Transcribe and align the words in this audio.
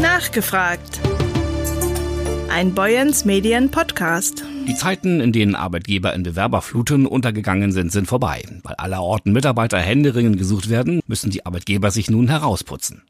Nachgefragt. 0.00 1.00
Ein 2.48 2.72
Boyens 2.72 3.24
Medien 3.24 3.70
Podcast. 3.70 4.44
Die 4.68 4.76
Zeiten, 4.76 5.20
in 5.20 5.32
denen 5.32 5.56
Arbeitgeber 5.56 6.14
in 6.14 6.22
Bewerberfluten 6.22 7.04
untergegangen 7.04 7.72
sind, 7.72 7.90
sind 7.90 8.06
vorbei. 8.06 8.44
Weil 8.62 8.76
allerorten 8.76 9.32
Mitarbeiter 9.32 9.78
händeringend 9.78 10.38
gesucht 10.38 10.68
werden, 10.68 11.00
müssen 11.08 11.30
die 11.30 11.44
Arbeitgeber 11.46 11.90
sich 11.90 12.10
nun 12.10 12.28
herausputzen. 12.28 13.02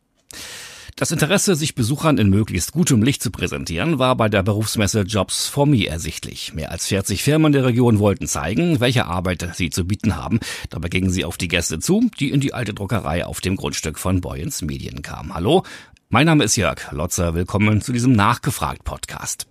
Das 0.97 1.13
Interesse, 1.13 1.55
sich 1.55 1.75
Besuchern 1.75 2.19
in 2.19 2.31
möglichst 2.31 2.73
gutem 2.73 3.03
Licht 3.03 3.23
zu 3.23 3.31
präsentieren, 3.31 3.99
war 3.99 4.17
bei 4.17 4.29
der 4.29 4.43
Berufsmesse 4.43 5.03
Jobs 5.03 5.47
for 5.47 5.67
Me 5.67 5.87
ersichtlich. 5.87 6.55
Mehr 6.55 6.73
als 6.73 6.87
40 6.87 7.23
Firmen 7.23 7.53
der 7.53 7.67
Region 7.67 7.99
wollten 7.99 8.27
zeigen, 8.27 8.81
welche 8.81 9.07
Arbeit 9.07 9.49
sie 9.55 9.71
zu 9.71 9.85
bieten 9.85 10.17
haben. 10.17 10.41
Dabei 10.71 10.89
gingen 10.89 11.11
sie 11.11 11.25
auf 11.25 11.37
die 11.37 11.49
Gäste 11.49 11.79
zu, 11.79 12.11
die 12.19 12.31
in 12.31 12.41
die 12.41 12.55
alte 12.55 12.75
Druckerei 12.75 13.27
auf 13.27 13.41
dem 13.41 13.57
Grundstück 13.57 13.99
von 13.99 14.21
Boyens 14.21 14.63
Medien 14.63 15.03
kamen. 15.03 15.35
Hallo, 15.35 15.63
mein 16.11 16.25
Name 16.25 16.45
ist 16.45 16.57
Jörg 16.57 16.91
Lotzer. 16.91 17.35
Willkommen 17.35 17.83
zu 17.83 17.93
diesem 17.93 18.13
Nachgefragt-Podcast. 18.13 19.47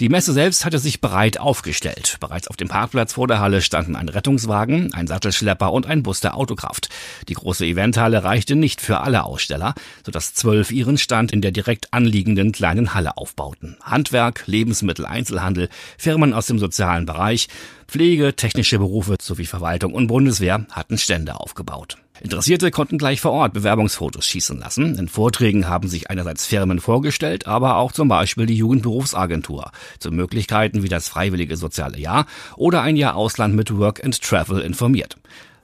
Die 0.00 0.08
Messe 0.08 0.32
selbst 0.32 0.64
hatte 0.64 0.78
sich 0.78 1.02
bereit 1.02 1.38
aufgestellt. 1.38 2.16
Bereits 2.20 2.48
auf 2.48 2.56
dem 2.56 2.68
Parkplatz 2.68 3.12
vor 3.12 3.28
der 3.28 3.40
Halle 3.40 3.60
standen 3.60 3.96
ein 3.96 4.08
Rettungswagen, 4.08 4.94
ein 4.94 5.06
Sattelschlepper 5.06 5.70
und 5.70 5.84
ein 5.84 6.02
Bus 6.02 6.20
der 6.20 6.38
Autokraft. 6.38 6.88
Die 7.28 7.34
große 7.34 7.66
Eventhalle 7.66 8.24
reichte 8.24 8.56
nicht 8.56 8.80
für 8.80 9.00
alle 9.00 9.24
Aussteller, 9.24 9.74
sodass 10.02 10.32
zwölf 10.32 10.70
ihren 10.70 10.96
Stand 10.96 11.32
in 11.32 11.42
der 11.42 11.52
direkt 11.52 11.92
anliegenden 11.92 12.52
kleinen 12.52 12.94
Halle 12.94 13.18
aufbauten. 13.18 13.76
Handwerk, 13.82 14.44
Lebensmittel, 14.46 15.04
Einzelhandel, 15.04 15.68
Firmen 15.98 16.32
aus 16.32 16.46
dem 16.46 16.58
sozialen 16.58 17.04
Bereich, 17.04 17.48
Pflege, 17.86 18.34
technische 18.34 18.78
Berufe 18.78 19.16
sowie 19.20 19.44
Verwaltung 19.44 19.92
und 19.92 20.06
Bundeswehr 20.06 20.64
hatten 20.70 20.96
Stände 20.96 21.38
aufgebaut. 21.38 21.98
Interessierte 22.20 22.70
konnten 22.70 22.98
gleich 22.98 23.20
vor 23.20 23.32
Ort 23.32 23.54
Bewerbungsfotos 23.54 24.26
schießen 24.26 24.58
lassen. 24.58 24.98
In 24.98 25.08
Vorträgen 25.08 25.68
haben 25.68 25.88
sich 25.88 26.10
einerseits 26.10 26.44
Firmen 26.44 26.78
vorgestellt, 26.78 27.46
aber 27.46 27.76
auch 27.76 27.92
zum 27.92 28.08
Beispiel 28.08 28.44
die 28.44 28.56
Jugendberufsagentur 28.56 29.72
zu 29.98 30.10
Möglichkeiten 30.10 30.82
wie 30.82 30.88
das 30.88 31.08
freiwillige 31.08 31.56
soziale 31.56 31.98
Jahr 31.98 32.26
oder 32.56 32.82
ein 32.82 32.96
Jahr 32.96 33.16
Ausland 33.16 33.54
mit 33.54 33.76
Work 33.76 34.04
and 34.04 34.20
Travel 34.20 34.60
informiert. 34.60 35.16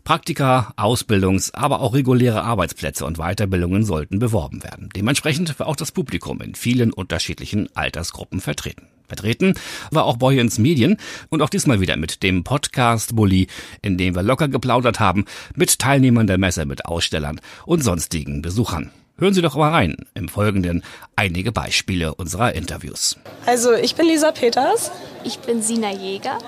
Praktika, 0.06 0.72
Ausbildungs-, 0.76 1.52
aber 1.52 1.80
auch 1.80 1.92
reguläre 1.92 2.44
Arbeitsplätze 2.44 3.04
und 3.04 3.18
Weiterbildungen 3.18 3.84
sollten 3.84 4.20
beworben 4.20 4.62
werden. 4.62 4.88
Dementsprechend 4.94 5.58
war 5.58 5.66
auch 5.66 5.74
das 5.74 5.90
Publikum 5.90 6.40
in 6.42 6.54
vielen 6.54 6.92
unterschiedlichen 6.92 7.68
Altersgruppen 7.74 8.40
vertreten. 8.40 8.86
Vertreten 9.08 9.54
war 9.90 10.04
auch 10.04 10.16
Boyens 10.16 10.58
Medien 10.58 10.96
und 11.28 11.42
auch 11.42 11.50
diesmal 11.50 11.80
wieder 11.80 11.96
mit 11.96 12.22
dem 12.22 12.44
Podcast 12.44 13.16
Bully, 13.16 13.48
in 13.82 13.98
dem 13.98 14.14
wir 14.14 14.22
locker 14.22 14.46
geplaudert 14.46 15.00
haben 15.00 15.24
mit 15.56 15.80
Teilnehmern 15.80 16.28
der 16.28 16.38
Messe, 16.38 16.66
mit 16.66 16.84
Ausstellern 16.86 17.40
und 17.64 17.82
sonstigen 17.82 18.42
Besuchern. 18.42 18.92
Hören 19.18 19.34
Sie 19.34 19.42
doch 19.42 19.56
mal 19.56 19.72
rein. 19.72 19.96
Im 20.14 20.28
Folgenden 20.28 20.84
einige 21.16 21.50
Beispiele 21.50 22.14
unserer 22.14 22.54
Interviews. 22.54 23.18
Also 23.44 23.72
ich 23.72 23.96
bin 23.96 24.06
Lisa 24.06 24.30
Peters. 24.30 24.92
Ich 25.24 25.40
bin 25.40 25.62
Sina 25.62 25.90
Jäger. 25.90 26.38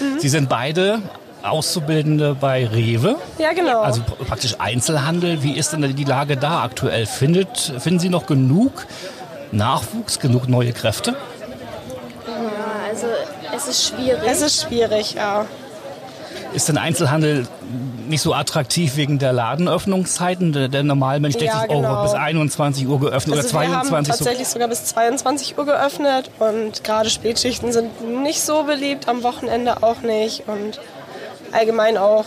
Mhm. 0.00 0.18
Sie 0.18 0.30
sind 0.30 0.48
beide 0.48 1.02
Auszubildende 1.46 2.36
bei 2.38 2.66
Rewe. 2.66 3.16
Ja, 3.38 3.52
genau. 3.52 3.80
Also 3.80 4.02
praktisch 4.26 4.56
Einzelhandel. 4.58 5.42
Wie 5.42 5.56
ist 5.56 5.72
denn 5.72 5.96
die 5.96 6.04
Lage 6.04 6.36
da 6.36 6.62
aktuell? 6.62 7.06
Findet, 7.06 7.72
finden 7.78 8.00
Sie 8.00 8.08
noch 8.08 8.26
genug 8.26 8.86
Nachwuchs, 9.52 10.18
genug 10.18 10.48
neue 10.48 10.72
Kräfte? 10.72 11.14
Also 12.90 13.06
es 13.54 13.68
ist 13.68 13.88
schwierig. 13.88 14.22
Es 14.26 14.40
ist 14.42 14.62
schwierig, 14.62 15.14
ja. 15.14 15.44
Ist 16.52 16.68
denn 16.68 16.78
Einzelhandel 16.78 17.46
nicht 18.08 18.22
so 18.22 18.32
attraktiv 18.32 18.96
wegen 18.96 19.18
der 19.18 19.32
Ladenöffnungszeiten? 19.32 20.52
Der, 20.52 20.68
der 20.68 20.82
Normalmensch 20.84 21.36
denkt 21.36 21.52
Ja, 21.52 21.60
sich, 21.62 21.70
oh, 21.70 21.80
genau. 21.82 22.02
bis 22.02 22.14
21 22.14 22.86
Uhr 22.86 23.00
geöffnet 23.00 23.36
Also 23.36 23.50
oder 23.56 23.68
wir 23.68 23.76
haben 23.76 23.88
22 23.88 24.12
Uhr. 24.12 24.16
tatsächlich 24.18 24.48
sogar 24.48 24.68
bis 24.68 24.84
22 24.86 25.58
Uhr 25.58 25.66
geöffnet 25.66 26.30
und 26.38 26.84
gerade 26.84 27.10
Spätschichten 27.10 27.72
sind 27.72 28.22
nicht 28.22 28.40
so 28.42 28.62
beliebt, 28.64 29.08
am 29.08 29.22
Wochenende 29.22 29.82
auch 29.82 30.00
nicht 30.02 30.44
und 30.46 30.80
allgemein 31.52 31.96
auch 31.96 32.24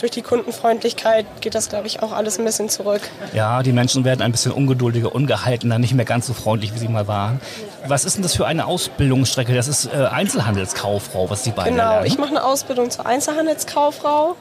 durch 0.00 0.10
die 0.10 0.22
Kundenfreundlichkeit 0.22 1.24
geht 1.40 1.54
das, 1.54 1.68
glaube 1.70 1.86
ich, 1.86 2.02
auch 2.02 2.12
alles 2.12 2.38
ein 2.38 2.44
bisschen 2.44 2.68
zurück. 2.68 3.00
Ja, 3.32 3.62
die 3.62 3.72
Menschen 3.72 4.04
werden 4.04 4.20
ein 4.22 4.32
bisschen 4.32 4.52
ungeduldiger, 4.52 5.14
ungehaltener, 5.14 5.78
nicht 5.78 5.94
mehr 5.94 6.04
ganz 6.04 6.26
so 6.26 6.34
freundlich, 6.34 6.74
wie 6.74 6.78
sie 6.78 6.88
mal 6.88 7.06
waren. 7.08 7.40
Was 7.86 8.04
ist 8.04 8.16
denn 8.16 8.22
das 8.22 8.34
für 8.34 8.46
eine 8.46 8.66
Ausbildungsstrecke? 8.66 9.54
Das 9.54 9.66
ist 9.68 9.86
äh, 9.86 10.06
Einzelhandelskauffrau, 10.10 11.30
was 11.30 11.42
die 11.42 11.52
beiden 11.52 11.76
Genau, 11.76 11.90
lernen. 11.90 12.06
ich 12.06 12.18
mache 12.18 12.30
eine 12.30 12.44
Ausbildung 12.44 12.90
zur 12.90 13.06
Einzelhandelskauffrau. 13.06 14.36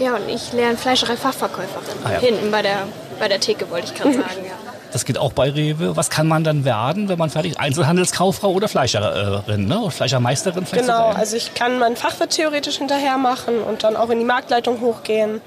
Ja, 0.00 0.14
und 0.16 0.28
ich 0.28 0.52
lerne 0.52 0.76
Fleischerei-Fachverkäuferin. 0.76 1.98
Ah, 2.04 2.12
ja. 2.14 2.18
Hinten 2.20 2.50
bei 2.50 2.62
der, 2.62 2.78
bei 3.20 3.28
der 3.28 3.40
Theke, 3.40 3.70
wollte 3.70 3.88
ich 3.92 3.94
gerade 3.94 4.14
sagen. 4.14 4.44
Ja. 4.46 4.67
Das 4.92 5.04
geht 5.04 5.18
auch 5.18 5.32
bei 5.32 5.50
Rewe. 5.50 5.96
Was 5.96 6.08
kann 6.10 6.26
man 6.26 6.44
dann 6.44 6.64
werden, 6.64 7.08
wenn 7.08 7.18
man 7.18 7.30
fertig 7.30 7.52
ist? 7.52 7.60
Einzelhandelskauffrau 7.60 8.52
oder 8.52 8.68
Fleischerin, 8.68 9.66
ne? 9.66 9.80
Oder 9.80 9.90
Fleischermeisterin 9.90 10.64
vielleicht 10.66 10.86
Genau, 10.86 11.08
also 11.08 11.36
ich 11.36 11.54
kann 11.54 11.78
meinen 11.78 11.96
Fachwirt 11.96 12.30
theoretisch 12.30 12.78
hinterher 12.78 13.18
machen 13.18 13.58
und 13.60 13.84
dann 13.84 13.96
auch 13.96 14.10
in 14.10 14.18
die 14.18 14.24
Marktleitung 14.24 14.80
hochgehen. 14.80 15.40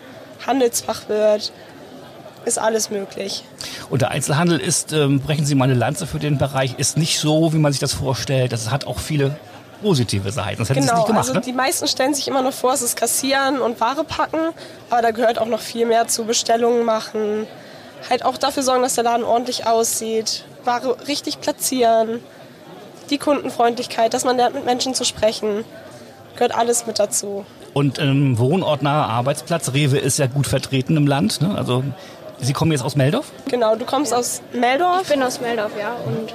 Handelsfachwirt, 0.45 1.51
ist 2.45 2.59
alles 2.59 2.89
möglich. 2.89 3.43
Und 3.89 4.01
der 4.01 4.11
Einzelhandel 4.11 4.59
ist, 4.59 4.93
ähm, 4.93 5.19
brechen 5.19 5.45
Sie 5.45 5.55
mal 5.55 5.65
eine 5.65 5.73
Lanze 5.75 6.07
für 6.07 6.19
den 6.19 6.37
Bereich, 6.37 6.75
ist 6.77 6.97
nicht 6.97 7.19
so, 7.19 7.53
wie 7.53 7.57
man 7.57 7.71
sich 7.71 7.79
das 7.79 7.93
vorstellt. 7.93 8.51
Das 8.51 8.71
hat 8.71 8.87
auch 8.87 8.99
viele 8.99 9.35
positive 9.81 10.31
Seiten. 10.31 10.59
Das 10.59 10.69
hätten 10.69 10.81
Sie 10.81 10.87
Genau, 10.87 10.99
nicht 10.99 11.07
gemacht, 11.07 11.27
also 11.27 11.33
ne? 11.33 11.41
die 11.41 11.53
meisten 11.53 11.87
stellen 11.87 12.13
sich 12.13 12.27
immer 12.27 12.41
noch 12.41 12.53
vor, 12.53 12.73
es 12.73 12.81
ist 12.81 12.95
Kassieren 12.95 13.59
und 13.59 13.79
Ware 13.79 14.03
packen, 14.03 14.37
aber 14.89 15.01
da 15.01 15.11
gehört 15.11 15.39
auch 15.39 15.47
noch 15.47 15.59
viel 15.59 15.85
mehr 15.85 16.07
zu 16.07 16.25
Bestellungen 16.25 16.85
machen. 16.85 17.47
Halt 18.09 18.25
auch 18.25 18.37
dafür 18.37 18.63
sorgen, 18.63 18.81
dass 18.81 18.95
der 18.95 19.03
Laden 19.03 19.23
ordentlich 19.23 19.67
aussieht, 19.67 20.43
Ware 20.63 20.97
richtig 21.07 21.41
platzieren, 21.41 22.19
die 23.09 23.17
Kundenfreundlichkeit, 23.17 24.13
dass 24.13 24.23
man 24.23 24.37
lernt, 24.37 24.55
mit 24.55 24.65
Menschen 24.65 24.93
zu 24.93 25.03
sprechen, 25.03 25.63
gehört 26.33 26.55
alles 26.55 26.87
mit 26.87 26.99
dazu. 26.99 27.45
Und 27.73 27.99
ähm, 27.99 28.37
wohnortnaher 28.37 29.07
Arbeitsplatz. 29.07 29.73
Rewe 29.73 29.97
ist 29.97 30.19
ja 30.19 30.27
gut 30.27 30.47
vertreten 30.47 30.97
im 30.97 31.07
Land. 31.07 31.41
Ne? 31.41 31.55
Also 31.55 31.83
Sie 32.43 32.53
kommen 32.53 32.71
jetzt 32.71 32.83
aus 32.83 32.95
Meldorf? 32.95 33.31
Genau, 33.49 33.75
du 33.75 33.85
kommst 33.85 34.13
aus 34.13 34.41
Meldorf, 34.51 35.03
Ich 35.03 35.09
bin 35.09 35.21
aus 35.21 35.41
Meldorf, 35.41 35.71
ja. 35.79 35.93
Und 36.05 36.33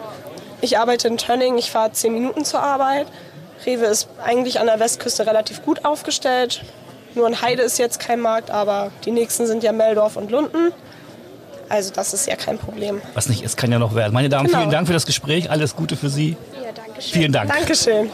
ich 0.60 0.78
arbeite 0.78 1.08
in 1.08 1.18
Tönning, 1.18 1.58
ich 1.58 1.72
fahre 1.72 1.90
zehn 1.92 2.12
Minuten 2.12 2.44
zur 2.44 2.62
Arbeit. 2.62 3.08
Rewe 3.66 3.86
ist 3.86 4.08
eigentlich 4.24 4.60
an 4.60 4.66
der 4.66 4.78
Westküste 4.78 5.26
relativ 5.26 5.64
gut 5.64 5.84
aufgestellt. 5.84 6.62
Nur 7.16 7.26
in 7.26 7.42
Heide 7.42 7.62
ist 7.62 7.78
jetzt 7.78 7.98
kein 7.98 8.20
Markt, 8.20 8.50
aber 8.52 8.92
die 9.04 9.10
nächsten 9.10 9.46
sind 9.46 9.64
ja 9.64 9.72
Meldorf 9.72 10.16
und 10.16 10.30
Lunden. 10.30 10.72
Also 11.68 11.92
das 11.92 12.14
ist 12.14 12.26
ja 12.26 12.36
kein 12.36 12.58
Problem. 12.58 13.00
Was 13.14 13.28
nicht 13.28 13.42
ist, 13.42 13.56
kann 13.56 13.72
ja 13.72 13.78
noch 13.78 13.94
werden. 13.94 14.12
Meine 14.12 14.28
Damen, 14.28 14.46
Genau. 14.46 14.58
vielen 14.60 14.70
Dank 14.70 14.86
für 14.86 14.92
das 14.92 15.06
Gespräch. 15.06 15.50
Alles 15.50 15.74
Gute 15.76 15.96
für 15.96 16.08
Sie. 16.10 16.36
ja, 16.62 16.70
danke 16.74 17.02
schön. 17.02 17.12
Vielen 17.12 17.32
Dank. 17.32 17.52
Dankeschön. 17.52 18.10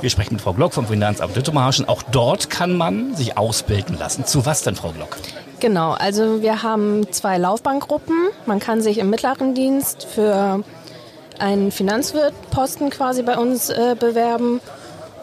Wir 0.00 0.08
sprechen 0.08 0.34
mit 0.34 0.40
Frau 0.42 0.52
Glock 0.52 0.72
vom 0.72 0.86
Finanzamt 0.86 1.34
Dithmarschen. 1.34 1.88
Auch 1.88 2.02
dort 2.04 2.48
kann 2.48 2.76
man 2.76 3.16
sich 3.16 3.36
ausbilden 3.36 3.98
lassen. 3.98 4.24
Zu 4.24 4.46
was 4.46 4.62
denn, 4.62 4.76
Frau 4.76 4.90
Glock? 4.92 5.16
Genau, 5.58 5.92
also 5.92 6.42
wir 6.42 6.62
haben 6.62 7.10
zwei 7.12 7.38
Laufbahngruppen. 7.38 8.14
Man 8.46 8.60
kann 8.60 8.80
sich 8.80 8.98
im 8.98 9.10
mittleren 9.10 9.54
Dienst 9.54 10.04
für 10.14 10.62
einen 11.40 11.72
Finanzwirtposten 11.72 12.90
quasi 12.90 13.22
bei 13.22 13.36
uns 13.36 13.68
äh, 13.68 13.96
bewerben 13.98 14.60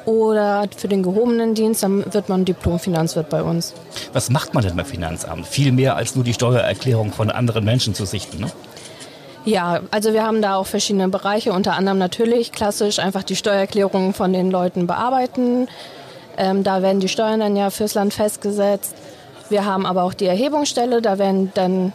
oder 0.08 0.70
für 0.76 0.88
den 0.88 1.04
gehobenen 1.04 1.54
Dienst, 1.54 1.84
dann 1.84 2.06
wird 2.14 2.30
man 2.30 2.46
Diplom-Finanzwirt 2.46 3.30
bei 3.30 3.44
uns. 3.44 3.74
Was 4.14 4.30
macht 4.30 4.54
man 4.54 4.64
denn 4.64 4.74
beim 4.78 4.86
Finanzamt? 4.86 5.46
Viel 5.46 5.74
mehr 5.74 5.98
als 5.98 6.16
nur 6.16 6.24
die 6.24 6.34
Steuererklärung 6.34 7.12
von 7.12 7.30
anderen 7.30 7.66
Menschen 7.66 7.94
zu 7.94 8.06
sichten. 8.06 8.40
Ne? 8.40 8.50
Ja, 9.44 9.82
also 9.92 10.14
wir 10.14 10.24
haben 10.24 10.42
da 10.42 10.56
auch 10.56 10.66
verschiedene 10.66 11.10
Bereiche, 11.10 11.52
unter 11.52 11.74
anderem 11.74 11.98
natürlich 11.98 12.54
klassisch 12.54 13.00
einfach 13.00 13.24
die 13.24 13.36
Steuererklärungen 13.36 14.14
von 14.14 14.32
den 14.32 14.50
Leuten 14.50 14.88
bearbeiten. 14.88 15.68
Ähm, 16.38 16.64
da 16.64 16.82
werden 16.82 17.02
die 17.02 17.10
Steuern 17.10 17.42
dann 17.42 17.58
ja 17.58 17.70
fürs 17.70 17.94
Land 17.94 18.14
festgesetzt. 18.14 18.96
Wir 19.50 19.66
haben 19.66 19.86
aber 19.86 20.04
auch 20.04 20.14
die 20.14 20.26
Erhebungsstelle, 20.26 21.02
da 21.02 21.18
werden 21.18 21.52
dann, 21.54 21.92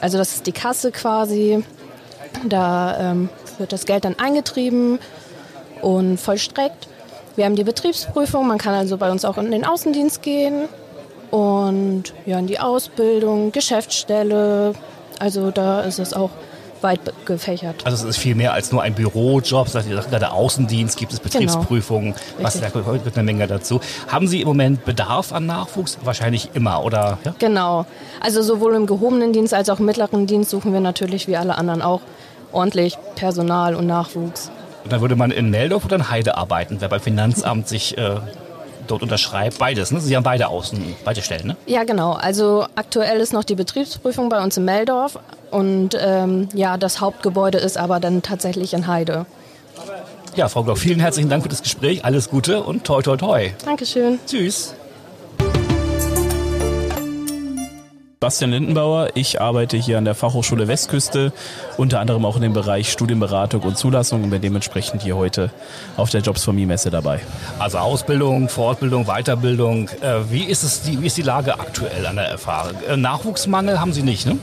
also 0.00 0.18
das 0.18 0.34
ist 0.34 0.46
die 0.48 0.52
Kasse 0.52 0.90
quasi, 0.90 1.62
da 2.48 3.12
ähm, 3.12 3.28
wird 3.58 3.72
das 3.72 3.86
Geld 3.86 4.04
dann 4.04 4.18
eingetrieben 4.18 4.98
und 5.82 6.18
vollstreckt. 6.18 6.88
Wir 7.36 7.46
haben 7.46 7.56
die 7.56 7.64
Betriebsprüfung, 7.64 8.46
man 8.46 8.58
kann 8.58 8.74
also 8.74 8.96
bei 8.96 9.10
uns 9.10 9.24
auch 9.24 9.38
in 9.38 9.50
den 9.50 9.64
Außendienst 9.64 10.22
gehen 10.22 10.68
und 11.30 12.14
ja, 12.26 12.38
in 12.38 12.46
die 12.46 12.60
Ausbildung, 12.60 13.50
Geschäftsstelle, 13.50 14.74
also 15.18 15.50
da 15.50 15.80
ist 15.80 15.98
es 15.98 16.14
auch 16.14 16.30
weit 16.84 17.00
gefächert. 17.24 17.84
Also 17.84 18.04
es 18.04 18.16
ist 18.16 18.22
viel 18.22 18.36
mehr 18.36 18.52
als 18.52 18.70
nur 18.70 18.82
ein 18.82 18.94
Bürojob. 18.94 19.68
Sie 19.68 19.72
sagten 19.72 20.10
gerade 20.10 20.30
Außendienst, 20.30 20.96
gibt 20.96 21.12
es 21.12 21.18
Betriebsprüfungen, 21.18 22.14
was 22.40 22.60
da 22.60 22.68
gehört 22.68 23.00
eine 23.14 23.24
Menge 23.24 23.46
dazu. 23.48 23.80
Haben 24.06 24.28
Sie 24.28 24.42
im 24.42 24.46
Moment 24.46 24.84
Bedarf 24.84 25.32
an 25.32 25.46
Nachwuchs? 25.46 25.98
Wahrscheinlich 26.04 26.50
immer, 26.54 26.84
oder? 26.84 27.18
Ja? 27.24 27.34
Genau. 27.38 27.86
Also 28.20 28.42
sowohl 28.42 28.74
im 28.76 28.86
gehobenen 28.86 29.32
Dienst 29.32 29.54
als 29.54 29.70
auch 29.70 29.80
im 29.80 29.86
mittleren 29.86 30.26
Dienst 30.26 30.50
suchen 30.50 30.72
wir 30.72 30.80
natürlich 30.80 31.26
wie 31.26 31.36
alle 31.36 31.56
anderen 31.56 31.82
auch 31.82 32.02
ordentlich 32.52 32.98
Personal 33.16 33.74
und 33.74 33.86
Nachwuchs. 33.86 34.50
Und 34.84 34.92
dann 34.92 35.00
würde 35.00 35.16
man 35.16 35.30
in 35.30 35.50
Meldorf 35.50 35.84
oder 35.84 35.96
in 35.96 36.10
Heide 36.10 36.36
arbeiten, 36.36 36.76
wer 36.80 36.88
beim 36.88 37.00
Finanzamt 37.00 37.68
sich 37.68 37.96
äh, 37.96 38.16
dort 38.86 39.02
unterschreibt. 39.02 39.58
Beides, 39.58 39.90
ne? 39.90 40.00
Sie 40.00 40.14
haben 40.14 40.22
beide 40.22 40.48
Außen, 40.48 40.94
beide 41.04 41.22
Stellen, 41.22 41.46
ne? 41.46 41.56
Ja, 41.66 41.84
genau. 41.84 42.12
Also 42.12 42.66
aktuell 42.74 43.20
ist 43.20 43.32
noch 43.32 43.44
die 43.44 43.54
Betriebsprüfung 43.54 44.28
bei 44.28 44.42
uns 44.42 44.56
in 44.56 44.64
Meldorf 44.64 45.18
und 45.50 45.96
ähm, 45.98 46.48
ja, 46.52 46.76
das 46.76 47.00
Hauptgebäude 47.00 47.58
ist 47.58 47.78
aber 47.78 47.98
dann 47.98 48.22
tatsächlich 48.22 48.74
in 48.74 48.86
Heide. 48.86 49.26
Ja, 50.36 50.48
Frau 50.48 50.64
Glock, 50.64 50.78
vielen 50.78 51.00
herzlichen 51.00 51.30
Dank 51.30 51.44
für 51.44 51.48
das 51.48 51.62
Gespräch. 51.62 52.04
Alles 52.04 52.28
Gute 52.28 52.62
und 52.62 52.84
toi, 52.84 53.02
toi, 53.02 53.16
toi. 53.16 53.50
Dankeschön. 53.64 54.18
Tschüss. 54.26 54.74
Bastian 58.24 58.52
Lindenbauer. 58.52 59.10
Ich 59.12 59.42
arbeite 59.42 59.76
hier 59.76 59.98
an 59.98 60.06
der 60.06 60.14
Fachhochschule 60.14 60.66
Westküste, 60.66 61.30
unter 61.76 62.00
anderem 62.00 62.24
auch 62.24 62.36
in 62.36 62.40
dem 62.40 62.54
Bereich 62.54 62.90
Studienberatung 62.90 63.60
und 63.60 63.76
Zulassung 63.76 64.24
und 64.24 64.30
bin 64.30 64.40
dementsprechend 64.40 65.02
hier 65.02 65.14
heute 65.14 65.50
auf 65.98 66.08
der 66.08 66.22
Jobs 66.22 66.42
for 66.42 66.54
Me 66.54 66.64
Messe 66.64 66.90
dabei. 66.90 67.20
Also 67.58 67.76
Ausbildung, 67.76 68.48
Fortbildung, 68.48 69.04
Weiterbildung. 69.04 69.90
Äh, 70.00 70.30
wie 70.30 70.44
ist 70.44 70.62
es, 70.62 70.80
die, 70.80 71.02
wie 71.02 71.08
ist 71.08 71.18
die 71.18 71.22
Lage 71.22 71.60
aktuell 71.60 72.06
an 72.06 72.16
der 72.16 72.38
FH? 72.38 72.70
Äh, 72.88 72.96
Nachwuchsmangel 72.96 73.78
haben 73.78 73.92
Sie 73.92 74.02
nicht, 74.02 74.24
ne? 74.24 74.38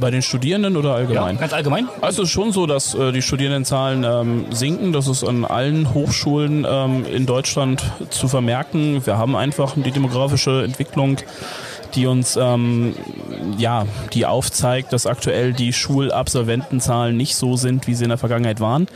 Bei 0.00 0.10
den 0.10 0.22
Studierenden 0.22 0.78
oder 0.78 0.94
allgemein? 0.94 1.34
Ja, 1.34 1.40
ganz 1.42 1.52
allgemein? 1.52 1.88
Also 2.00 2.22
es 2.22 2.28
ist 2.28 2.32
schon 2.32 2.52
so, 2.52 2.64
dass 2.64 2.94
äh, 2.94 3.12
die 3.12 3.20
Studierendenzahlen 3.20 4.02
ähm, 4.02 4.46
sinken. 4.50 4.94
Das 4.94 5.08
ist 5.08 5.24
an 5.24 5.44
allen 5.44 5.92
Hochschulen 5.92 6.66
ähm, 6.66 7.04
in 7.04 7.26
Deutschland 7.26 7.82
zu 8.08 8.28
vermerken. 8.28 9.04
Wir 9.04 9.18
haben 9.18 9.36
einfach 9.36 9.74
die 9.76 9.90
demografische 9.90 10.64
Entwicklung 10.64 11.18
die 11.94 12.06
uns 12.06 12.36
ähm, 12.36 12.94
ja, 13.58 13.86
die 14.12 14.26
aufzeigt, 14.26 14.92
dass 14.92 15.06
aktuell 15.06 15.52
die 15.52 15.72
Schulabsolventenzahlen 15.72 17.16
nicht 17.16 17.36
so 17.36 17.56
sind, 17.56 17.86
wie 17.86 17.94
sie 17.94 18.04
in 18.04 18.10
der 18.10 18.18
Vergangenheit 18.18 18.60
waren. 18.60 18.86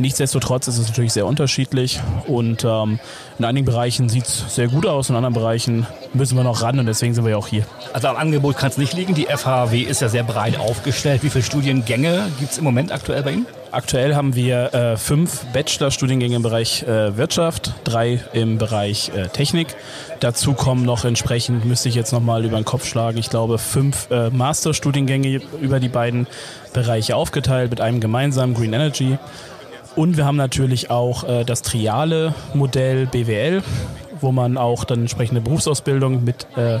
Nichtsdestotrotz 0.00 0.66
ist 0.66 0.78
es 0.78 0.88
natürlich 0.88 1.12
sehr 1.12 1.26
unterschiedlich 1.26 2.00
und 2.26 2.64
ähm, 2.64 2.98
in 3.38 3.44
einigen 3.44 3.66
Bereichen 3.66 4.08
sieht 4.08 4.24
es 4.24 4.54
sehr 4.54 4.68
gut 4.68 4.86
aus, 4.86 5.10
in 5.10 5.16
anderen 5.16 5.34
Bereichen 5.34 5.86
müssen 6.14 6.38
wir 6.38 6.42
noch 6.42 6.62
ran 6.62 6.78
und 6.78 6.86
deswegen 6.86 7.12
sind 7.12 7.24
wir 7.24 7.32
ja 7.32 7.36
auch 7.36 7.48
hier. 7.48 7.66
Also 7.92 8.08
am 8.08 8.16
Angebot 8.16 8.56
kann 8.56 8.70
es 8.70 8.78
nicht 8.78 8.94
liegen. 8.94 9.14
Die 9.14 9.26
FHW 9.26 9.82
ist 9.82 10.00
ja 10.00 10.08
sehr 10.08 10.22
breit 10.22 10.58
aufgestellt. 10.58 11.22
Wie 11.22 11.28
viele 11.28 11.44
Studiengänge 11.44 12.32
gibt 12.38 12.52
es 12.52 12.56
im 12.56 12.64
Moment 12.64 12.92
aktuell 12.92 13.22
bei 13.22 13.32
Ihnen? 13.32 13.46
Aktuell 13.72 14.14
haben 14.14 14.34
wir 14.34 14.74
äh, 14.74 14.96
fünf 14.96 15.44
Bachelor-Studiengänge 15.52 16.34
im 16.34 16.42
Bereich 16.42 16.82
äh, 16.82 17.16
Wirtschaft, 17.18 17.74
drei 17.84 18.20
im 18.32 18.56
Bereich 18.56 19.10
äh, 19.14 19.28
Technik. 19.28 19.76
Dazu 20.18 20.54
kommen 20.54 20.84
noch 20.84 21.04
entsprechend, 21.04 21.66
müsste 21.66 21.90
ich 21.90 21.94
jetzt 21.94 22.12
nochmal 22.12 22.44
über 22.44 22.56
den 22.56 22.64
Kopf 22.64 22.86
schlagen, 22.86 23.18
ich 23.18 23.28
glaube 23.28 23.58
fünf 23.58 24.10
äh, 24.10 24.30
Master-Studiengänge 24.30 25.40
über 25.60 25.78
die 25.78 25.88
beiden 25.88 26.26
Bereiche 26.72 27.14
aufgeteilt 27.14 27.70
mit 27.70 27.80
einem 27.80 28.00
gemeinsamen 28.00 28.54
Green 28.54 28.72
Energy. 28.72 29.18
Und 29.96 30.16
wir 30.16 30.24
haben 30.24 30.36
natürlich 30.36 30.90
auch 30.90 31.24
äh, 31.24 31.44
das 31.44 31.62
triale 31.62 32.34
Modell 32.54 33.06
BWL, 33.06 33.62
wo 34.20 34.32
man 34.32 34.56
auch 34.56 34.84
dann 34.84 35.00
entsprechende 35.00 35.40
Berufsausbildung 35.40 36.24
mit 36.24 36.46
äh, 36.56 36.78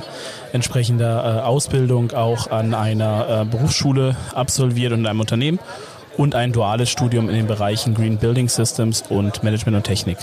entsprechender 0.52 1.38
äh, 1.38 1.40
Ausbildung 1.40 2.12
auch 2.12 2.50
an 2.50 2.74
einer 2.74 3.42
äh, 3.42 3.44
Berufsschule 3.44 4.16
absolviert 4.34 4.92
und 4.92 5.00
in 5.00 5.06
einem 5.06 5.20
Unternehmen 5.20 5.58
und 6.20 6.34
ein 6.34 6.52
duales 6.52 6.90
Studium 6.90 7.30
in 7.30 7.34
den 7.34 7.46
Bereichen 7.46 7.94
Green 7.94 8.18
Building 8.18 8.50
Systems 8.50 9.02
und 9.08 9.42
Management 9.42 9.78
und 9.78 9.84
Technik. 9.84 10.18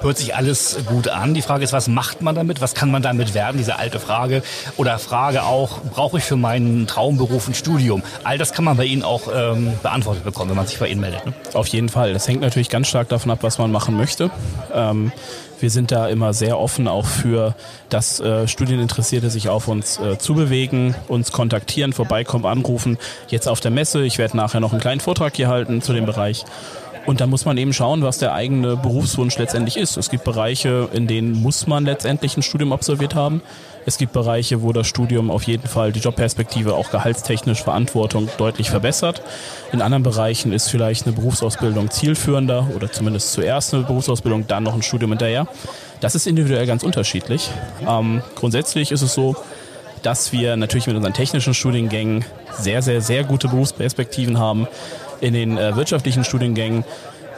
Hört 0.00 0.16
sich 0.16 0.34
alles 0.34 0.78
gut 0.86 1.08
an. 1.08 1.34
Die 1.34 1.42
Frage 1.42 1.62
ist, 1.62 1.74
was 1.74 1.88
macht 1.88 2.22
man 2.22 2.34
damit? 2.34 2.62
Was 2.62 2.72
kann 2.72 2.90
man 2.90 3.02
damit 3.02 3.34
werden? 3.34 3.58
Diese 3.58 3.78
alte 3.78 4.00
Frage. 4.00 4.42
Oder 4.78 4.98
Frage 4.98 5.42
auch, 5.42 5.82
brauche 5.82 6.16
ich 6.16 6.24
für 6.24 6.36
meinen 6.36 6.86
Traumberuf 6.86 7.48
ein 7.48 7.54
Studium? 7.54 8.02
All 8.24 8.38
das 8.38 8.54
kann 8.54 8.64
man 8.64 8.78
bei 8.78 8.86
Ihnen 8.86 9.02
auch 9.02 9.28
ähm, 9.34 9.74
beantwortet 9.82 10.24
bekommen, 10.24 10.48
wenn 10.48 10.56
man 10.56 10.66
sich 10.66 10.78
bei 10.78 10.88
Ihnen 10.88 11.02
meldet. 11.02 11.26
Ne? 11.26 11.34
Auf 11.52 11.66
jeden 11.66 11.90
Fall. 11.90 12.14
Das 12.14 12.26
hängt 12.26 12.40
natürlich 12.40 12.70
ganz 12.70 12.88
stark 12.88 13.10
davon 13.10 13.30
ab, 13.30 13.40
was 13.42 13.58
man 13.58 13.70
machen 13.70 13.94
möchte. 13.94 14.30
Ähm, 14.72 15.12
wir 15.62 15.70
sind 15.70 15.92
da 15.92 16.08
immer 16.08 16.34
sehr 16.34 16.58
offen 16.58 16.88
auch 16.88 17.06
für, 17.06 17.54
dass 17.88 18.20
äh, 18.20 18.48
Studieninteressierte 18.48 19.30
sich 19.30 19.48
auf 19.48 19.68
uns 19.68 19.98
äh, 19.98 20.18
zubewegen, 20.18 20.94
uns 21.08 21.32
kontaktieren, 21.32 21.92
vorbeikommen, 21.92 22.44
anrufen. 22.44 22.98
Jetzt 23.28 23.48
auf 23.48 23.60
der 23.60 23.70
Messe. 23.70 24.04
Ich 24.04 24.18
werde 24.18 24.36
nachher 24.36 24.60
noch 24.60 24.72
einen 24.72 24.80
kleinen 24.80 25.00
Vortrag 25.00 25.36
hier 25.36 25.48
halten 25.48 25.80
zu 25.80 25.92
dem 25.92 26.04
Bereich. 26.04 26.44
Und 27.04 27.20
da 27.20 27.26
muss 27.26 27.44
man 27.44 27.58
eben 27.58 27.72
schauen, 27.72 28.02
was 28.02 28.18
der 28.18 28.32
eigene 28.32 28.76
Berufswunsch 28.76 29.36
letztendlich 29.36 29.76
ist. 29.76 29.96
Es 29.96 30.08
gibt 30.08 30.24
Bereiche, 30.24 30.88
in 30.92 31.08
denen 31.08 31.32
muss 31.42 31.66
man 31.66 31.84
letztendlich 31.84 32.36
ein 32.36 32.42
Studium 32.42 32.72
absolviert 32.72 33.14
haben. 33.14 33.42
Es 33.84 33.98
gibt 33.98 34.12
Bereiche, 34.12 34.62
wo 34.62 34.72
das 34.72 34.86
Studium 34.86 35.30
auf 35.30 35.42
jeden 35.42 35.66
Fall 35.66 35.90
die 35.90 35.98
Jobperspektive 35.98 36.74
auch 36.74 36.90
gehaltstechnisch 36.92 37.64
Verantwortung 37.64 38.28
deutlich 38.38 38.70
verbessert. 38.70 39.22
In 39.72 39.82
anderen 39.82 40.04
Bereichen 40.04 40.52
ist 40.52 40.68
vielleicht 40.68 41.06
eine 41.06 41.16
Berufsausbildung 41.16 41.90
zielführender 41.90 42.68
oder 42.76 42.92
zumindest 42.92 43.32
zuerst 43.32 43.74
eine 43.74 43.82
Berufsausbildung, 43.82 44.46
dann 44.46 44.62
noch 44.62 44.74
ein 44.74 44.82
Studium 44.82 45.10
hinterher. 45.10 45.48
Das 46.00 46.14
ist 46.14 46.28
individuell 46.28 46.66
ganz 46.66 46.84
unterschiedlich. 46.84 47.50
Ähm, 47.88 48.22
grundsätzlich 48.36 48.92
ist 48.92 49.02
es 49.02 49.14
so, 49.14 49.34
dass 50.02 50.32
wir 50.32 50.56
natürlich 50.56 50.86
mit 50.86 50.96
unseren 50.96 51.14
technischen 51.14 51.54
Studiengängen 51.54 52.24
sehr, 52.58 52.82
sehr, 52.82 53.00
sehr 53.00 53.24
gute 53.24 53.48
Berufsperspektiven 53.48 54.38
haben. 54.38 54.66
In 55.22 55.34
den 55.34 55.56
äh, 55.56 55.76
wirtschaftlichen 55.76 56.24
Studiengängen 56.24 56.84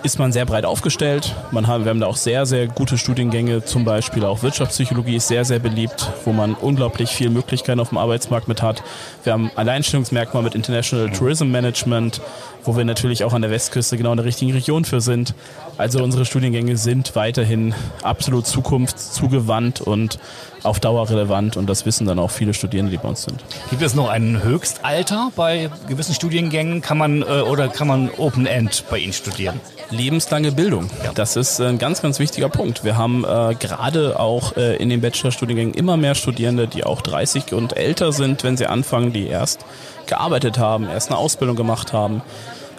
ist 0.04 0.18
man 0.18 0.32
sehr 0.32 0.46
breit 0.46 0.64
aufgestellt. 0.64 1.34
Man 1.50 1.66
haben, 1.66 1.84
wir 1.84 1.90
haben 1.90 2.00
da 2.00 2.06
auch 2.06 2.16
sehr, 2.16 2.46
sehr 2.46 2.66
gute 2.66 2.96
Studiengänge, 2.96 3.62
zum 3.62 3.84
Beispiel 3.84 4.24
auch 4.24 4.42
Wirtschaftspsychologie 4.42 5.16
ist 5.16 5.28
sehr, 5.28 5.44
sehr 5.44 5.58
beliebt, 5.58 6.10
wo 6.24 6.32
man 6.32 6.54
unglaublich 6.54 7.10
viele 7.10 7.28
Möglichkeiten 7.28 7.80
auf 7.80 7.90
dem 7.90 7.98
Arbeitsmarkt 7.98 8.48
mit 8.48 8.62
hat. 8.62 8.82
Wir 9.22 9.34
haben 9.34 9.50
Alleinstellungsmerkmal 9.54 10.42
mit 10.42 10.54
International 10.54 11.10
Tourism 11.10 11.50
Management, 11.50 12.22
wo 12.64 12.74
wir 12.74 12.86
natürlich 12.86 13.22
auch 13.22 13.34
an 13.34 13.42
der 13.42 13.50
Westküste 13.50 13.98
genau 13.98 14.12
in 14.12 14.16
der 14.16 14.24
richtigen 14.24 14.52
Region 14.52 14.86
für 14.86 15.02
sind. 15.02 15.34
Also 15.76 16.02
unsere 16.02 16.24
Studiengänge 16.24 16.78
sind 16.78 17.14
weiterhin 17.16 17.74
absolut 18.02 18.46
zukunftszugewandт 18.46 19.82
und 19.82 20.18
auf 20.64 20.80
Dauer 20.80 21.08
relevant 21.08 21.56
und 21.56 21.68
das 21.68 21.86
wissen 21.86 22.06
dann 22.06 22.18
auch 22.18 22.30
viele 22.30 22.54
Studierende, 22.54 22.90
die 22.90 22.98
bei 22.98 23.08
uns 23.08 23.22
sind. 23.22 23.44
Gibt 23.70 23.82
es 23.82 23.94
noch 23.94 24.08
ein 24.08 24.42
Höchstalter 24.42 25.30
bei 25.36 25.70
gewissen 25.88 26.14
Studiengängen? 26.14 26.80
Kann 26.80 26.98
man 26.98 27.22
äh, 27.22 27.42
oder 27.42 27.68
kann 27.68 27.86
man 27.86 28.10
Open 28.16 28.46
End 28.46 28.84
bei 28.90 28.98
Ihnen 28.98 29.12
studieren? 29.12 29.60
Lebenslange 29.90 30.52
Bildung. 30.52 30.90
Ja. 31.04 31.12
Das 31.14 31.36
ist 31.36 31.60
ein 31.60 31.78
ganz, 31.78 32.02
ganz 32.02 32.18
wichtiger 32.18 32.48
Punkt. 32.48 32.84
Wir 32.84 32.96
haben 32.96 33.24
äh, 33.24 33.54
gerade 33.54 34.18
auch 34.18 34.56
äh, 34.56 34.76
in 34.76 34.88
den 34.88 35.00
Bachelorstudiengängen 35.00 35.74
immer 35.74 35.96
mehr 35.96 36.14
Studierende, 36.14 36.66
die 36.66 36.84
auch 36.84 37.02
30 37.02 37.52
und 37.52 37.76
älter 37.76 38.12
sind, 38.12 38.42
wenn 38.42 38.56
sie 38.56 38.66
anfangen, 38.66 39.12
die 39.12 39.26
erst 39.26 39.64
gearbeitet 40.06 40.58
haben, 40.58 40.88
erst 40.88 41.10
eine 41.10 41.18
Ausbildung 41.18 41.56
gemacht 41.56 41.92
haben 41.92 42.22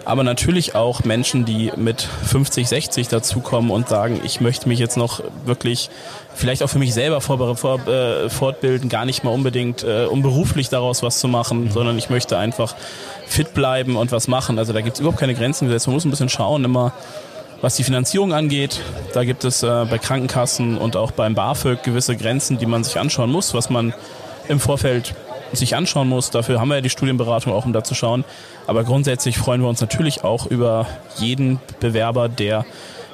aber 0.06 0.22
natürlich 0.22 0.76
auch 0.76 1.02
Menschen, 1.02 1.44
die 1.44 1.72
mit 1.76 2.00
50, 2.00 2.68
60 2.68 3.08
dazukommen 3.08 3.72
und 3.72 3.88
sagen, 3.88 4.20
ich 4.24 4.40
möchte 4.40 4.68
mich 4.68 4.78
jetzt 4.78 4.96
noch 4.96 5.20
wirklich 5.44 5.90
vielleicht 6.32 6.62
auch 6.62 6.68
für 6.68 6.78
mich 6.78 6.94
selber 6.94 7.20
vor, 7.20 7.56
vor, 7.56 7.88
äh, 7.88 8.30
fortbilden, 8.30 8.88
gar 8.88 9.04
nicht 9.04 9.24
mal 9.24 9.30
unbedingt, 9.30 9.82
äh, 9.82 10.04
um 10.04 10.22
beruflich 10.22 10.68
daraus 10.68 11.02
was 11.02 11.18
zu 11.18 11.26
machen, 11.26 11.64
mhm. 11.64 11.70
sondern 11.72 11.98
ich 11.98 12.08
möchte 12.08 12.38
einfach 12.38 12.76
fit 13.26 13.52
bleiben 13.52 13.96
und 13.96 14.12
was 14.12 14.28
machen. 14.28 14.60
Also 14.60 14.72
da 14.72 14.80
gibt 14.80 14.94
es 14.94 15.00
überhaupt 15.00 15.18
keine 15.18 15.34
Grenzen 15.34 15.66
gesetzt. 15.66 15.88
Man 15.88 15.94
muss 15.94 16.04
ein 16.04 16.10
bisschen 16.10 16.28
schauen 16.28 16.64
immer, 16.64 16.92
was 17.60 17.74
die 17.74 17.82
Finanzierung 17.82 18.32
angeht. 18.32 18.80
Da 19.12 19.24
gibt 19.24 19.42
es 19.42 19.64
äh, 19.64 19.86
bei 19.90 19.98
Krankenkassen 19.98 20.78
und 20.78 20.94
auch 20.94 21.10
beim 21.10 21.34
BAföG 21.34 21.82
gewisse 21.82 22.16
Grenzen, 22.16 22.58
die 22.58 22.66
man 22.66 22.84
sich 22.84 23.00
anschauen 23.00 23.32
muss, 23.32 23.54
was 23.54 23.70
man 23.70 23.92
im 24.48 24.60
Vorfeld 24.60 25.16
sich 25.52 25.76
anschauen 25.76 26.08
muss. 26.08 26.30
Dafür 26.30 26.60
haben 26.60 26.68
wir 26.68 26.76
ja 26.76 26.80
die 26.80 26.90
Studienberatung 26.90 27.52
auch, 27.52 27.64
um 27.64 27.72
da 27.72 27.84
zu 27.84 27.94
schauen. 27.94 28.24
Aber 28.66 28.84
grundsätzlich 28.84 29.38
freuen 29.38 29.60
wir 29.60 29.68
uns 29.68 29.80
natürlich 29.80 30.24
auch 30.24 30.46
über 30.46 30.86
jeden 31.18 31.60
Bewerber, 31.80 32.28
der 32.28 32.64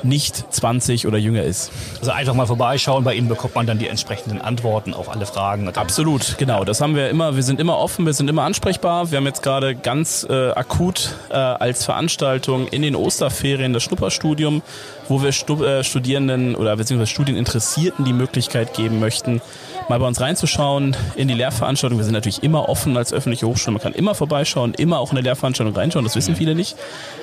nicht 0.05 0.53
20 0.53 1.07
oder 1.07 1.19
jünger 1.19 1.43
ist. 1.43 1.71
Also 2.01 2.12
einfach 2.12 2.35
mal 2.35 2.47
vorbeischauen, 2.47 3.05
bei 3.05 3.15
Ihnen 3.15 3.29
bekommt 3.29 3.55
man 3.55 3.67
dann 3.67 3.79
die 3.79 3.89
entsprechenden 3.89 4.41
Antworten 4.41 4.95
auf 4.95 5.09
alle 5.09 5.27
Fragen. 5.27 5.69
Absolut, 5.69 6.39
genau. 6.39 6.65
Das 6.65 6.81
haben 6.81 6.97
wir 6.97 7.09
immer, 7.09 7.37
wir 7.37 7.43
sind 7.43 7.61
immer 7.61 7.79
offen, 7.79 8.07
wir 8.07 8.12
sind 8.12 8.29
immer 8.29 8.43
ansprechbar. 8.43 9.11
Wir 9.11 9.19
haben 9.19 9.27
jetzt 9.27 9.43
gerade 9.43 9.75
ganz 9.75 10.27
äh, 10.29 10.51
akut 10.51 11.15
äh, 11.31 11.35
als 11.35 11.85
Veranstaltung 11.85 12.69
in 12.69 12.83
den 12.83 12.97
Osterferien 12.97 13.73
das 13.73 13.83
Schnupperstudium, 13.83 14.62
wo 15.09 15.23
wir 15.23 15.33
Stu 15.33 15.62
äh, 15.62 15.85
Studierenden 15.85 16.55
oder 16.55 16.77
beziehungsweise 16.77 17.11
Studieninteressierten 17.11 18.05
die 18.05 18.12
Möglichkeit 18.12 18.75
geben 18.75 19.01
möchten, 19.01 19.41
mal 19.89 19.99
bei 19.99 20.07
uns 20.07 20.21
reinzuschauen 20.21 20.97
in 21.17 21.29
die 21.29 21.35
Lehrveranstaltung. 21.35 21.99
Wir 21.99 22.05
sind 22.05 22.15
natürlich 22.15 22.43
immer 22.43 22.69
offen 22.69 22.97
als 22.97 23.12
öffentliche 23.12 23.47
Hochschule. 23.47 23.73
Man 23.73 23.83
kann 23.83 23.93
immer 23.93 24.15
vorbeischauen, 24.15 24.75
immer 24.75 24.99
auch 24.99 25.12
in 25.12 25.19
eine 25.19 25.25
Lehrveranstaltung 25.25 25.75
reinschauen. 25.75 26.05
Das 26.05 26.17
wissen 26.17 26.37
viele 26.37 26.55
nicht. 26.55 26.77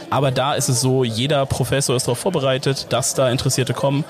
Aber 0.10 0.32
da 0.32 0.54
ist 0.54 0.70
es 0.70 0.82
so, 0.82 1.04
jeder 1.04 1.46
Professor 1.46 1.96
ist 1.96 2.08
darauf 2.08 2.20
vorbereitet, 2.20 2.88
dass 2.90 3.14
da 3.14 3.30
Interessierte 3.30 3.74
kommen. 3.74 4.04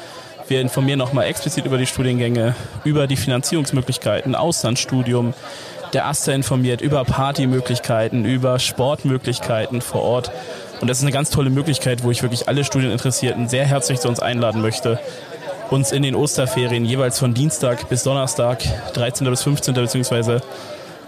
Wir 0.48 0.62
informieren 0.62 1.00
nochmal 1.00 1.26
explizit 1.26 1.66
über 1.66 1.78
die 1.78 1.86
Studiengänge, 1.86 2.56
über 2.84 3.06
die 3.06 3.18
Finanzierungsmöglichkeiten, 3.18 4.36
Auslandsstudium. 4.36 5.34
Der 5.94 6.08
Aster 6.08 6.34
informiert 6.34 6.82
über 6.82 7.04
Partymöglichkeiten, 7.04 8.26
über 8.26 8.60
Sportmöglichkeiten 8.60 9.82
vor 9.82 10.02
Ort. 10.02 10.32
Und 10.82 10.88
das 10.88 11.00
ist 11.00 11.04
eine 11.04 11.12
ganz 11.12 11.30
tolle 11.30 11.50
Möglichkeit, 11.50 12.04
wo 12.04 12.12
ich 12.12 12.22
wirklich 12.22 12.48
alle 12.48 12.64
Studieninteressierten 12.64 13.50
sehr 13.50 13.66
herzlich 13.66 14.00
zu 14.00 14.08
uns 14.08 14.20
einladen 14.20 14.62
möchte, 14.62 15.00
uns 15.72 15.92
in 15.92 16.04
den 16.04 16.16
Osterferien 16.16 16.86
jeweils 16.86 17.20
von 17.20 17.34
Dienstag 17.34 17.90
bis 17.90 18.04
Donnerstag, 18.04 18.60
13. 18.94 19.30
bis 19.30 19.44
15. 19.44 19.74
beziehungsweise 19.74 20.42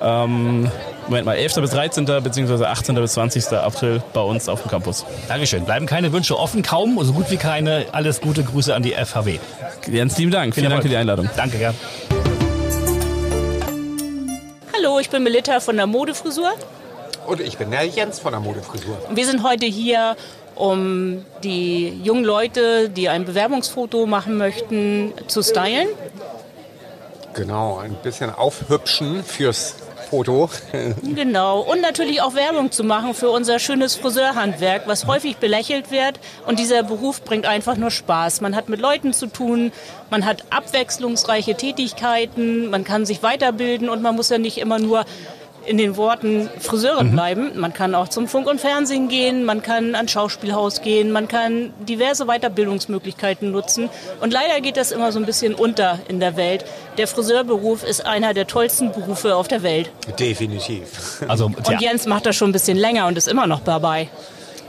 ähm, 0.01 0.70
Moment 1.08 1.25
mal, 1.25 1.36
11. 1.36 1.56
bis 1.56 1.72
13. 1.72 2.06
bzw. 2.06 2.65
18. 2.65 2.96
bis 2.96 3.13
20. 3.13 3.53
April 3.53 4.01
bei 4.13 4.22
uns 4.22 4.50
auf 4.50 4.62
dem 4.62 4.72
Campus. 4.72 5.06
Dankeschön. 5.27 5.65
Bleiben 5.65 5.86
keine 5.86 6.12
Wünsche 6.12 6.38
offen, 6.39 6.63
kaum, 6.63 6.98
so 7.03 7.13
gut 7.13 7.30
wie 7.30 7.38
keine. 7.38 7.86
Alles 7.91 8.22
gute 8.22 8.44
Grüße 8.44 8.74
an 8.74 8.84
die 8.84 8.94
FHW. 8.94 9.39
Ganz 9.94 10.18
lieben 10.18 10.32
Dank. 10.32 10.56
Vielen 10.56 10.70
Dank 10.70 10.84
für 10.84 10.89
die 10.89 10.98
Einladung. 10.98 11.30
Danke, 11.36 11.60
ja. 11.60 11.74
Hallo, 14.74 15.00
ich 15.00 15.10
bin 15.10 15.24
Melita 15.24 15.60
von 15.60 15.75
der 15.75 15.86
Modefrisur. 15.86 16.51
Und 17.27 17.39
ich 17.39 17.58
bin 17.58 17.70
der 17.70 17.86
Jens 17.86 18.20
von 18.20 18.32
der 18.32 18.41
Modefrisur. 18.41 18.98
Wir 19.13 19.25
sind 19.25 19.44
heute 19.44 19.65
hier, 19.65 20.15
um 20.55 21.25
die 21.43 21.89
jungen 22.03 22.24
Leute, 22.24 22.89
die 22.89 23.10
ein 23.10 23.25
Bewerbungsfoto 23.25 24.05
machen 24.05 24.38
möchten, 24.38 25.13
zu 25.27 25.41
stylen. 25.41 25.88
Genau, 27.34 27.77
ein 27.77 27.96
bisschen 28.03 28.29
aufhübschen 28.34 29.24
fürs 29.24 29.75
Foto. 30.12 30.50
Genau. 31.15 31.62
Und 31.62 31.81
natürlich 31.81 32.22
auch 32.22 32.36
Werbung 32.36 32.72
zu 32.72 32.84
machen 32.84 33.13
für 33.13 33.29
unser 33.29 33.60
schönes 33.60 33.96
Friseurhandwerk, 33.96 34.84
was 34.86 35.08
häufig 35.08 35.38
belächelt 35.38 35.89
wird. 35.89 36.20
Und 36.46 36.60
dieser 36.60 36.84
Beruf 36.84 37.24
bringt 37.24 37.46
einfach 37.46 37.77
nur 37.77 37.91
Spaß. 37.91 38.41
Man 38.41 38.55
hat 38.55 38.67
mit 38.67 38.81
Leuten 38.81 39.13
zu 39.13 39.27
tun, 39.27 39.72
man 40.10 40.25
hat 40.25 40.43
abwechslungsreiche 40.50 41.55
Tätigkeiten, 41.55 42.70
man 42.70 42.84
kann 42.84 43.05
sich 43.05 43.24
weiterbilden 43.24 43.89
und 43.89 44.01
man 44.01 44.15
muss 44.15 44.29
ja 44.29 44.38
nicht 44.38 44.58
immer 44.58 44.79
nur 44.79 45.05
in 45.65 45.77
den 45.77 45.96
Worten 45.98 46.50
Friseurin 46.60 47.08
Mhm. 47.08 47.12
bleiben. 47.12 47.51
Man 47.60 47.74
kann 47.74 47.94
auch 47.96 48.08
zum 48.08 48.27
Funk 48.27 48.48
und 48.48 48.60
Fernsehen 48.60 49.08
gehen, 49.10 49.44
man 49.46 49.62
kann 49.62 49.94
ans 49.96 50.12
Schauspielhaus 50.12 50.82
gehen, 50.82 51.12
man 51.12 51.27
kann 51.27 51.72
diverse 51.80 52.25
Weiterbildungsmöglichkeiten 52.25 53.51
nutzen. 53.51 53.89
Und 54.22 54.34
leider 54.34 54.60
geht 54.62 54.77
das 54.77 54.91
immer 54.91 55.12
so 55.12 55.20
ein 55.20 55.25
bisschen 55.25 55.53
unter 55.53 56.00
in 56.08 56.20
der 56.20 56.36
Welt. 56.36 56.65
Der 56.98 57.08
Friseurberuf 57.08 57.84
ist 57.84 58.06
einer 58.06 58.34
der 58.34 58.48
tollsten 58.48 58.91
Berufe 58.91 59.36
auf 59.36 59.48
der 59.48 59.63
Welt. 59.63 59.91
Definitiv. 60.20 61.24
Also, 61.27 61.46
Und 61.46 61.80
Jens 61.82 62.06
macht 62.06 62.25
das 62.25 62.36
schon 62.36 62.50
ein 62.50 62.53
bisschen 62.53 62.77
länger 62.77 63.08
und 63.08 63.18
ist 63.18 63.27
immer 63.27 63.48
noch 63.48 63.60
dabei. 63.62 64.10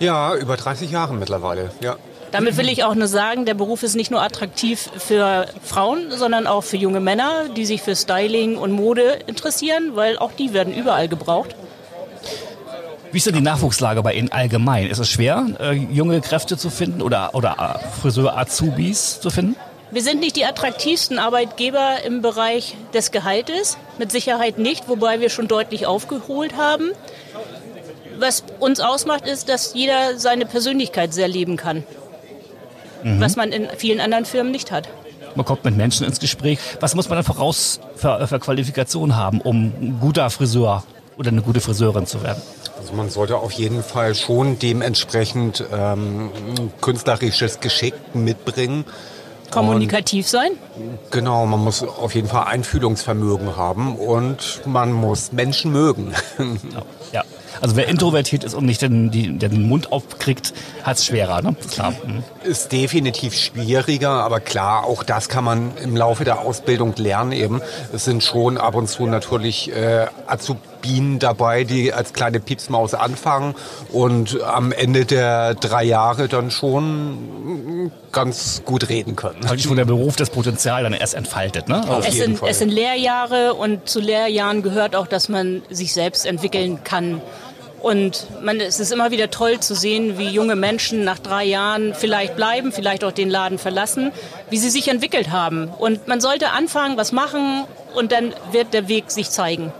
Ja, 0.00 0.34
über 0.34 0.56
30 0.56 0.90
Jahre 0.90 1.14
mittlerweile. 1.14 1.70
Ja. 1.80 1.96
Damit 2.32 2.56
will 2.56 2.68
ich 2.70 2.82
auch 2.82 2.94
nur 2.94 3.08
sagen, 3.08 3.44
der 3.44 3.54
Beruf 3.54 3.82
ist 3.82 3.94
nicht 3.94 4.10
nur 4.10 4.22
attraktiv 4.22 4.88
für 4.96 5.46
Frauen, 5.62 6.10
sondern 6.10 6.46
auch 6.46 6.62
für 6.62 6.78
junge 6.78 7.00
Männer, 7.00 7.50
die 7.54 7.66
sich 7.66 7.82
für 7.82 7.94
Styling 7.94 8.56
und 8.56 8.72
Mode 8.72 9.18
interessieren, 9.26 9.92
weil 9.94 10.18
auch 10.18 10.32
die 10.32 10.54
werden 10.54 10.74
überall 10.74 11.08
gebraucht. 11.08 11.54
Wie 13.12 13.18
ist 13.18 13.26
denn 13.26 13.34
die 13.34 13.42
Nachwuchslage 13.42 14.02
bei 14.02 14.14
Ihnen 14.14 14.32
allgemein? 14.32 14.86
Ist 14.86 14.98
es 14.98 15.10
schwer, 15.10 15.46
äh, 15.60 15.72
junge 15.72 16.22
Kräfte 16.22 16.56
zu 16.56 16.70
finden 16.70 17.02
oder, 17.02 17.34
oder 17.34 17.78
äh, 17.84 18.00
Friseur-Azubis 18.00 19.20
zu 19.20 19.28
finden? 19.28 19.54
Wir 19.90 20.00
sind 20.00 20.20
nicht 20.20 20.36
die 20.36 20.46
attraktivsten 20.46 21.18
Arbeitgeber 21.18 22.02
im 22.06 22.22
Bereich 22.22 22.74
des 22.94 23.10
Gehaltes, 23.10 23.76
mit 23.98 24.10
Sicherheit 24.10 24.56
nicht, 24.56 24.88
wobei 24.88 25.20
wir 25.20 25.28
schon 25.28 25.48
deutlich 25.48 25.84
aufgeholt 25.84 26.56
haben. 26.56 26.92
Was 28.18 28.42
uns 28.58 28.80
ausmacht, 28.80 29.26
ist, 29.26 29.50
dass 29.50 29.74
jeder 29.74 30.18
seine 30.18 30.46
Persönlichkeit 30.46 31.12
sehr 31.12 31.28
leben 31.28 31.58
kann, 31.58 31.84
was 33.04 33.36
man 33.36 33.52
in 33.52 33.68
vielen 33.76 34.00
anderen 34.00 34.24
Firmen 34.24 34.52
nicht 34.52 34.70
hat. 34.70 34.88
Man 35.34 35.46
kommt 35.46 35.64
mit 35.64 35.76
Menschen 35.76 36.06
ins 36.06 36.20
Gespräch. 36.20 36.58
Was 36.80 36.94
muss 36.94 37.08
man 37.08 37.16
dann 37.16 37.24
voraus 37.24 37.80
für, 37.96 38.26
für 38.26 38.38
Qualifikationen 38.38 39.16
haben, 39.16 39.40
um 39.40 39.72
ein 39.80 39.98
guter 40.00 40.28
Friseur 40.30 40.84
oder 41.16 41.30
eine 41.30 41.42
gute 41.42 41.60
Friseurin 41.60 42.06
zu 42.06 42.22
werden? 42.22 42.42
Also 42.78 42.94
man 42.94 43.10
sollte 43.10 43.36
auf 43.36 43.52
jeden 43.52 43.82
Fall 43.82 44.14
schon 44.14 44.58
dementsprechend 44.58 45.64
ähm, 45.72 46.30
künstlerisches 46.80 47.60
Geschick 47.60 47.94
mitbringen. 48.14 48.84
Kommunikativ 49.50 50.26
sein? 50.26 50.52
Genau, 51.10 51.44
man 51.46 51.60
muss 51.60 51.82
auf 51.82 52.14
jeden 52.14 52.28
Fall 52.28 52.44
Einfühlungsvermögen 52.44 53.56
haben 53.56 53.96
und 53.96 54.62
man 54.64 54.92
muss 54.92 55.32
Menschen 55.32 55.72
mögen. 55.72 56.14
Ja. 57.12 57.24
Also 57.60 57.76
wer 57.76 57.88
introvertiert 57.88 58.44
ist 58.44 58.54
und 58.54 58.66
nicht 58.66 58.82
den, 58.82 59.10
die, 59.10 59.38
den 59.38 59.68
Mund 59.68 59.92
aufkriegt, 59.92 60.52
hat 60.82 60.96
es 60.96 61.06
schwerer. 61.06 61.42
Ne? 61.42 61.54
Klar. 61.70 61.92
Mhm. 62.04 62.24
Ist 62.44 62.72
definitiv 62.72 63.34
schwieriger, 63.34 64.10
aber 64.10 64.40
klar, 64.40 64.84
auch 64.84 65.02
das 65.02 65.28
kann 65.28 65.44
man 65.44 65.76
im 65.76 65.96
Laufe 65.96 66.24
der 66.24 66.40
Ausbildung 66.40 66.94
lernen 66.96 67.32
eben. 67.32 67.60
Es 67.92 68.04
sind 68.04 68.22
schon 68.22 68.58
ab 68.58 68.74
und 68.74 68.88
zu 68.88 69.06
natürlich 69.06 69.72
äh, 69.74 70.06
Azubinen 70.82 71.18
dabei, 71.18 71.64
die 71.64 71.92
als 71.92 72.12
kleine 72.12 72.40
Piepsmaus 72.40 72.94
anfangen 72.94 73.54
und 73.92 74.40
am 74.42 74.72
Ende 74.72 75.04
der 75.04 75.54
drei 75.54 75.84
Jahre 75.84 76.28
dann 76.28 76.50
schon 76.50 77.92
ganz 78.10 78.62
gut 78.64 78.88
reden 78.88 79.16
können. 79.16 79.40
Praktisch, 79.40 79.68
wo 79.68 79.74
der 79.74 79.84
Beruf 79.84 80.16
das 80.16 80.30
Potenzial 80.30 80.82
dann 80.82 80.92
erst 80.92 81.14
entfaltet. 81.14 81.68
Ne? 81.68 81.82
Auf 81.88 82.06
Es 82.06 82.14
jeden 82.14 82.26
sind, 82.26 82.38
Fall. 82.38 82.50
es 82.50 82.58
sind 82.58 82.70
Lehrjahre 82.70 83.54
und 83.54 83.88
zu 83.88 84.00
Lehrjahren 84.00 84.62
gehört 84.62 84.96
auch, 84.96 85.06
dass 85.06 85.28
man 85.28 85.62
sich 85.70 85.92
selbst 85.92 86.26
entwickeln 86.26 86.82
kann. 86.84 87.20
Und 87.80 88.28
man, 88.42 88.60
es 88.60 88.78
ist 88.78 88.92
immer 88.92 89.10
wieder 89.10 89.30
toll 89.30 89.58
zu 89.58 89.74
sehen, 89.74 90.16
wie 90.16 90.28
junge 90.28 90.54
Menschen 90.54 91.02
nach 91.02 91.18
drei 91.18 91.44
Jahren 91.44 91.94
vielleicht 91.94 92.36
bleiben, 92.36 92.70
vielleicht 92.70 93.02
auch 93.02 93.10
den 93.10 93.28
Laden 93.28 93.58
verlassen, 93.58 94.12
wie 94.50 94.58
sie 94.58 94.70
sich 94.70 94.86
entwickelt 94.86 95.30
haben. 95.30 95.68
Und 95.68 96.06
man 96.06 96.20
sollte 96.20 96.50
anfangen, 96.50 96.96
was 96.96 97.10
machen 97.10 97.64
und 97.96 98.12
dann 98.12 98.34
wird 98.52 98.72
der 98.72 98.86
Weg 98.88 99.10
sich 99.10 99.30
zeigen. 99.30 99.72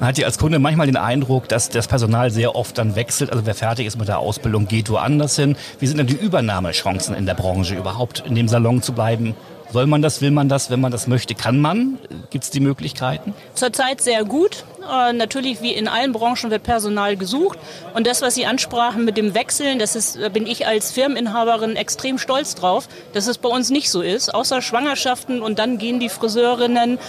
Man 0.00 0.08
hat 0.08 0.18
ja 0.18 0.26
als 0.26 0.38
Kunde 0.38 0.58
manchmal 0.58 0.86
den 0.86 0.96
Eindruck, 0.96 1.48
dass 1.48 1.68
das 1.68 1.86
Personal 1.86 2.30
sehr 2.30 2.54
oft 2.54 2.76
dann 2.78 2.96
wechselt. 2.96 3.30
Also 3.30 3.46
wer 3.46 3.54
fertig 3.54 3.86
ist 3.86 3.98
mit 3.98 4.08
der 4.08 4.18
Ausbildung, 4.18 4.68
geht 4.68 4.90
woanders 4.90 5.36
hin. 5.36 5.56
Wie 5.78 5.86
sind 5.86 5.98
denn 5.98 6.06
die 6.06 6.14
Übernahmechancen 6.14 7.14
in 7.14 7.26
der 7.26 7.34
Branche 7.34 7.74
überhaupt, 7.74 8.24
in 8.26 8.34
dem 8.34 8.48
Salon 8.48 8.82
zu 8.82 8.92
bleiben? 8.92 9.34
Soll 9.74 9.86
man 9.86 10.02
das, 10.02 10.20
will 10.20 10.30
man 10.30 10.48
das, 10.48 10.70
wenn 10.70 10.80
man 10.80 10.92
das 10.92 11.08
möchte, 11.08 11.34
kann 11.34 11.60
man? 11.60 11.98
Gibt 12.30 12.44
es 12.44 12.50
die 12.50 12.60
Möglichkeiten? 12.60 13.34
Zurzeit 13.54 14.00
sehr 14.00 14.24
gut. 14.24 14.64
Äh, 14.88 15.12
natürlich, 15.12 15.62
wie 15.62 15.72
in 15.72 15.88
allen 15.88 16.12
Branchen, 16.12 16.52
wird 16.52 16.62
Personal 16.62 17.16
gesucht. 17.16 17.58
Und 17.92 18.06
das, 18.06 18.22
was 18.22 18.36
Sie 18.36 18.46
ansprachen 18.46 19.04
mit 19.04 19.16
dem 19.16 19.34
Wechseln, 19.34 19.80
das 19.80 19.96
ist, 19.96 20.16
da 20.20 20.28
bin 20.28 20.46
ich 20.46 20.68
als 20.68 20.92
Firmeninhaberin 20.92 21.74
extrem 21.74 22.18
stolz 22.18 22.54
drauf, 22.54 22.88
dass 23.14 23.26
es 23.26 23.38
bei 23.38 23.48
uns 23.48 23.70
nicht 23.70 23.90
so 23.90 24.00
ist. 24.00 24.32
Außer 24.32 24.62
Schwangerschaften 24.62 25.42
und 25.42 25.58
dann 25.58 25.78
gehen 25.78 25.98
die 25.98 26.08
Friseurinnen, 26.08 27.00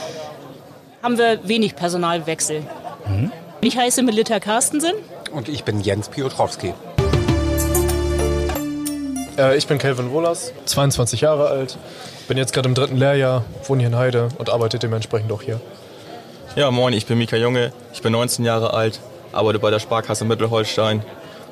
haben 1.06 1.20
wir 1.20 1.48
wenig 1.48 1.76
Personalwechsel. 1.76 2.64
Ich 3.62 3.78
heiße 3.78 4.02
Melita 4.02 4.40
Carstensen. 4.40 4.94
Und 5.32 5.50
ich 5.50 5.64
bin 5.64 5.80
Jens 5.80 6.10
Piotrowski. 6.10 6.74
Äh, 9.38 9.56
ich 9.56 9.68
bin 9.68 9.78
Kelvin 9.78 10.10
Wohlers, 10.10 10.52
22 10.66 11.22
Jahre 11.22 11.50
alt, 11.50 11.78
bin 12.28 12.38
jetzt 12.38 12.54
gerade 12.54 12.68
im 12.68 12.74
dritten 12.74 12.98
Lehrjahr, 12.98 13.46
wohne 13.66 13.82
hier 13.82 13.90
in 13.90 13.98
Heide 13.98 14.30
und 14.40 14.50
arbeite 14.50 14.80
dementsprechend 14.80 15.32
auch 15.32 15.44
hier. 15.44 15.62
Ja, 16.56 16.72
moin, 16.72 16.94
ich 16.94 17.06
bin 17.06 17.20
Mika 17.20 17.38
Junge, 17.38 17.72
ich 17.94 18.02
bin 18.02 18.12
19 18.12 18.44
Jahre 18.44 18.74
alt, 18.74 19.00
arbeite 19.32 19.60
bei 19.60 19.70
der 19.70 19.80
Sparkasse 19.80 20.26
Mittelholstein 20.26 21.04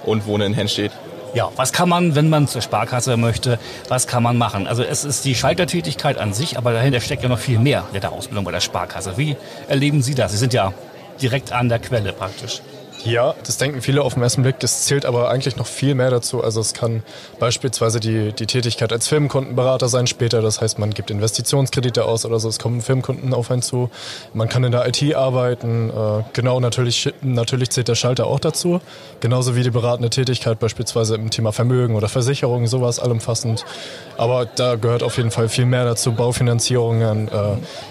und 0.03 0.25
wohne 0.25 0.47
in 0.47 0.55
Henstedt. 0.55 0.93
Ja, 1.33 1.49
was 1.55 1.73
kann 1.73 1.89
man, 1.89 2.13
wenn 2.13 2.29
man 2.29 2.47
zur 2.47 2.61
Sparkasse 2.61 3.17
möchte, 3.17 3.57
was 3.87 4.05
kann 4.05 4.21
man 4.21 4.37
machen? 4.37 4.67
Also 4.67 4.83
es 4.83 5.03
ist 5.03 5.25
die 5.25 5.33
Schaltertätigkeit 5.33 6.19
an 6.19 6.31
sich, 6.31 6.59
aber 6.59 6.73
dahinter 6.73 6.99
steckt 6.99 7.23
ja 7.23 7.29
noch 7.29 7.39
viel 7.39 7.57
mehr 7.57 7.85
mit 7.91 8.03
der 8.03 8.11
Ausbildung 8.11 8.45
bei 8.45 8.51
der 8.51 8.59
Sparkasse. 8.59 9.17
Wie 9.17 9.35
erleben 9.67 10.03
Sie 10.03 10.13
das? 10.13 10.31
Sie 10.31 10.37
sind 10.37 10.53
ja 10.53 10.73
direkt 11.19 11.51
an 11.51 11.69
der 11.69 11.79
Quelle 11.79 12.13
praktisch. 12.13 12.61
Ja, 13.05 13.35
das 13.45 13.57
denken 13.57 13.81
viele 13.81 14.01
auf 14.01 14.13
den 14.13 14.23
ersten 14.23 14.43
Blick. 14.43 14.59
Das 14.59 14.85
zählt 14.85 15.05
aber 15.05 15.29
eigentlich 15.29 15.57
noch 15.57 15.67
viel 15.67 15.93
mehr 15.93 16.09
dazu. 16.09 16.41
Also 16.41 16.61
es 16.61 16.73
kann 16.73 17.03
beispielsweise 17.37 17.99
die, 17.99 18.31
die 18.31 18.45
Tätigkeit 18.45 18.93
als 18.93 19.09
Firmenkundenberater 19.09 19.89
sein 19.89 20.07
später. 20.07 20.41
Das 20.41 20.61
heißt, 20.61 20.79
man 20.79 20.91
gibt 20.91 21.11
Investitionskredite 21.11 22.05
aus 22.05 22.25
oder 22.25 22.39
so. 22.39 22.47
Es 22.47 22.59
kommen 22.59 22.81
Firmenkunden 22.81 23.33
auf 23.33 23.51
einen 23.51 23.61
zu. 23.61 23.89
Man 24.33 24.47
kann 24.47 24.63
in 24.63 24.71
der 24.71 24.87
IT 24.87 25.15
arbeiten. 25.15 25.89
Äh, 25.89 26.23
genau, 26.31 26.61
natürlich, 26.61 27.13
natürlich 27.21 27.71
zählt 27.71 27.89
der 27.89 27.95
Schalter 27.95 28.27
auch 28.27 28.39
dazu. 28.39 28.79
Genauso 29.19 29.55
wie 29.57 29.63
die 29.63 29.71
beratende 29.71 30.09
Tätigkeit 30.09 30.59
beispielsweise 30.59 31.15
im 31.15 31.29
Thema 31.29 31.51
Vermögen 31.51 31.95
oder 31.95 32.07
Versicherungen, 32.07 32.67
sowas 32.67 32.99
allumfassend. 32.99 33.65
Aber 34.17 34.45
da 34.45 34.75
gehört 34.75 35.03
auf 35.03 35.17
jeden 35.17 35.31
Fall 35.31 35.49
viel 35.49 35.65
mehr 35.65 35.85
dazu. 35.85 36.13
Baufinanzierungen, 36.13 37.27
äh, 37.27 37.31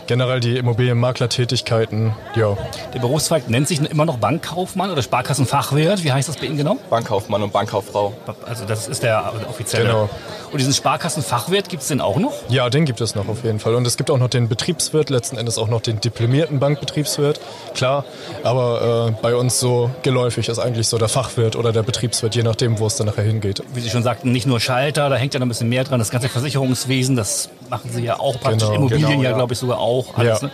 generell 0.06 0.40
die 0.40 0.56
Immobilienmaklertätigkeiten. 0.56 2.14
Ja, 2.36 2.56
Der 2.94 3.00
Berufszweig 3.00 3.48
nennt 3.48 3.68
sich 3.68 3.80
immer 3.90 4.04
noch 4.04 4.18
Bankkaufmann 4.18 4.90
oder 4.90 5.02
Sparkassenfachwirt. 5.02 6.04
Wie 6.04 6.12
heißt 6.12 6.28
das 6.28 6.36
bei 6.36 6.46
Ihnen 6.46 6.56
genau? 6.56 6.76
Bankkaufmann 6.90 7.42
und 7.42 7.52
Bankkauffrau. 7.52 8.12
Also 8.46 8.64
das 8.64 8.88
ist 8.88 9.02
der 9.02 9.32
offizielle. 9.48 9.84
Genau. 9.86 10.10
Und 10.52 10.58
diesen 10.58 10.74
Sparkassenfachwirt 10.74 11.68
gibt 11.70 11.82
es 11.82 11.88
den 11.88 12.00
auch 12.02 12.18
noch? 12.18 12.34
Ja, 12.50 12.68
den 12.68 12.84
gibt 12.84 13.00
es 13.00 13.14
noch 13.14 13.26
auf 13.28 13.42
jeden 13.42 13.58
Fall. 13.58 13.74
Und 13.74 13.86
es 13.86 13.96
gibt 13.96 14.10
auch 14.10 14.18
noch 14.18 14.28
den 14.28 14.48
Betriebswirt, 14.48 15.08
letzten 15.08 15.38
Endes 15.38 15.56
auch 15.56 15.68
noch 15.68 15.80
den 15.80 16.00
diplomierten 16.00 16.58
Bankbetriebswirt, 16.60 17.40
klar. 17.74 18.04
Aber 18.44 19.08
äh, 19.08 19.22
bei 19.22 19.34
uns 19.34 19.58
so 19.58 19.90
geläufig 20.02 20.48
ist 20.50 20.58
eigentlich 20.58 20.88
so 20.88 20.98
der 20.98 21.08
Fachwirt 21.08 21.56
oder 21.56 21.72
der 21.72 21.82
Betriebswirt, 21.82 22.34
je 22.34 22.42
nachdem, 22.42 22.78
wo 22.78 22.86
es 22.86 22.96
dann 22.96 23.06
nachher 23.06 23.24
hingeht. 23.24 23.62
Wie 23.74 23.80
Sie 23.80 23.88
schon 23.88 24.02
sagten, 24.02 24.30
nicht 24.30 24.46
nur 24.46 24.60
Schalter, 24.60 25.08
da 25.08 25.16
hängt 25.16 25.32
ja 25.32 25.40
noch 25.40 25.46
ein 25.46 25.48
bisschen 25.48 25.70
mehr 25.70 25.84
dran. 25.84 25.98
Das 25.98 26.10
ganze 26.12 26.28
Versicherungswesen, 26.28 27.16
das 27.16 27.48
machen 27.68 27.90
Sie 27.92 28.04
ja 28.04 28.20
auch 28.20 28.38
praktisch. 28.38 28.62
Genau, 28.68 28.74
Immobilien 28.74 29.08
genau, 29.10 29.22
ja, 29.22 29.30
ja. 29.30 29.36
glaube 29.36 29.54
ich, 29.54 29.58
sogar 29.58 29.78
auch. 29.80 30.16
Alles, 30.16 30.40
Ja. 30.42 30.46
ne? 30.46 30.52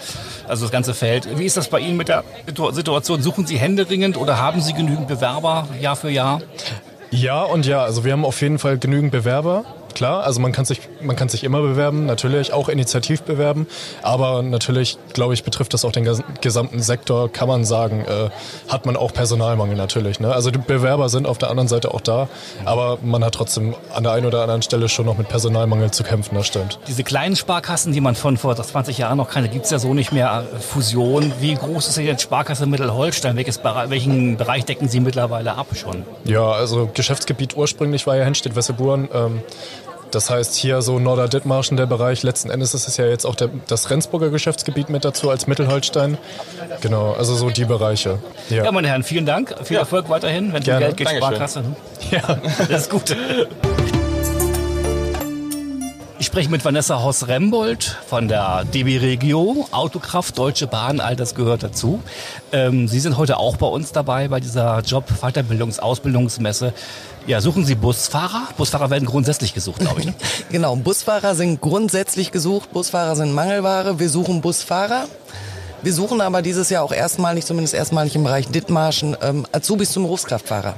Also 0.49 0.65
das 0.65 0.73
ganze 0.73 0.95
Feld. 0.95 1.39
Wie 1.39 1.45
ist 1.45 1.59
das 1.59 1.69
bei 1.69 1.81
Ihnen 1.81 1.97
mit 1.99 2.09
der 2.09 2.25
Situ- 2.47 2.71
Situation? 2.71 3.21
Suchen 3.23 3.47
Sie 3.47 3.59
händeringend 3.59 4.17
oder 4.17 4.39
haben 4.39 4.63
Sie 4.63 4.73
genügend 4.73 5.09
Bewerber 5.09 5.69
Jahr 5.81 5.97
für 5.97 6.09
Jahr? 6.11 6.41
Ja 7.11 7.43
und 7.43 7.67
ja, 7.67 7.83
also 7.83 8.05
wir 8.05 8.13
haben 8.13 8.25
auf 8.25 8.41
jeden 8.41 8.59
Fall 8.59 8.79
genügend 8.79 9.11
Bewerber. 9.13 9.65
Klar. 9.99 10.23
Also 10.23 10.41
man 10.41 10.53
kann 10.53 10.65
sich, 10.65 10.81
man 11.03 11.17
kann 11.17 11.29
sich 11.29 11.45
immer 11.45 11.61
bewerben, 11.61 12.07
natürlich, 12.07 12.53
auch 12.53 12.69
initiativ 12.69 13.23
bewerben. 13.23 13.67
Aber 14.03 14.43
natürlich, 14.43 14.97
glaube 15.13 15.35
ich, 15.35 15.43
betrifft 15.43 15.75
das 15.75 15.85
auch 15.85 15.93
den 15.93 16.09
gesamten 16.41 16.81
Sektor, 16.81 17.31
kann 17.31 17.49
man 17.49 17.65
sagen, 17.65 18.05
äh, 18.07 18.31
hat 18.69 18.87
man 18.87 18.97
auch 18.97 19.13
Personalmangel 19.13 19.77
natürlich. 19.77 20.21
Ne? 20.21 20.33
Also 20.33 20.51
die 20.51 20.59
Bewerber 20.59 21.09
sind 21.09 21.27
auf 21.27 21.39
der 21.39 21.51
anderen 21.51 21.69
Seite 21.69 21.93
auch 21.93 22.01
da, 22.01 22.29
aber 22.65 22.99
man 23.03 23.25
hat 23.25 23.35
trotzdem 23.35 23.75
an 23.93 24.05
der 24.05 24.13
einen 24.13 24.27
oder 24.27 24.43
anderen 24.43 24.63
Stelle 24.63 24.89
schon 24.89 25.05
noch 25.05 25.19
mit 25.19 25.29
Personalmangel 25.29 25.91
zu 25.91 26.05
kämpfen, 26.05 26.37
das 26.37 26.47
stimmt. 26.47 26.79
Diese 26.87 27.03
kleinen 27.03 27.35
Sparkassen, 27.35 27.93
die 27.93 28.01
man 28.01 28.15
von 28.15 28.37
vor 28.37 28.55
20 28.55 28.99
Jahren 28.99 29.19
noch 29.19 29.29
keine, 29.29 29.49
gibt 29.49 29.65
es 29.65 29.73
ja 29.73 29.81
so 29.81 29.95
nicht 29.95 30.13
mehr. 30.13 30.47
Fusion, 30.61 31.33
wie 31.41 31.55
groß 31.55 31.89
ist 31.89 31.97
denn 31.97 32.07
jetzt 32.07 32.23
Sparkasse 32.23 32.67
Mittelholstein? 32.67 33.37
Welches, 33.37 33.61
welchen 33.65 34.37
Bereich 34.37 34.65
decken 34.65 34.89
Sie 34.89 35.01
mittlerweile 35.01 35.57
ab 35.57 35.67
schon? 35.75 36.05
Ja, 36.25 36.53
also 36.53 36.89
Geschäftsgebiet 36.95 37.57
ursprünglich 37.57 38.07
war 38.07 38.17
ja 38.17 38.25
Henstedt-Wesseburen. 38.25 39.09
Ähm, 39.13 39.43
das 40.11 40.31
heißt, 40.31 40.55
hier 40.55 40.83
so 40.83 40.99
Norder-Dithmarschen 40.99 41.77
der 41.77 41.87
Bereich, 41.87 42.23
letzten 42.23 42.51
Endes 42.51 42.75
ist 42.75 42.89
es 42.89 42.97
ja 42.97 43.07
jetzt 43.07 43.25
auch 43.25 43.35
der, 43.35 43.51
das 43.67 43.91
Rendsburger 43.91 44.31
Geschäftsgebiet 44.31 44.89
mit 44.89 45.05
dazu 45.05 45.31
als 45.31 45.47
Mittelholstein. 45.47 46.19
Genau, 46.81 47.13
also 47.13 47.35
so 47.35 47.51
die 47.51 47.65
Bereiche. 47.65 48.19
Ja, 48.51 48.65
ja 48.65 48.73
meine 48.73 48.89
Herren, 48.89 49.03
vielen 49.03 49.27
Dank. 49.27 49.55
Viel 49.65 49.75
ja. 49.75 49.81
Erfolg 49.81 50.09
weiterhin. 50.09 50.53
Wenn 50.53 50.63
um 50.63 50.65
Geld 50.65 50.97
geht, 50.97 51.07
Dankeschön. 51.07 51.17
Sparkasse. 51.19 51.65
Ja, 52.11 52.39
das 52.69 52.83
ist 52.83 52.91
gut. 52.91 53.17
Ich 56.21 56.27
spreche 56.27 56.51
mit 56.51 56.65
Vanessa 56.65 57.01
Hoss-Rembold 57.01 57.97
von 58.09 58.27
der 58.27 58.65
DB 58.65 58.99
Regio, 58.99 59.69
Autokraft, 59.71 60.37
Deutsche 60.37 60.67
Bahn, 60.67 60.99
all 60.99 61.15
das 61.15 61.37
gehört 61.37 61.63
dazu. 61.63 62.03
Ähm, 62.51 62.89
Sie 62.89 62.99
sind 62.99 63.17
heute 63.17 63.37
auch 63.37 63.57
bei 63.57 63.69
uns 63.69 63.93
dabei 63.93 64.27
bei 64.27 64.41
dieser 64.41 64.81
Job-, 64.81 65.13
Weiterbildungs-, 65.23 65.79
Ausbildungsmesse. 65.79 66.73
Ja, 67.29 67.41
suchen 67.41 67.65
Sie 67.65 67.77
Busfahrer? 67.77 68.49
Busfahrer 68.57 68.91
werden 68.91 69.07
grundsätzlich 69.07 69.55
gesucht, 69.55 69.79
glaube 69.79 70.01
ich. 70.01 70.07
Ne? 70.07 70.15
genau, 70.51 70.75
Busfahrer 70.75 71.37
sind 71.37 71.61
grundsätzlich 71.61 72.33
gesucht. 72.33 72.73
Busfahrer 72.73 73.15
sind 73.15 73.33
Mangelware. 73.33 74.01
Wir 74.01 74.09
suchen 74.09 74.41
Busfahrer. 74.41 75.05
Wir 75.83 75.93
suchen 75.93 76.21
aber 76.21 76.43
dieses 76.43 76.69
Jahr 76.69 76.83
auch 76.83 76.93
erstmalig, 76.93 77.47
zumindest 77.47 77.75
erstmalig 77.75 78.17
im 78.17 78.25
Bereich 78.25 78.49
Dithmarschen, 78.49 79.17
ähm, 79.23 79.47
Azubis 79.53 79.93
zum 79.93 80.03
Berufskraftfahrer. 80.03 80.75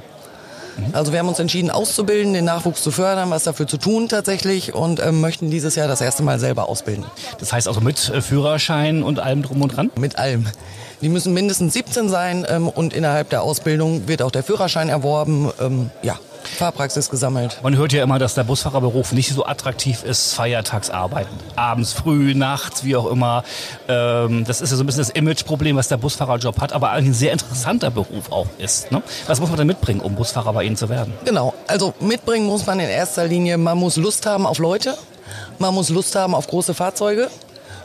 Also 0.93 1.11
wir 1.11 1.19
haben 1.19 1.27
uns 1.27 1.39
entschieden 1.39 1.69
auszubilden, 1.69 2.33
den 2.33 2.45
Nachwuchs 2.45 2.81
zu 2.81 2.91
fördern, 2.91 3.29
was 3.29 3.43
dafür 3.43 3.67
zu 3.67 3.77
tun 3.77 4.09
tatsächlich 4.09 4.73
und 4.73 4.99
äh, 4.99 5.11
möchten 5.11 5.49
dieses 5.49 5.75
Jahr 5.75 5.87
das 5.87 6.01
erste 6.01 6.23
Mal 6.23 6.39
selber 6.39 6.69
ausbilden. 6.69 7.05
Das 7.39 7.53
heißt 7.53 7.67
also 7.67 7.81
mit 7.81 8.09
äh, 8.09 8.21
Führerschein 8.21 9.03
und 9.03 9.19
allem 9.19 9.43
drum 9.43 9.61
und 9.61 9.75
dran? 9.75 9.91
Mit 9.97 10.17
allem. 10.17 10.45
Die 11.01 11.09
müssen 11.09 11.33
mindestens 11.33 11.73
17 11.73 12.09
sein 12.09 12.45
ähm, 12.47 12.67
und 12.67 12.93
innerhalb 12.93 13.29
der 13.29 13.41
Ausbildung 13.41 14.07
wird 14.07 14.21
auch 14.21 14.31
der 14.31 14.43
Führerschein 14.43 14.89
erworben. 14.89 15.51
Ähm, 15.59 15.89
ja, 16.03 16.19
Fahrpraxis 16.43 17.09
gesammelt. 17.09 17.59
Man 17.63 17.75
hört 17.75 17.93
ja 17.93 18.03
immer, 18.03 18.19
dass 18.19 18.35
der 18.35 18.43
Busfahrerberuf 18.43 19.11
nicht 19.11 19.33
so 19.33 19.45
attraktiv 19.45 20.03
ist, 20.03 20.33
feiertagsarbeiten. 20.33 21.31
Abends, 21.55 21.93
früh, 21.93 22.33
nachts, 22.33 22.83
wie 22.83 22.95
auch 22.95 23.07
immer. 23.07 23.43
Ähm, 23.87 24.43
das 24.45 24.61
ist 24.61 24.71
ja 24.71 24.77
so 24.77 24.83
ein 24.83 24.85
bisschen 24.85 25.01
das 25.01 25.09
Imageproblem, 25.09 25.75
was 25.75 25.87
der 25.87 25.97
Busfahrerjob 25.97 26.59
hat, 26.59 26.73
aber 26.73 26.91
eigentlich 26.91 27.09
ein 27.09 27.13
sehr 27.13 27.31
interessanter 27.31 27.91
Beruf 27.91 28.31
auch 28.31 28.47
ist. 28.57 28.91
Ne? 28.91 29.01
Was 29.27 29.39
muss 29.39 29.49
man 29.49 29.57
denn 29.57 29.67
mitbringen, 29.67 30.01
um 30.01 30.15
Busfahrer 30.15 30.53
bei 30.53 30.63
Ihnen 30.63 30.75
zu 30.75 30.89
werden? 30.89 31.13
Genau, 31.25 31.53
also 31.67 31.93
mitbringen 31.99 32.47
muss 32.47 32.65
man 32.65 32.79
in 32.79 32.89
erster 32.89 33.25
Linie, 33.25 33.57
man 33.57 33.77
muss 33.77 33.97
Lust 33.97 34.25
haben 34.25 34.45
auf 34.45 34.59
Leute, 34.59 34.97
man 35.59 35.73
muss 35.73 35.89
Lust 35.89 36.15
haben 36.15 36.35
auf 36.35 36.47
große 36.47 36.73
Fahrzeuge. 36.73 37.29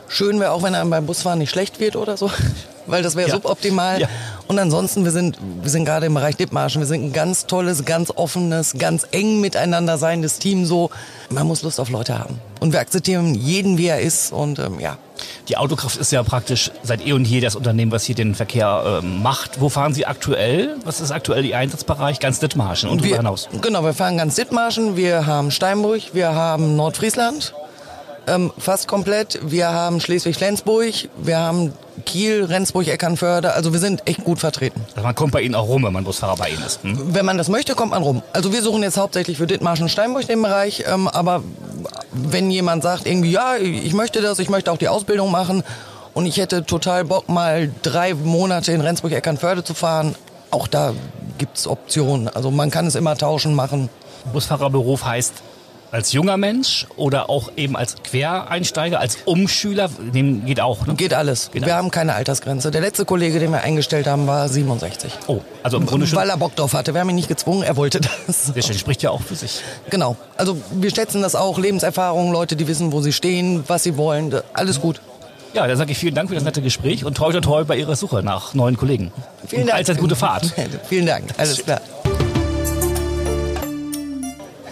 Schön 0.09 0.39
wäre 0.39 0.51
auch, 0.51 0.63
wenn 0.63 0.75
einem 0.75 0.89
beim 0.89 1.05
Busfahren 1.05 1.39
nicht 1.39 1.49
schlecht 1.49 1.79
wird 1.79 1.95
oder 1.95 2.17
so, 2.17 2.31
weil 2.85 3.03
das 3.03 3.15
wäre 3.15 3.29
ja. 3.29 3.35
suboptimal. 3.35 4.01
Ja. 4.01 4.09
Und 4.47 4.57
ansonsten, 4.59 5.03
wir 5.03 5.11
sind, 5.11 5.37
wir 5.61 5.69
sind 5.69 5.83
gerade 5.83 6.05
im 6.05 6.13
Bereich 6.13 6.37
Dipmarschen, 6.37 6.81
wir 6.81 6.87
sind 6.87 7.03
ein 7.03 7.13
ganz 7.13 7.45
tolles, 7.45 7.83
ganz 7.83 8.11
offenes, 8.15 8.73
ganz 8.77 9.05
eng 9.11 9.41
miteinander 9.41 9.97
seiendes 9.97 10.39
Team 10.39 10.65
so. 10.65 10.89
Man 11.29 11.45
muss 11.45 11.63
Lust 11.63 11.79
auf 11.81 11.89
Leute 11.89 12.17
haben. 12.17 12.39
Und 12.61 12.71
wir 12.71 12.79
akzeptieren 12.79 13.35
jeden, 13.35 13.77
wie 13.77 13.87
er 13.87 13.99
ist 13.99 14.31
und 14.31 14.59
ähm, 14.59 14.79
ja. 14.79 14.97
Die 15.49 15.57
Autokraft 15.57 15.97
ist 15.97 16.11
ja 16.11 16.23
praktisch 16.23 16.71
seit 16.83 17.05
eh 17.05 17.13
und 17.13 17.25
je 17.25 17.39
das 17.39 17.55
Unternehmen, 17.55 17.91
was 17.91 18.03
hier 18.03 18.15
den 18.15 18.35
Verkehr 18.35 19.01
äh, 19.01 19.05
macht. 19.05 19.59
Wo 19.59 19.69
fahren 19.69 19.93
Sie 19.93 20.05
aktuell? 20.05 20.75
Was 20.85 21.01
ist 21.01 21.11
aktuell 21.11 21.45
Ihr 21.45 21.57
Einsatzbereich? 21.57 22.19
Ganz 22.19 22.39
Dithmarschen 22.39 22.89
und 22.89 23.01
darüber 23.01 23.17
hinaus? 23.17 23.49
Genau, 23.61 23.83
wir 23.83 23.93
fahren 23.93 24.17
ganz 24.17 24.35
Dithmarschen, 24.35 24.95
wir 24.95 25.25
haben 25.25 25.51
Steinburg, 25.51 26.13
wir 26.13 26.33
haben 26.35 26.75
Nordfriesland, 26.75 27.53
ähm, 28.27 28.51
fast 28.57 28.87
komplett. 28.87 29.39
Wir 29.43 29.71
haben 29.71 29.99
Schleswig-Flensburg, 29.99 31.09
wir 31.17 31.39
haben 31.39 31.73
Kiel, 32.05 32.45
Rendsburg, 32.45 32.87
Eckernförde. 32.87 33.53
Also 33.53 33.73
wir 33.73 33.79
sind 33.79 34.07
echt 34.07 34.23
gut 34.23 34.39
vertreten. 34.39 34.81
Also 34.95 35.01
man 35.01 35.15
kommt 35.15 35.31
bei 35.33 35.41
Ihnen 35.41 35.55
auch 35.55 35.67
rum, 35.67 35.83
wenn 35.83 35.93
man 35.93 36.03
Busfahrer 36.03 36.35
bei 36.35 36.49
Ihnen 36.49 36.63
ist. 36.63 36.83
Hm? 36.83 37.13
Wenn 37.13 37.25
man 37.25 37.37
das 37.37 37.49
möchte, 37.49 37.75
kommt 37.75 37.91
man 37.91 38.03
rum. 38.03 38.21
Also 38.33 38.53
wir 38.53 38.61
suchen 38.61 38.83
jetzt 38.83 38.97
hauptsächlich 38.97 39.37
für 39.37 39.47
Dithmarschen 39.47 39.83
und 39.83 39.89
Steinburg 39.89 40.27
den 40.27 40.41
Bereich. 40.41 40.83
Ähm, 40.87 41.07
aber 41.07 41.43
wenn 42.11 42.51
jemand 42.51 42.83
sagt 42.83 43.07
irgendwie, 43.07 43.31
ja, 43.31 43.55
ich 43.57 43.93
möchte 43.93 44.21
das, 44.21 44.39
ich 44.39 44.49
möchte 44.49 44.71
auch 44.71 44.77
die 44.77 44.89
Ausbildung 44.89 45.31
machen 45.31 45.63
und 46.13 46.25
ich 46.25 46.37
hätte 46.37 46.65
total 46.65 47.05
Bock, 47.05 47.29
mal 47.29 47.71
drei 47.81 48.13
Monate 48.13 48.71
in 48.71 48.81
Rendsburg, 48.81 49.11
Eckernförde 49.11 49.63
zu 49.63 49.73
fahren, 49.73 50.15
auch 50.51 50.67
da 50.67 50.93
gibt 51.37 51.57
es 51.57 51.67
Optionen. 51.67 52.27
Also 52.29 52.51
man 52.51 52.71
kann 52.71 52.87
es 52.87 52.95
immer 52.95 53.15
tauschen, 53.17 53.53
machen. 53.53 53.89
Busfahrerberuf 54.33 55.05
heißt 55.05 55.33
als 55.91 56.11
junger 56.11 56.37
Mensch 56.37 56.85
oder 56.95 57.29
auch 57.29 57.51
eben 57.55 57.75
als 57.75 57.95
Quereinsteiger, 58.03 58.99
als 58.99 59.17
Umschüler, 59.25 59.89
dem 60.13 60.45
geht 60.45 60.59
auch. 60.59 60.85
Ne? 60.85 60.95
Geht 60.95 61.13
alles. 61.13 61.51
Geht 61.51 61.61
wir 61.61 61.73
alles. 61.73 61.77
haben 61.77 61.91
keine 61.91 62.13
Altersgrenze. 62.15 62.71
Der 62.71 62.81
letzte 62.81 63.05
Kollege, 63.05 63.39
den 63.39 63.51
wir 63.51 63.61
eingestellt 63.61 64.07
haben, 64.07 64.27
war 64.27 64.49
67. 64.49 65.11
Oh, 65.27 65.39
also 65.63 65.77
im 65.77 65.85
Grunde 65.85 66.07
schon. 66.07 66.19
Weil 66.19 66.29
er 66.29 66.37
Bock 66.37 66.55
drauf 66.55 66.73
hatte. 66.73 66.93
Wir 66.93 67.01
haben 67.01 67.09
ihn 67.09 67.15
nicht 67.15 67.29
gezwungen, 67.29 67.63
er 67.63 67.75
wollte 67.75 68.01
das. 68.01 68.53
Der 68.53 68.61
spricht 68.61 69.01
ja 69.01 69.11
auch 69.11 69.21
für 69.21 69.35
sich. 69.35 69.61
Genau. 69.89 70.17
Also 70.35 70.57
wir 70.71 70.93
schätzen 70.93 71.21
das 71.21 71.35
auch. 71.35 71.57
Lebenserfahrung, 71.57 72.31
Leute, 72.31 72.55
die 72.55 72.67
wissen, 72.67 72.91
wo 72.91 73.01
sie 73.01 73.13
stehen, 73.13 73.63
was 73.67 73.83
sie 73.83 73.97
wollen. 73.97 74.33
Alles 74.53 74.81
gut. 74.81 75.01
Ja, 75.53 75.65
dann 75.65 75.77
sage 75.77 75.91
ich 75.91 75.97
vielen 75.97 76.13
Dank 76.13 76.29
für 76.29 76.35
das 76.35 76.43
nette 76.43 76.61
Gespräch 76.61 77.05
und 77.05 77.15
toi 77.15 77.31
toi 77.31 77.41
toi 77.41 77.63
bei 77.63 77.77
Ihrer 77.77 77.95
Suche 77.95 78.21
nach 78.21 78.53
neuen 78.53 78.77
Kollegen. 78.77 79.11
Vielen 79.47 79.61
und 79.61 79.67
Dank. 79.69 79.77
Allzeit 79.79 79.97
gute 79.97 80.15
Fahrt. 80.15 80.53
vielen 80.89 81.05
Dank. 81.05 81.33
Alles 81.37 81.63
klar. 81.63 81.81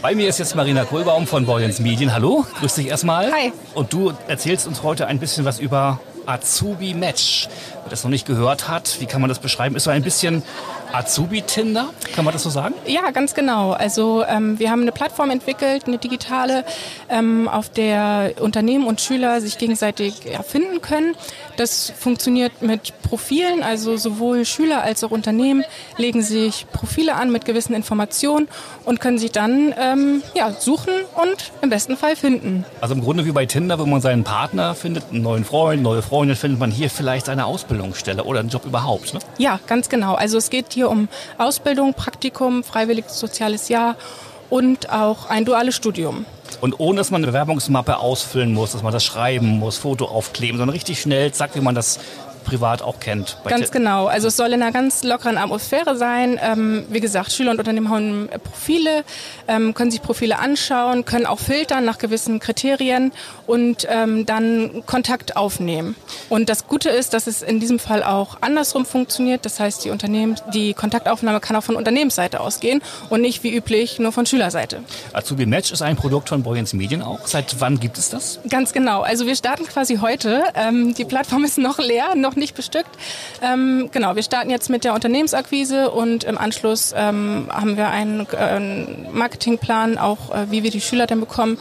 Bei 0.06 0.14
mir 0.14 0.30
ist 0.30 0.38
jetzt 0.38 0.56
Marina 0.56 0.86
Kohlbaum 0.86 1.26
von 1.26 1.48
Boyens 1.48 1.80
Medien. 1.80 2.14
Hallo, 2.14 2.46
grüß 2.60 2.76
dich 2.76 2.90
erstmal. 2.90 3.32
Hi. 3.32 3.52
Und 3.74 3.92
du 3.92 4.14
erzählst 4.28 4.68
uns 4.68 4.84
heute 4.84 5.08
ein 5.08 5.18
bisschen 5.18 5.46
was 5.46 5.58
über 5.60 6.00
Azubi 6.28 6.94
Match. 6.94 7.50
Wer 7.82 7.90
das 7.90 8.04
noch 8.04 8.12
nicht 8.12 8.28
gehört 8.28 8.68
hat, 8.68 8.98
wie 9.00 9.08
kann 9.08 9.20
man 9.20 9.30
das 9.30 9.40
beschreiben? 9.40 9.76
Ist 9.76 9.86
so 9.86 9.90
ein 9.90 10.04
bisschen 10.04 10.44
Azubi-Tinder, 10.94 11.90
kann 12.14 12.26
man 12.26 12.34
das 12.34 12.44
so 12.44 12.50
sagen? 12.50 12.76
Ja, 12.86 13.12
ganz 13.12 13.34
genau. 13.34 13.72
Also 13.72 14.24
ähm, 14.28 14.60
wir 14.60 14.72
haben 14.72 14.82
eine 14.82 14.92
Plattform 14.92 15.30
entwickelt, 15.30 15.86
eine 15.88 15.98
digitale, 15.98 16.66
ähm, 17.10 17.48
auf 17.48 17.70
der 17.70 18.34
Unternehmen 18.40 18.88
und 18.88 19.02
Schüler 19.02 19.42
sich 19.42 19.58
gegenseitig 19.58 20.26
erfinden 20.32 20.82
können. 20.82 21.16
Das 21.58 21.92
funktioniert 21.98 22.62
mit 22.62 22.94
Profilen, 23.02 23.64
also 23.64 23.98
sowohl 23.98 24.46
Schüler 24.46 24.82
als 24.84 25.04
auch 25.04 25.12
Unternehmen 25.12 25.64
legen 25.98 26.22
sich 26.22 26.66
Profile 26.72 27.16
an 27.16 27.32
mit 27.32 27.46
gewissen 27.46 27.74
Informationen 27.74 28.48
und 28.84 29.00
können 29.00 29.18
sich 29.18 29.32
dann 29.32 29.74
ähm, 29.80 30.22
ja, 30.34 30.52
suchen 30.52 30.94
und 31.16 31.52
im 31.62 31.70
besten 31.70 31.98
Fall 31.98 32.16
finden. 32.16 32.66
Also 32.82 32.94
im 32.96 33.02
Grunde 33.02 33.26
wie 33.26 33.32
bei 33.32 33.46
Tinder, 33.46 33.80
wenn 33.80 33.90
man 33.90 34.02
seinen 34.02 34.24
Partner 34.24 34.76
findet, 34.76 35.12
einen 35.12 35.22
neuen 35.22 35.46
Freund, 35.46 35.82
neue 35.82 36.02
Freundin, 36.02 36.36
findet 36.36 36.60
man 36.60 36.72
hier 36.72 36.90
vielleicht 36.90 37.30
eine 37.30 37.46
Ausbildungsstelle 37.46 38.24
oder 38.24 38.40
einen 38.40 38.50
Job 38.50 38.66
überhaupt. 38.66 39.14
Ne? 39.14 39.20
Ja, 39.38 39.60
ganz 39.68 39.90
genau. 39.90 40.16
Also 40.16 40.38
es 40.38 40.50
geht 40.50 40.75
hier 40.76 40.90
um 40.90 41.08
Ausbildung, 41.40 41.96
Praktikum, 41.96 42.64
freiwilliges 42.64 43.20
soziales 43.20 43.70
Jahr 43.70 43.96
und 44.52 44.92
auch 44.92 45.30
ein 45.30 45.46
duales 45.46 45.76
Studium. 45.76 46.26
Und 46.62 46.80
ohne 46.80 46.98
dass 46.98 47.12
man 47.12 47.20
eine 47.20 47.28
Bewerbungsmappe 47.28 47.98
ausfüllen 47.98 48.54
muss, 48.54 48.74
dass 48.74 48.84
man 48.84 48.94
das 48.94 49.04
schreiben 49.04 49.58
muss, 49.58 49.78
Foto 49.78 50.06
aufkleben, 50.06 50.58
sondern 50.58 50.74
richtig 50.74 51.02
schnell, 51.02 51.32
zack, 51.32 51.56
wie 51.56 51.62
man 51.62 51.74
das 51.74 52.00
privat 52.46 52.82
auch 52.82 53.00
kennt. 53.00 53.38
Ganz 53.46 53.72
genau. 53.72 54.06
Also 54.06 54.30
es 54.30 54.38
soll 54.38 54.54
in 54.54 54.62
einer 54.62 54.72
ganz 54.72 55.04
lockeren 55.04 55.38
Atmosphäre 55.38 55.98
sein. 55.98 56.40
Ähm, 56.42 56.86
wie 56.90 57.02
gesagt, 57.02 57.32
Schüler 57.32 57.52
und 57.52 57.60
Unternehmen 57.60 57.90
haben 57.90 58.30
Profile, 58.44 59.04
ähm, 59.48 59.74
können 59.74 59.92
sich 59.92 60.02
Profile 60.02 60.40
anschauen, 60.40 61.06
können 61.06 61.26
auch 61.26 61.40
filtern 61.40 61.84
nach 61.84 61.98
gewissen 61.98 62.40
Kriterien 62.40 63.12
und 63.48 63.88
ähm, 63.90 64.26
dann 64.26 64.84
Kontakt 64.86 65.36
aufnehmen. 65.36 65.96
Und 66.30 66.50
das 66.50 66.68
Gute 66.68 66.90
ist, 66.90 67.14
dass 67.14 67.28
es 67.28 67.42
in 67.42 67.60
diesem 67.60 67.80
Fall 67.80 68.04
auch 68.04 68.38
andersrum 68.42 68.86
funktioniert. 68.86 69.46
Das 69.46 69.60
heißt, 69.60 69.84
die 69.84 69.90
Unternehmen, 69.90 70.36
die 70.54 70.74
Kontaktaufnahme 70.74 71.40
kann 71.40 71.56
auch 71.56 71.64
von 71.64 71.76
Unternehmensseite 71.76 72.40
ausgehen 72.40 72.82
und 73.10 73.22
nicht 73.22 73.44
wie 73.44 73.56
üblich 73.56 74.00
nur 74.00 74.12
von 74.12 74.26
Schülerseite. 74.26 74.80
Azubi 75.14 75.46
Match 75.46 75.72
ist 75.72 75.82
ein 75.82 75.96
Produkt 75.96 76.30
von 76.30 76.44
Boyens 76.44 76.74
Medien 76.74 77.02
auch. 77.02 77.26
Seit 77.28 77.60
wann 77.60 77.80
gibt 77.80 77.98
es 77.98 78.10
das? 78.10 78.40
Ganz 78.50 78.74
genau. 78.74 79.02
Also 79.02 79.26
wir 79.26 79.36
starten 79.36 79.66
quasi 79.66 79.98
heute. 79.98 80.44
Ähm, 80.54 80.94
die 80.94 81.06
Plattform 81.06 81.44
ist 81.44 81.58
noch 81.58 81.80
leer, 81.80 82.16
noch 82.16 82.35
noch 82.36 82.42
nicht 82.42 82.56
bestückt. 82.56 82.90
Ähm, 83.42 83.90
genau, 83.92 84.16
wir 84.16 84.24
starten 84.24 84.50
jetzt 84.50 84.70
mit 84.70 84.84
der 84.84 84.94
Unternehmensakquise 84.94 85.92
und 85.92 86.24
im 86.24 86.38
Anschluss 86.38 86.94
ähm, 86.96 87.48
haben 87.50 87.78
wir 87.78 87.90
einen, 87.90 88.28
äh, 88.32 89.10
Marketingplan, 89.12 89.98
auch 89.98 90.34
äh, 90.34 90.52
wie 90.52 90.64
wir 90.64 90.72
die 90.72 90.82
Schüler 90.82 91.08
dann 91.08 91.20
bekommen. 91.20 91.58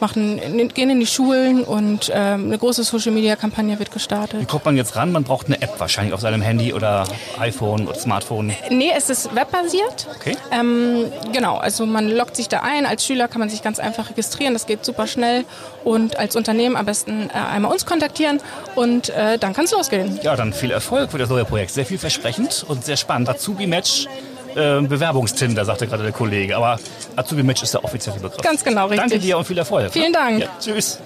Machen, 0.00 0.40
gehen 0.74 0.90
in 0.90 1.00
die 1.00 1.06
Schulen 1.06 1.64
und 1.64 2.10
ähm, 2.14 2.46
eine 2.46 2.58
große 2.58 2.84
Social-Media-Kampagne 2.84 3.78
wird 3.78 3.92
gestartet. 3.92 4.40
Wie 4.40 4.46
kommt 4.46 4.64
man 4.64 4.76
jetzt 4.76 4.96
ran? 4.96 5.12
Man 5.12 5.24
braucht 5.24 5.46
eine 5.46 5.60
App 5.62 5.78
wahrscheinlich 5.78 6.14
auf 6.14 6.20
seinem 6.20 6.42
Handy 6.42 6.72
oder 6.72 7.04
iPhone 7.38 7.86
oder 7.86 7.98
Smartphone. 7.98 8.52
Nee, 8.70 8.92
es 8.96 9.10
ist 9.10 9.34
webbasiert. 9.34 10.06
Okay. 10.16 10.36
Ähm, 10.52 11.06
genau, 11.32 11.56
also 11.56 11.86
man 11.86 12.08
loggt 12.08 12.36
sich 12.36 12.48
da 12.48 12.60
ein. 12.60 12.86
Als 12.86 13.04
Schüler 13.06 13.28
kann 13.28 13.40
man 13.40 13.48
sich 13.48 13.62
ganz 13.62 13.78
einfach 13.78 14.10
registrieren. 14.10 14.54
Das 14.54 14.66
geht 14.66 14.84
super 14.84 15.06
schnell. 15.06 15.44
Und 15.84 16.18
als 16.18 16.36
Unternehmen 16.36 16.76
am 16.76 16.86
besten 16.86 17.30
äh, 17.30 17.32
einmal 17.32 17.72
uns 17.72 17.86
kontaktieren 17.86 18.40
und 18.74 19.10
äh, 19.10 19.38
dann 19.38 19.52
kann 19.54 19.66
es 19.66 19.72
losgehen. 19.72 20.18
Ja, 20.22 20.36
dann 20.36 20.52
viel 20.52 20.70
Erfolg 20.70 21.10
für 21.10 21.18
das 21.18 21.28
neue 21.28 21.44
Projekt. 21.44 21.70
Sehr 21.72 21.86
vielversprechend 21.86 22.64
und 22.68 22.84
sehr 22.84 22.96
spannend. 22.96 23.28
Azubi-Match 23.28 24.08
äh, 24.56 24.80
Bewerbungstinder, 24.80 25.64
sagte 25.64 25.86
gerade 25.86 26.02
der 26.02 26.12
Kollege. 26.12 26.56
Aber 26.56 26.78
Azubi-Match 27.14 27.62
ist 27.62 27.74
der 27.74 27.84
offizielle 27.84 28.18
Begriff. 28.18 28.38
Ganz 28.42 28.64
genau, 28.64 28.86
richtig. 28.86 29.00
Danke 29.10 29.18
dir 29.18 29.38
und 29.38 29.44
viel 29.46 29.58
Erfolg. 29.58 29.92
Vielen 29.92 30.12
Dank. 30.12 30.40
Ja, 30.40 30.48
tschüss. 30.60 30.98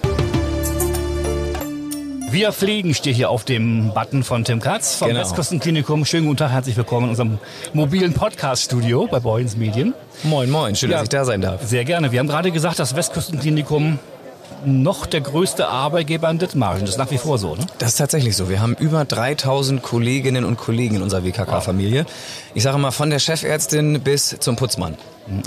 Wir 2.31 2.53
pflegen 2.53 2.93
steht 2.93 3.17
hier 3.17 3.29
auf 3.29 3.43
dem 3.43 3.93
Button 3.93 4.23
von 4.23 4.45
Tim 4.45 4.61
Katz 4.61 4.95
vom 4.95 5.09
Genau. 5.09 5.19
Westküstenklinikum. 5.19 6.05
Schönen 6.05 6.27
guten 6.27 6.37
Tag, 6.37 6.51
herzlich 6.51 6.77
willkommen 6.77 7.07
in 7.07 7.09
unserem 7.09 7.39
mobilen 7.73 8.13
Podcast-Studio 8.13 9.05
bei 9.11 9.19
Boyens 9.19 9.57
Medien. 9.57 9.93
Moin, 10.23 10.49
moin, 10.49 10.73
schön, 10.77 10.91
dass 10.91 11.03
ich 11.03 11.09
da 11.09 11.25
sein 11.25 11.41
darf. 11.41 11.61
Sehr 11.63 11.83
gerne. 11.83 12.13
Wir 12.13 12.19
haben 12.19 12.27
gerade 12.27 12.51
gesagt, 12.51 12.79
das 12.79 12.95
Westküstenklinikum 12.95 13.99
noch 14.65 15.05
der 15.05 15.21
größte 15.21 15.67
Arbeitgeber 15.67 16.29
in 16.29 16.39
Dithmarschen. 16.39 16.85
Das 16.85 16.95
ist 16.95 16.97
nach 16.97 17.11
wie 17.11 17.17
vor 17.17 17.37
so, 17.37 17.55
ne? 17.55 17.65
Das 17.77 17.89
ist 17.89 17.97
tatsächlich 17.97 18.35
so. 18.35 18.49
Wir 18.49 18.61
haben 18.61 18.75
über 18.75 19.05
3000 19.05 19.81
Kolleginnen 19.81 20.45
und 20.45 20.57
Kollegen 20.57 20.95
in 20.95 21.01
unserer 21.01 21.23
WKK-Familie. 21.23 22.05
Ich 22.53 22.63
sage 22.63 22.77
mal 22.77 22.91
von 22.91 23.09
der 23.09 23.19
Chefärztin 23.19 24.01
bis 24.01 24.37
zum 24.39 24.55
Putzmann. 24.55 24.97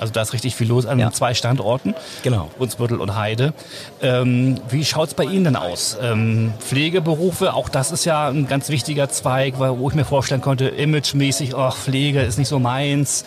Also 0.00 0.12
da 0.12 0.22
ist 0.22 0.32
richtig 0.32 0.54
viel 0.56 0.68
los 0.68 0.86
an 0.86 1.12
zwei 1.12 1.34
Standorten. 1.34 1.94
Genau. 2.22 2.50
Brunsbüttel 2.56 3.00
und 3.00 3.16
Heide. 3.16 3.52
Ähm, 4.00 4.56
wie 4.70 4.84
schaut's 4.84 5.14
bei 5.14 5.24
Ihnen 5.24 5.44
denn 5.44 5.56
aus? 5.56 5.96
Ähm, 6.00 6.52
Pflegeberufe, 6.58 7.54
auch 7.54 7.68
das 7.68 7.92
ist 7.92 8.04
ja 8.04 8.28
ein 8.28 8.46
ganz 8.48 8.68
wichtiger 8.68 9.08
Zweig, 9.08 9.58
wo 9.58 9.88
ich 9.88 9.94
mir 9.94 10.04
vorstellen 10.04 10.40
konnte, 10.40 10.66
imagemäßig, 10.66 11.54
ach, 11.54 11.76
Pflege 11.76 12.22
ist 12.22 12.38
nicht 12.38 12.48
so 12.48 12.58
meins. 12.58 13.24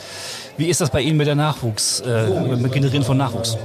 Wie 0.58 0.68
ist 0.68 0.82
das 0.82 0.90
bei 0.90 1.02
Ihnen 1.02 1.18
mit 1.18 1.28
der 1.28 1.36
Nachwuchs, 1.36 2.00
äh, 2.00 2.28
mit 2.28 2.64
dem 2.64 2.72
Generieren 2.72 3.04
von 3.04 3.18
Nachwuchs? 3.18 3.58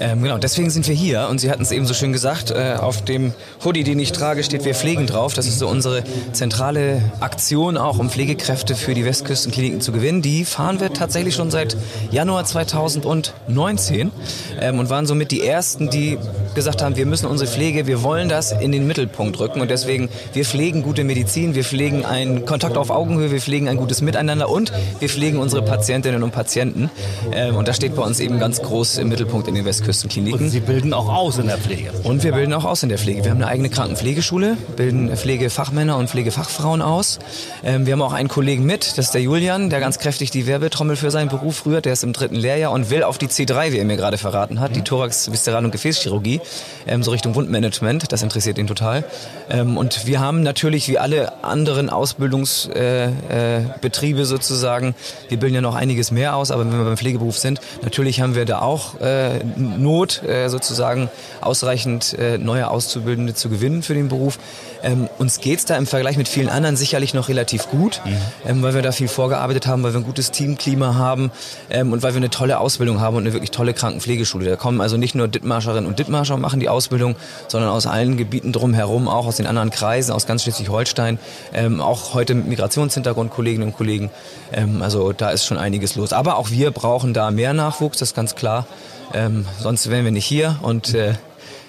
Ähm, 0.00 0.22
genau, 0.22 0.38
deswegen 0.38 0.70
sind 0.70 0.88
wir 0.88 0.94
hier 0.94 1.28
und 1.30 1.38
Sie 1.38 1.50
hatten 1.50 1.62
es 1.62 1.70
eben 1.70 1.86
so 1.86 1.94
schön 1.94 2.12
gesagt, 2.12 2.50
äh, 2.50 2.76
auf 2.80 3.04
dem 3.04 3.32
Hoodie, 3.64 3.84
den 3.84 4.00
ich 4.00 4.10
trage, 4.10 4.42
steht 4.42 4.64
Wir 4.64 4.74
pflegen 4.74 5.06
drauf. 5.06 5.34
Das 5.34 5.46
ist 5.46 5.60
so 5.60 5.68
unsere 5.68 6.02
zentrale 6.32 7.00
Aktion 7.20 7.76
auch, 7.76 7.98
um 7.98 8.10
Pflegekräfte 8.10 8.74
für 8.74 8.94
die 8.94 9.04
Westküstenkliniken 9.04 9.80
zu 9.80 9.92
gewinnen. 9.92 10.22
Die 10.22 10.44
fahren 10.44 10.80
wir 10.80 10.92
tatsächlich 10.92 11.34
schon 11.34 11.52
seit 11.52 11.76
Januar 12.14 12.44
2019 12.44 14.12
ähm, 14.60 14.78
und 14.78 14.88
waren 14.88 15.04
somit 15.04 15.32
die 15.32 15.44
Ersten, 15.44 15.90
die 15.90 16.16
gesagt 16.54 16.80
haben, 16.80 16.94
wir 16.94 17.06
müssen 17.06 17.26
unsere 17.26 17.50
Pflege, 17.50 17.88
wir 17.88 18.04
wollen 18.04 18.28
das 18.28 18.52
in 18.52 18.70
den 18.70 18.86
Mittelpunkt 18.86 19.40
rücken 19.40 19.60
und 19.60 19.68
deswegen, 19.68 20.08
wir 20.32 20.44
pflegen 20.44 20.84
gute 20.84 21.02
Medizin, 21.02 21.56
wir 21.56 21.64
pflegen 21.64 22.04
einen 22.04 22.46
Kontakt 22.46 22.76
auf 22.76 22.90
Augenhöhe, 22.90 23.32
wir 23.32 23.40
pflegen 23.40 23.68
ein 23.68 23.76
gutes 23.76 24.00
Miteinander 24.00 24.48
und 24.48 24.72
wir 25.00 25.08
pflegen 25.08 25.38
unsere 25.38 25.62
Patientinnen 25.62 26.22
und 26.22 26.30
Patienten. 26.30 26.88
Ähm, 27.32 27.56
und 27.56 27.66
das 27.66 27.74
steht 27.74 27.96
bei 27.96 28.02
uns 28.02 28.20
eben 28.20 28.38
ganz 28.38 28.62
groß 28.62 28.98
im 28.98 29.08
Mittelpunkt 29.08 29.48
in 29.48 29.56
den 29.56 29.64
Westküstenkliniken. 29.64 30.40
Und 30.40 30.50
Sie 30.50 30.60
bilden 30.60 30.94
auch 30.94 31.12
aus 31.12 31.38
in 31.38 31.48
der 31.48 31.58
Pflege. 31.58 31.90
Und 32.04 32.22
wir 32.22 32.30
bilden 32.30 32.52
auch 32.52 32.64
aus 32.64 32.84
in 32.84 32.90
der 32.90 32.98
Pflege. 32.98 33.24
Wir 33.24 33.32
haben 33.32 33.38
eine 33.38 33.48
eigene 33.48 33.70
Krankenpflegeschule, 33.70 34.56
bilden 34.76 35.16
Pflegefachmänner 35.16 35.96
und 35.96 36.08
Pflegefachfrauen 36.08 36.80
aus. 36.80 37.18
Ähm, 37.64 37.86
wir 37.86 37.94
haben 37.94 38.02
auch 38.02 38.12
einen 38.12 38.28
Kollegen 38.28 38.64
mit, 38.64 38.96
das 38.98 39.06
ist 39.06 39.14
der 39.14 39.22
Julian, 39.22 39.68
der 39.68 39.80
ganz 39.80 39.98
kräftig 39.98 40.30
die 40.30 40.46
Werbetrommel 40.46 40.94
für 40.94 41.10
seinen 41.10 41.28
Beruf 41.28 41.66
rührt. 41.66 41.86
Der 41.86 41.92
ist 41.92 42.03
im 42.04 42.12
dritten 42.12 42.36
Lehrjahr 42.36 42.70
und 42.70 42.90
will 42.90 43.02
auf 43.02 43.18
die 43.18 43.26
C3, 43.26 43.72
wie 43.72 43.78
er 43.78 43.84
mir 43.84 43.96
gerade 43.96 44.18
verraten 44.18 44.60
hat, 44.60 44.76
die 44.76 44.82
Thorax, 44.82 45.32
Viszeral- 45.32 45.64
und 45.64 45.72
Gefäßchirurgie, 45.72 46.40
ähm, 46.86 47.02
so 47.02 47.10
Richtung 47.10 47.34
Wundmanagement. 47.34 48.12
Das 48.12 48.22
interessiert 48.22 48.58
ihn 48.58 48.68
total. 48.68 49.04
Ähm, 49.50 49.76
und 49.76 50.06
wir 50.06 50.20
haben 50.20 50.42
natürlich 50.42 50.88
wie 50.88 50.98
alle 50.98 51.42
anderen 51.42 51.90
Ausbildungsbetriebe 51.90 54.18
äh, 54.18 54.22
äh, 54.22 54.24
sozusagen, 54.24 54.94
wir 55.28 55.38
bilden 55.38 55.56
ja 55.56 55.60
noch 55.60 55.74
einiges 55.74 56.10
mehr 56.10 56.36
aus, 56.36 56.50
aber 56.50 56.64
wenn 56.64 56.78
wir 56.78 56.84
beim 56.84 56.96
Pflegeberuf 56.96 57.38
sind, 57.38 57.60
natürlich 57.82 58.20
haben 58.20 58.36
wir 58.36 58.44
da 58.44 58.60
auch 58.60 59.00
äh, 59.00 59.42
Not, 59.56 60.22
äh, 60.22 60.48
sozusagen 60.48 61.10
ausreichend 61.40 62.16
äh, 62.18 62.38
neue 62.38 62.70
Auszubildende 62.70 63.34
zu 63.34 63.48
gewinnen 63.48 63.82
für 63.82 63.94
den 63.94 64.08
Beruf. 64.08 64.38
Ähm, 64.84 65.08
uns 65.18 65.40
geht's 65.40 65.64
da 65.64 65.76
im 65.76 65.86
Vergleich 65.86 66.18
mit 66.18 66.28
vielen 66.28 66.50
anderen 66.50 66.76
sicherlich 66.76 67.14
noch 67.14 67.28
relativ 67.28 67.68
gut, 67.68 68.02
ähm, 68.46 68.62
weil 68.62 68.74
wir 68.74 68.82
da 68.82 68.92
viel 68.92 69.08
vorgearbeitet 69.08 69.66
haben, 69.66 69.82
weil 69.82 69.94
wir 69.94 70.00
ein 70.00 70.04
gutes 70.04 70.30
Teamklima 70.30 70.94
haben 70.94 71.32
ähm, 71.70 71.92
und 71.92 72.02
weil 72.02 72.12
wir 72.12 72.18
eine 72.18 72.28
tolle 72.28 72.58
Ausbildung 72.58 73.00
haben 73.00 73.16
und 73.16 73.22
eine 73.22 73.32
wirklich 73.32 73.50
tolle 73.50 73.72
Krankenpflegeschule. 73.72 74.44
Da 74.44 74.56
kommen 74.56 74.82
also 74.82 74.98
nicht 74.98 75.14
nur 75.14 75.26
Dithmarscherinnen 75.26 75.86
und 75.86 75.98
Dithmarscher 75.98 76.34
und 76.34 76.42
machen 76.42 76.60
die 76.60 76.68
Ausbildung, 76.68 77.16
sondern 77.48 77.70
aus 77.70 77.86
allen 77.86 78.18
Gebieten 78.18 78.52
drumherum, 78.52 79.08
auch 79.08 79.26
aus 79.26 79.36
den 79.36 79.46
anderen 79.46 79.70
Kreisen, 79.70 80.12
aus 80.12 80.26
ganz 80.26 80.42
Schleswig-Holstein, 80.42 81.18
ähm, 81.54 81.80
auch 81.80 82.12
heute 82.12 82.34
mit 82.34 82.46
Migrationshintergrund 82.46 83.30
Kolleginnen 83.30 83.68
und 83.68 83.76
Kollegen. 83.76 84.10
Ähm, 84.52 84.82
also 84.82 85.12
da 85.12 85.30
ist 85.30 85.46
schon 85.46 85.56
einiges 85.56 85.94
los. 85.94 86.12
Aber 86.12 86.36
auch 86.36 86.50
wir 86.50 86.70
brauchen 86.70 87.14
da 87.14 87.30
mehr 87.30 87.54
Nachwuchs, 87.54 87.98
das 87.98 88.10
ist 88.10 88.14
ganz 88.14 88.34
klar. 88.34 88.66
Ähm, 89.14 89.46
sonst 89.58 89.88
wären 89.88 90.04
wir 90.04 90.12
nicht 90.12 90.26
hier 90.26 90.58
und 90.62 90.92
äh, 90.92 91.14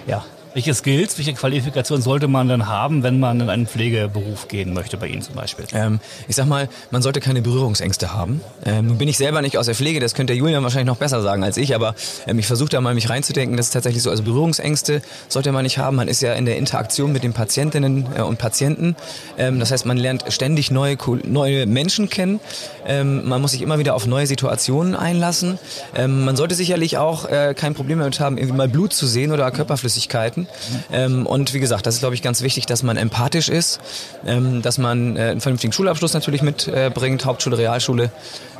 ja. 0.05 0.25
Welche 0.55 0.73
Skills, 0.73 1.17
welche 1.17 1.33
Qualifikation 1.33 2.01
sollte 2.01 2.29
man 2.29 2.47
dann 2.47 2.69
haben, 2.69 3.03
wenn 3.03 3.19
man 3.19 3.41
in 3.41 3.49
einen 3.49 3.67
Pflegeberuf 3.67 4.47
gehen 4.47 4.73
möchte, 4.73 4.95
bei 4.95 5.07
Ihnen 5.07 5.21
zum 5.21 5.35
Beispiel? 5.35 5.65
Ähm, 5.73 5.99
ich 6.29 6.37
sag 6.37 6.45
mal, 6.45 6.69
man 6.91 7.01
sollte 7.01 7.19
keine 7.19 7.41
Berührungsängste 7.41 8.13
haben. 8.13 8.39
Ähm, 8.65 8.87
nun 8.87 8.97
bin 8.97 9.09
ich 9.09 9.17
selber 9.17 9.41
nicht 9.41 9.57
aus 9.57 9.65
der 9.65 9.75
Pflege, 9.75 9.99
das 9.99 10.13
könnte 10.13 10.31
der 10.31 10.37
Julian 10.37 10.63
wahrscheinlich 10.63 10.87
noch 10.87 10.95
besser 10.95 11.21
sagen 11.21 11.43
als 11.43 11.57
ich, 11.57 11.75
aber 11.75 11.93
ähm, 12.25 12.39
ich 12.39 12.47
versuche 12.47 12.69
da 12.69 12.79
mal 12.79 12.95
mich 12.95 13.09
reinzudenken, 13.09 13.57
das 13.57 13.65
ist 13.65 13.73
tatsächlich 13.73 14.01
so. 14.01 14.09
Also 14.09 14.23
Berührungsängste 14.23 15.01
sollte 15.27 15.51
man 15.51 15.63
nicht 15.63 15.77
haben. 15.77 15.97
Man 15.97 16.07
ist 16.07 16.21
ja 16.21 16.31
in 16.35 16.45
der 16.45 16.55
Interaktion 16.55 17.11
mit 17.11 17.23
den 17.23 17.33
Patientinnen 17.33 18.07
äh, 18.15 18.21
und 18.21 18.37
Patienten. 18.37 18.95
Ähm, 19.37 19.59
das 19.59 19.71
heißt, 19.71 19.85
man 19.85 19.97
lernt 19.97 20.23
ständig 20.29 20.71
neue, 20.71 20.95
neue 21.25 21.65
Menschen 21.65 22.09
kennen. 22.09 22.39
Ähm, 22.87 23.27
man 23.27 23.41
muss 23.41 23.51
sich 23.51 23.61
immer 23.61 23.77
wieder 23.77 23.93
auf 23.93 24.07
neue 24.07 24.25
Situationen 24.25 24.95
einlassen. 24.95 25.59
Ähm, 25.97 26.23
man 26.23 26.37
sollte 26.37 26.55
sicherlich 26.55 26.97
auch 26.97 27.25
äh, 27.25 27.53
kein 27.57 27.73
Problem 27.73 27.99
damit 27.99 28.21
haben, 28.21 28.37
irgendwie 28.37 28.55
mal 28.55 28.69
Blut 28.69 28.93
zu 28.93 29.05
sehen 29.05 29.33
oder 29.33 29.51
Körperflüssigkeiten. 29.51 30.44
Ähm, 30.91 31.25
und 31.25 31.53
wie 31.53 31.59
gesagt, 31.59 31.85
das 31.85 31.95
ist, 31.95 31.99
glaube 32.01 32.15
ich, 32.15 32.21
ganz 32.21 32.41
wichtig, 32.41 32.65
dass 32.65 32.83
man 32.83 32.97
empathisch 32.97 33.49
ist, 33.49 33.79
ähm, 34.25 34.61
dass 34.61 34.77
man 34.77 35.17
äh, 35.17 35.21
einen 35.21 35.41
vernünftigen 35.41 35.73
Schulabschluss 35.73 36.13
natürlich 36.13 36.41
mitbringt, 36.41 37.23
äh, 37.23 37.25
Hauptschule, 37.25 37.57
Realschule. 37.57 38.11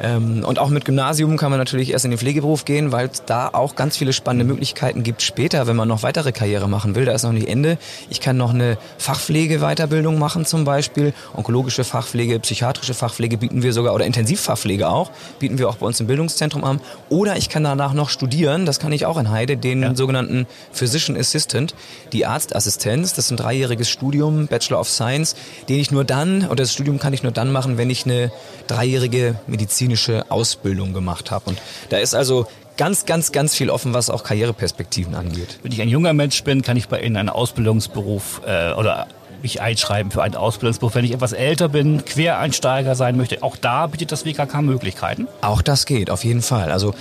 Ähm, 0.02 0.44
und 0.44 0.60
auch 0.60 0.70
mit 0.70 0.86
Gymnasium 0.86 1.38
kann 1.38 1.52
man 1.52 1.60
natürlich 1.60 1.92
erst 1.92 2.06
in 2.06 2.12
den 2.12 2.18
Pflegeberuf 2.18 2.66
gehen, 2.66 2.92
weil 2.92 3.08
es 3.08 3.24
da 3.26 3.50
auch 3.52 3.76
ganz 3.76 3.98
viele 3.98 4.14
spannende 4.14 4.46
Möglichkeiten 4.46 5.04
gibt 5.04 5.22
später, 5.22 5.68
wenn 5.68 5.76
man 5.76 5.88
noch 5.88 6.04
weitere 6.04 6.32
Karriere 6.32 6.68
machen 6.68 6.96
will. 6.96 7.06
Da 7.06 7.14
ist 7.14 7.24
noch 7.24 7.32
nicht 7.32 7.48
Ende. 7.48 7.78
Ich 8.10 8.22
kann 8.22 8.38
noch 8.38 8.54
eine 8.54 8.78
Fachpflege-Weiterbildung 8.98 10.20
machen 10.20 10.46
zum 10.46 10.66
Beispiel. 10.66 11.14
Onkologische 11.36 11.84
Fachpflege, 11.84 12.40
psychiatrische 12.40 12.94
Fachpflege 12.94 13.38
bieten 13.38 13.64
wir 13.64 13.74
sogar, 13.74 13.94
oder 13.94 14.06
Intensivfachpflege 14.06 14.90
auch, 14.90 15.12
bieten 15.40 15.58
wir 15.58 15.70
auch 15.70 15.78
bei 15.78 15.86
uns 15.86 16.00
im 16.00 16.08
Bildungszentrum 16.08 16.64
an. 16.64 16.82
Oder 17.10 17.38
ich 17.38 17.50
kann 17.50 17.64
danach 17.64 17.94
noch 17.94 18.10
studieren, 18.10 18.66
das 18.66 18.80
kann 18.80 18.92
ich 18.92 19.06
auch 19.06 19.18
in 19.18 19.30
Heide, 19.30 19.58
den 19.58 19.96
sogenannten 19.96 20.48
Physician 20.72 21.18
Assistant, 21.18 21.75
die 22.14 22.26
Arztassistenz. 22.26 23.14
Das 23.14 23.26
ist 23.26 23.32
ein 23.32 23.38
dreijähriges 23.38 23.90
Studium, 23.90 24.48
Bachelor 24.48 24.80
of 24.80 24.90
Science, 24.90 25.36
den 25.70 25.80
ich 25.80 25.92
nur 25.92 26.04
dann, 26.04 26.46
oder 26.46 26.58
das 26.58 26.74
Studium 26.74 27.00
kann 27.00 27.14
ich 27.14 27.24
nur 27.24 27.32
dann 27.32 27.52
machen, 27.52 27.78
wenn 27.78 27.90
ich 27.90 28.06
eine 28.06 28.32
dreijährige 28.68 29.36
medizinische 29.48 30.30
Ausbildung 30.30 30.94
gemacht 30.94 31.32
habe. 31.32 31.50
Und 31.50 31.62
da 31.90 31.98
ist 31.98 32.16
also 32.16 32.48
ganz, 32.78 33.06
ganz, 33.06 33.32
ganz 33.32 33.56
viel 33.56 33.70
offen, 33.70 33.94
was 33.94 34.10
auch 34.10 34.24
Karriereperspektiven 34.24 35.16
angeht. 35.16 35.60
Wenn 35.64 35.72
ich 35.72 35.82
ein 35.82 35.90
junger 35.90 36.14
Mensch 36.14 36.44
bin, 36.44 36.62
kann 36.62 36.78
ich 36.78 36.88
bei 36.88 37.02
Ihnen 37.02 37.18
einen 37.18 37.30
Ausbildungsberuf 37.30 38.42
äh, 38.46 38.74
oder 38.74 39.08
mich 39.42 39.62
einschreiben 39.62 40.12
für 40.12 40.24
einen 40.24 40.36
Ausbildungsberuf. 40.36 40.96
Wenn 40.96 41.06
ich 41.06 41.12
etwas 41.12 41.34
älter 41.34 41.70
bin, 41.70 42.04
Quereinsteiger 42.04 42.96
sein 42.96 43.16
möchte, 43.16 43.44
auch 43.44 43.56
da 43.58 43.88
bietet 43.88 44.12
das 44.12 44.26
WKK 44.26 44.62
Möglichkeiten. 44.62 45.28
Auch 45.42 45.62
das 45.62 45.86
geht, 45.86 46.10
auf 46.10 46.24
jeden 46.24 46.42
Fall. 46.42 46.72
Also 46.72 46.96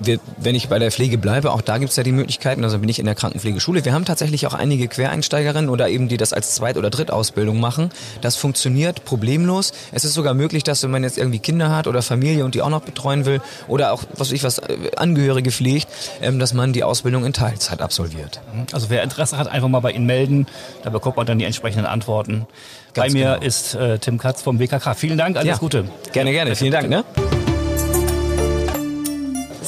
wir, 0.00 0.18
wenn 0.36 0.54
ich 0.54 0.68
bei 0.68 0.78
der 0.78 0.90
Pflege 0.90 1.18
bleibe, 1.18 1.52
auch 1.52 1.60
da 1.60 1.78
gibt 1.78 1.90
es 1.90 1.96
ja 1.96 2.02
die 2.02 2.12
Möglichkeiten, 2.12 2.62
also 2.64 2.78
bin 2.78 2.88
ich 2.88 2.98
in 2.98 3.06
der 3.06 3.14
Krankenpflegeschule. 3.14 3.84
Wir 3.84 3.92
haben 3.92 4.04
tatsächlich 4.04 4.46
auch 4.46 4.54
einige 4.54 4.88
Quereinsteigerinnen 4.88 5.68
oder 5.70 5.88
eben 5.88 6.08
die 6.08 6.16
das 6.16 6.32
als 6.32 6.54
Zweit- 6.54 6.76
oder 6.76 6.90
Drittausbildung 6.90 7.60
machen. 7.60 7.90
Das 8.20 8.36
funktioniert 8.36 9.04
problemlos. 9.04 9.72
Es 9.92 10.04
ist 10.04 10.14
sogar 10.14 10.34
möglich, 10.34 10.62
dass 10.64 10.82
wenn 10.82 10.90
man 10.90 11.02
jetzt 11.02 11.18
irgendwie 11.18 11.38
Kinder 11.38 11.74
hat 11.74 11.86
oder 11.86 12.02
Familie 12.02 12.44
und 12.44 12.54
die 12.54 12.62
auch 12.62 12.70
noch 12.70 12.82
betreuen 12.82 13.24
will 13.26 13.40
oder 13.66 13.92
auch, 13.92 14.02
was 14.16 14.28
weiß 14.28 14.32
ich 14.32 14.44
was, 14.44 14.58
äh, 14.58 14.76
Angehörige 14.96 15.50
pflegt, 15.50 15.88
ähm, 16.22 16.38
dass 16.38 16.54
man 16.54 16.72
die 16.72 16.84
Ausbildung 16.84 17.24
in 17.24 17.32
Teilzeit 17.32 17.80
absolviert. 17.80 18.40
Also 18.72 18.90
wer 18.90 19.02
Interesse 19.02 19.38
hat, 19.38 19.48
einfach 19.48 19.68
mal 19.68 19.80
bei 19.80 19.92
Ihnen 19.92 20.06
melden. 20.06 20.46
Da 20.82 20.90
bekommt 20.90 21.16
man 21.16 21.26
dann 21.26 21.38
die 21.38 21.44
entsprechenden 21.44 21.86
Antworten. 21.86 22.46
bei 22.94 23.02
Ganz 23.02 23.12
mir 23.14 23.34
genau. 23.34 23.42
ist 23.46 23.74
äh, 23.74 23.98
Tim 23.98 24.18
Katz 24.18 24.42
vom 24.42 24.58
WKK. 24.58 24.94
Vielen 24.94 25.18
Dank, 25.18 25.36
alles 25.36 25.48
Ja. 25.48 25.56
Gute. 25.56 25.84
Gerne, 26.12 26.32
gerne. 26.32 26.56
Vielen 26.56 26.72
Dank. 26.72 26.88
Ne? 26.88 27.04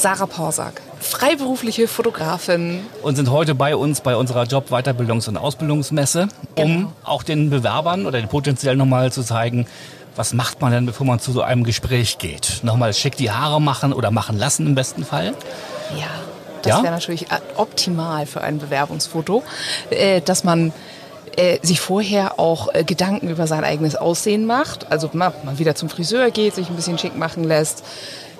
Sarah 0.01 0.25
Porsak, 0.25 0.81
freiberufliche 0.99 1.87
Fotografin. 1.87 2.79
Und 3.03 3.17
sind 3.17 3.29
heute 3.29 3.53
bei 3.53 3.75
uns 3.75 4.01
bei 4.01 4.15
unserer 4.15 4.45
Job-, 4.45 4.71
Weiterbildungs- 4.71 5.29
und 5.29 5.37
Ausbildungsmesse, 5.37 6.27
um 6.55 6.65
Genau. 6.65 6.93
auch 7.03 7.21
den 7.21 7.51
Bewerbern 7.51 8.07
oder 8.07 8.19
den 8.19 8.27
potenziell 8.27 8.75
nochmal 8.75 9.11
zu 9.11 9.21
zeigen, 9.21 9.67
was 10.15 10.33
macht 10.33 10.59
man 10.59 10.71
denn, 10.71 10.87
bevor 10.87 11.05
man 11.05 11.19
zu 11.19 11.31
so 11.31 11.43
einem 11.43 11.63
Gespräch 11.63 12.17
geht? 12.17 12.61
Nochmal 12.63 12.95
schick 12.95 13.15
die 13.15 13.29
Haare 13.29 13.61
machen 13.61 13.93
oder 13.93 14.09
machen 14.09 14.39
lassen 14.39 14.65
im 14.65 14.73
besten 14.73 15.05
Fall? 15.05 15.35
Ja. 15.95 16.07
Das 16.63 16.77
Ja? 16.77 16.83
wäre 16.83 16.93
natürlich 16.93 17.31
äh, 17.31 17.35
optimal 17.57 18.25
für 18.25 18.41
ein 18.41 18.57
Bewerbungsfoto, 18.57 19.43
äh, 19.91 20.19
dass 20.21 20.43
man 20.43 20.73
äh, 21.37 21.59
sich 21.61 21.79
vorher 21.79 22.39
auch 22.39 22.69
Gedanken 22.87 23.29
über 23.29 23.45
sein 23.47 23.63
eigenes 23.63 23.95
Aussehen 23.95 24.45
macht. 24.47 24.91
Also 24.91 25.11
mal 25.13 25.31
wieder 25.57 25.75
zum 25.75 25.89
Friseur 25.89 26.29
geht, 26.31 26.55
sich 26.55 26.69
ein 26.69 26.75
bisschen 26.75 26.97
schick 26.97 27.15
machen 27.15 27.43
lässt. 27.43 27.83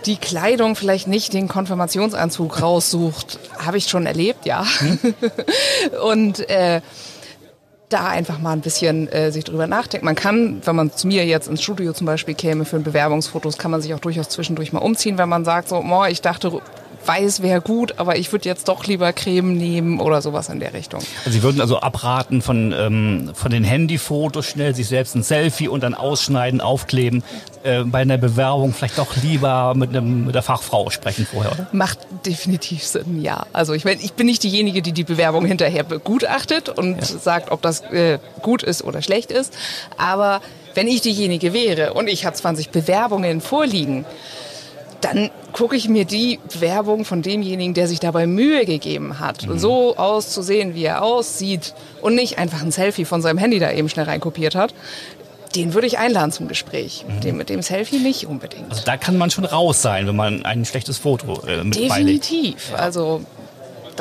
Die 0.06 0.18
Kleidung 0.18 0.76
vielleicht 0.76 1.08
nicht 1.08 1.34
den 1.34 1.48
Konfirmationsanzug 1.48 2.62
raussucht, 2.62 3.40
habe 3.60 3.78
ich 3.78 3.88
schon 3.88 4.06
erlebt, 4.06 4.46
ja. 4.46 4.66
Und 6.04 6.50
äh, 6.50 6.82
da 7.90 8.08
einfach 8.08 8.40
mal 8.40 8.54
ein 8.54 8.62
bisschen 8.62 9.08
äh, 9.10 9.32
sich 9.32 9.44
drüber 9.44 9.68
nachdenken. 9.68 10.06
Man 10.06 10.16
kann, 10.16 10.62
wenn 10.66 10.76
man 10.76 10.92
zu 10.92 11.08
mir 11.08 11.26
jetzt 11.26 11.48
ins 11.48 11.62
Studio 11.62 11.94
zum 11.94 12.08
Beispiel 12.08 12.34
käme 12.34 12.66
für 12.66 12.78
ein 12.78 12.84
Bewerbungsfotos, 12.84 13.58
kann 13.58 13.72
man 13.72 13.82
sich 13.82 13.94
auch 13.94 14.00
durchaus 14.00 14.30
zwischendurch 14.30 14.74
mal 14.74 14.80
umziehen, 14.80 15.18
wenn 15.18 15.30
man 15.30 15.46
sagt 15.46 15.70
so, 15.70 15.78
oh, 15.78 16.06
ich 16.06 16.22
dachte, 16.22 16.62
weiß 17.06 17.42
wäre 17.42 17.62
gut, 17.62 17.96
aber 17.98 18.18
ich 18.18 18.32
würde 18.32 18.48
jetzt 18.48 18.68
doch 18.68 18.86
lieber 18.86 19.12
Creme 19.14 19.54
nehmen 19.58 20.00
oder 20.00 20.22
sowas 20.22 20.50
in 20.50 20.60
der 20.60 20.74
Richtung. 20.74 21.02
Also 21.26 21.32
Sie 21.32 21.44
würden 21.44 21.62
also 21.62 21.80
abraten 21.80 22.42
von, 22.42 22.74
ähm, 22.78 23.32
von 23.34 23.52
den 23.52 23.64
Handyfotos, 23.64 24.46
schnell 24.46 24.76
sich 24.76 24.88
selbst 24.88 25.16
ein 25.16 25.24
Selfie 25.24 25.68
und 25.68 25.84
dann 25.84 25.94
ausschneiden, 25.94 26.62
aufkleben. 26.62 27.24
Äh, 27.64 27.84
bei 27.84 28.00
einer 28.00 28.18
Bewerbung 28.18 28.74
vielleicht 28.74 28.98
doch 28.98 29.16
lieber 29.18 29.74
mit, 29.76 29.90
einem, 29.90 30.26
mit 30.26 30.36
der 30.36 30.42
Fachfrau 30.42 30.90
sprechen 30.90 31.28
vorher, 31.30 31.52
oder? 31.52 31.68
Macht 31.72 32.00
definitiv 32.26 32.84
Sinn, 32.84 33.22
ja. 33.22 33.46
Also 33.54 33.74
ich 33.74 33.86
meine, 33.86 34.02
ich 34.02 34.14
bin 34.14 34.26
nicht 34.26 34.44
diejenige, 34.44 34.82
die 34.82 34.92
die 34.92 35.04
Bewerbung 35.04 35.46
hinterher 35.46 35.84
begutachtet 35.84 36.70
und 36.70 37.04
sagt, 37.06 37.52
ob 37.52 37.62
das 37.62 37.82
äh, 37.92 38.20
gut 38.42 38.64
ist 38.64 38.84
oder 38.84 39.02
schlecht 39.02 39.32
ist. 39.32 39.54
Aber 39.98 40.42
wenn 40.74 40.88
ich 40.88 41.02
diejenige 41.02 41.54
wäre 41.54 41.94
und 41.94 42.08
ich 42.08 42.26
habe 42.26 42.36
20 42.36 42.70
Bewerbungen 42.70 43.42
vorliegen, 43.42 44.06
dann 45.02 45.30
gucke 45.52 45.76
ich 45.76 45.90
mir 45.90 46.06
die 46.06 46.40
Bewerbung 46.52 47.06
von 47.06 47.22
demjenigen, 47.22 47.74
der 47.74 47.88
sich 47.88 48.00
dabei 48.00 48.28
Mühe 48.28 48.66
gegeben 48.66 49.20
hat, 49.20 49.48
so 49.56 49.98
auszusehen, 49.98 50.76
wie 50.76 50.86
er 50.86 51.04
aussieht 51.04 51.74
und 52.02 52.16
nicht 52.16 52.38
einfach 52.38 52.62
ein 52.62 52.72
Selfie 52.72 53.06
von 53.06 53.22
seinem 53.22 53.38
Handy 53.38 53.60
da 53.60 53.72
eben 53.72 53.90
schnell 53.90 54.06
reinkopiert 54.06 54.56
hat, 54.56 54.74
den 55.56 55.74
würde 55.74 55.88
ich 55.88 55.98
einladen 55.98 56.32
zum 56.32 56.48
Gespräch. 56.48 57.06
Den 57.24 57.36
mit 57.36 57.50
dem 57.50 57.62
Selfie 57.62 58.00
nicht 58.00 58.26
unbedingt. 58.26 58.72
Also 58.72 58.84
da 58.86 58.96
kann 58.98 59.18
man 59.18 59.32
schon 59.32 59.46
raus 59.46 59.82
sein, 59.82 60.08
wenn 60.08 60.16
man 60.16 60.46
ein 60.46 60.64
schlechtes 60.66 60.98
Foto 60.98 61.46
äh, 61.46 61.64
mit. 61.64 61.76
Definitiv. 61.76 62.74
Also 62.76 63.22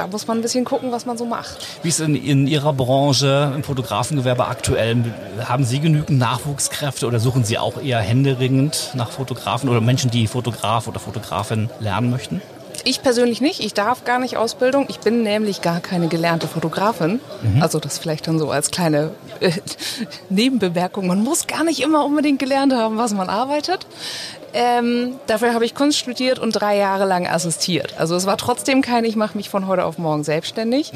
da 0.00 0.06
muss 0.06 0.26
man 0.26 0.38
ein 0.38 0.42
bisschen 0.42 0.64
gucken, 0.64 0.92
was 0.92 1.04
man 1.04 1.18
so 1.18 1.26
macht. 1.26 1.66
Wie 1.82 1.88
ist 1.88 2.00
in, 2.00 2.14
in 2.14 2.46
Ihrer 2.46 2.72
Branche, 2.72 3.52
im 3.54 3.62
Fotografengewerbe 3.62 4.46
aktuell? 4.46 5.04
Haben 5.44 5.64
Sie 5.64 5.78
genügend 5.78 6.18
Nachwuchskräfte 6.18 7.06
oder 7.06 7.20
suchen 7.20 7.44
Sie 7.44 7.58
auch 7.58 7.82
eher 7.82 7.98
händeringend 7.98 8.92
nach 8.94 9.10
Fotografen 9.10 9.68
oder 9.68 9.82
Menschen, 9.82 10.10
die 10.10 10.26
Fotograf 10.26 10.88
oder 10.88 11.00
Fotografin 11.00 11.68
lernen 11.80 12.08
möchten? 12.08 12.40
Ich 12.84 13.02
persönlich 13.02 13.40
nicht. 13.40 13.60
Ich 13.60 13.74
darf 13.74 14.04
gar 14.04 14.18
nicht 14.18 14.36
Ausbildung. 14.36 14.86
Ich 14.88 15.00
bin 15.00 15.22
nämlich 15.22 15.62
gar 15.62 15.80
keine 15.80 16.08
gelernte 16.08 16.48
Fotografin. 16.48 17.20
Mhm. 17.42 17.62
Also 17.62 17.78
das 17.78 17.98
vielleicht 17.98 18.26
dann 18.26 18.38
so 18.38 18.50
als 18.50 18.70
kleine 18.70 19.10
äh, 19.40 19.52
Nebenbemerkung. 20.28 21.06
Man 21.06 21.22
muss 21.22 21.46
gar 21.46 21.64
nicht 21.64 21.80
immer 21.80 22.04
unbedingt 22.04 22.38
gelernt 22.38 22.72
haben, 22.72 22.96
was 22.96 23.12
man 23.12 23.28
arbeitet. 23.28 23.86
Ähm, 24.52 25.16
dafür 25.26 25.54
habe 25.54 25.64
ich 25.64 25.74
Kunst 25.74 25.98
studiert 25.98 26.38
und 26.38 26.52
drei 26.52 26.76
Jahre 26.76 27.04
lang 27.04 27.26
assistiert. 27.26 27.94
Also 27.98 28.16
es 28.16 28.26
war 28.26 28.36
trotzdem 28.36 28.82
kein, 28.82 29.04
ich 29.04 29.16
mache 29.16 29.36
mich 29.36 29.48
von 29.48 29.66
heute 29.66 29.84
auf 29.84 29.98
morgen 29.98 30.24
selbstständig. 30.24 30.92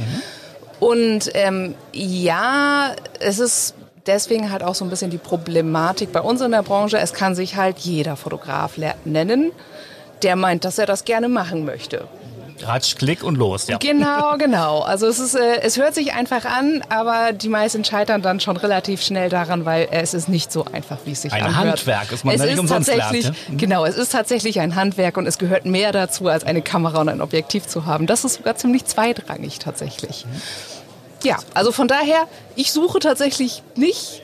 Und 0.80 1.30
ähm, 1.34 1.74
ja, 1.92 2.94
es 3.20 3.38
ist 3.38 3.74
deswegen 4.06 4.50
halt 4.50 4.62
auch 4.62 4.74
so 4.74 4.84
ein 4.84 4.90
bisschen 4.90 5.10
die 5.10 5.18
Problematik 5.18 6.12
bei 6.12 6.20
uns 6.20 6.40
in 6.40 6.50
der 6.50 6.62
Branche. 6.62 6.98
Es 6.98 7.12
kann 7.12 7.34
sich 7.34 7.56
halt 7.56 7.78
jeder 7.78 8.16
Fotograf 8.16 8.72
nennen, 9.04 9.52
der 10.24 10.36
meint, 10.36 10.64
dass 10.64 10.78
er 10.78 10.86
das 10.86 11.04
gerne 11.04 11.28
machen 11.28 11.64
möchte. 11.64 12.08
Ratsch, 12.62 12.96
Klick 12.96 13.22
und 13.24 13.36
los, 13.36 13.66
ja. 13.66 13.78
Genau, 13.78 14.36
genau. 14.38 14.80
Also 14.80 15.06
es 15.06 15.18
ist, 15.18 15.34
äh, 15.34 15.60
es 15.62 15.76
hört 15.76 15.94
sich 15.94 16.14
einfach 16.14 16.44
an, 16.44 16.82
aber 16.88 17.32
die 17.32 17.48
meisten 17.48 17.84
scheitern 17.84 18.22
dann 18.22 18.40
schon 18.40 18.56
relativ 18.56 19.02
schnell 19.02 19.28
daran, 19.28 19.64
weil 19.64 19.88
es 19.90 20.14
ist 20.14 20.28
nicht 20.28 20.52
so 20.52 20.64
einfach, 20.72 20.98
wie 21.04 21.12
es 21.12 21.22
sich 21.22 21.32
Ein 21.32 21.44
anhört. 21.44 21.78
Handwerk, 21.78 22.12
ist 22.12 22.24
man 22.24 22.34
es 22.34 22.44
ist 22.44 22.68
tatsächlich, 22.68 23.24
lernt, 23.24 23.38
ja? 23.48 23.52
Mhm. 23.52 23.58
genau, 23.58 23.84
es 23.84 23.96
ist 23.96 24.12
tatsächlich 24.12 24.60
ein 24.60 24.74
Handwerk 24.76 25.16
und 25.16 25.26
es 25.26 25.38
gehört 25.38 25.66
mehr 25.66 25.92
dazu, 25.92 26.28
als 26.28 26.44
eine 26.44 26.62
Kamera 26.62 27.00
und 27.00 27.08
ein 27.08 27.20
Objektiv 27.20 27.66
zu 27.66 27.86
haben. 27.86 28.06
Das 28.06 28.24
ist 28.24 28.34
sogar 28.34 28.56
ziemlich 28.56 28.84
zweitrangig 28.86 29.58
tatsächlich. 29.58 30.24
Ja, 31.22 31.38
also 31.54 31.72
von 31.72 31.88
daher, 31.88 32.28
ich 32.54 32.70
suche 32.72 32.98
tatsächlich 32.98 33.62
nicht. 33.76 34.22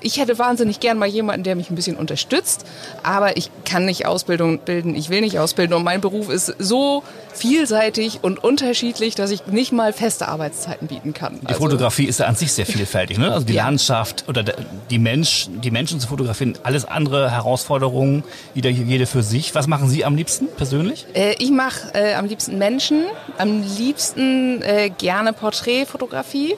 Ich 0.00 0.18
hätte 0.18 0.38
wahnsinnig 0.38 0.80
gern 0.80 0.98
mal 0.98 1.08
jemanden, 1.08 1.44
der 1.44 1.54
mich 1.54 1.70
ein 1.70 1.74
bisschen 1.74 1.96
unterstützt, 1.96 2.64
aber 3.02 3.36
ich 3.36 3.50
kann 3.64 3.84
nicht 3.84 4.06
Ausbildung 4.06 4.58
bilden, 4.60 4.94
ich 4.94 5.10
will 5.10 5.20
nicht 5.20 5.38
ausbilden 5.38 5.74
und 5.74 5.84
mein 5.84 6.00
Beruf 6.00 6.28
ist 6.28 6.54
so 6.58 7.02
vielseitig 7.34 8.20
und 8.22 8.42
unterschiedlich, 8.42 9.14
dass 9.14 9.30
ich 9.30 9.46
nicht 9.46 9.72
mal 9.72 9.92
feste 9.92 10.28
Arbeitszeiten 10.28 10.88
bieten 10.88 11.14
kann. 11.14 11.40
Die 11.48 11.54
Fotografie 11.54 12.04
ist 12.06 12.20
ja 12.20 12.26
an 12.26 12.34
sich 12.34 12.52
sehr 12.52 12.66
vielfältig, 12.66 13.18
ne? 13.18 13.32
Also 13.32 13.46
die 13.46 13.54
Ja. 13.60 13.64
Landschaft 13.66 14.24
oder 14.26 14.42
der, 14.42 14.56
die 14.90 14.98
Mensch, 14.98 15.48
die 15.62 15.70
Menschen 15.70 16.00
zu 16.00 16.08
fotografieren, 16.08 16.56
alles 16.62 16.84
andere 16.86 17.30
Herausforderungen, 17.30 18.24
jeder 18.54 18.70
jede 18.70 19.06
für 19.06 19.22
sich. 19.22 19.54
Was 19.54 19.66
machen 19.66 19.88
Sie 19.88 20.04
am 20.04 20.16
liebsten 20.16 20.46
persönlich? 20.56 21.06
Äh, 21.14 21.34
ich 21.38 21.50
mache 21.50 21.92
äh, 21.94 22.14
am 22.14 22.26
liebsten 22.26 22.58
Menschen, 22.58 23.04
am 23.38 23.62
liebsten 23.62 24.62
äh, 24.62 24.90
gerne 24.90 25.32
Porträtfotografie. 25.32 26.56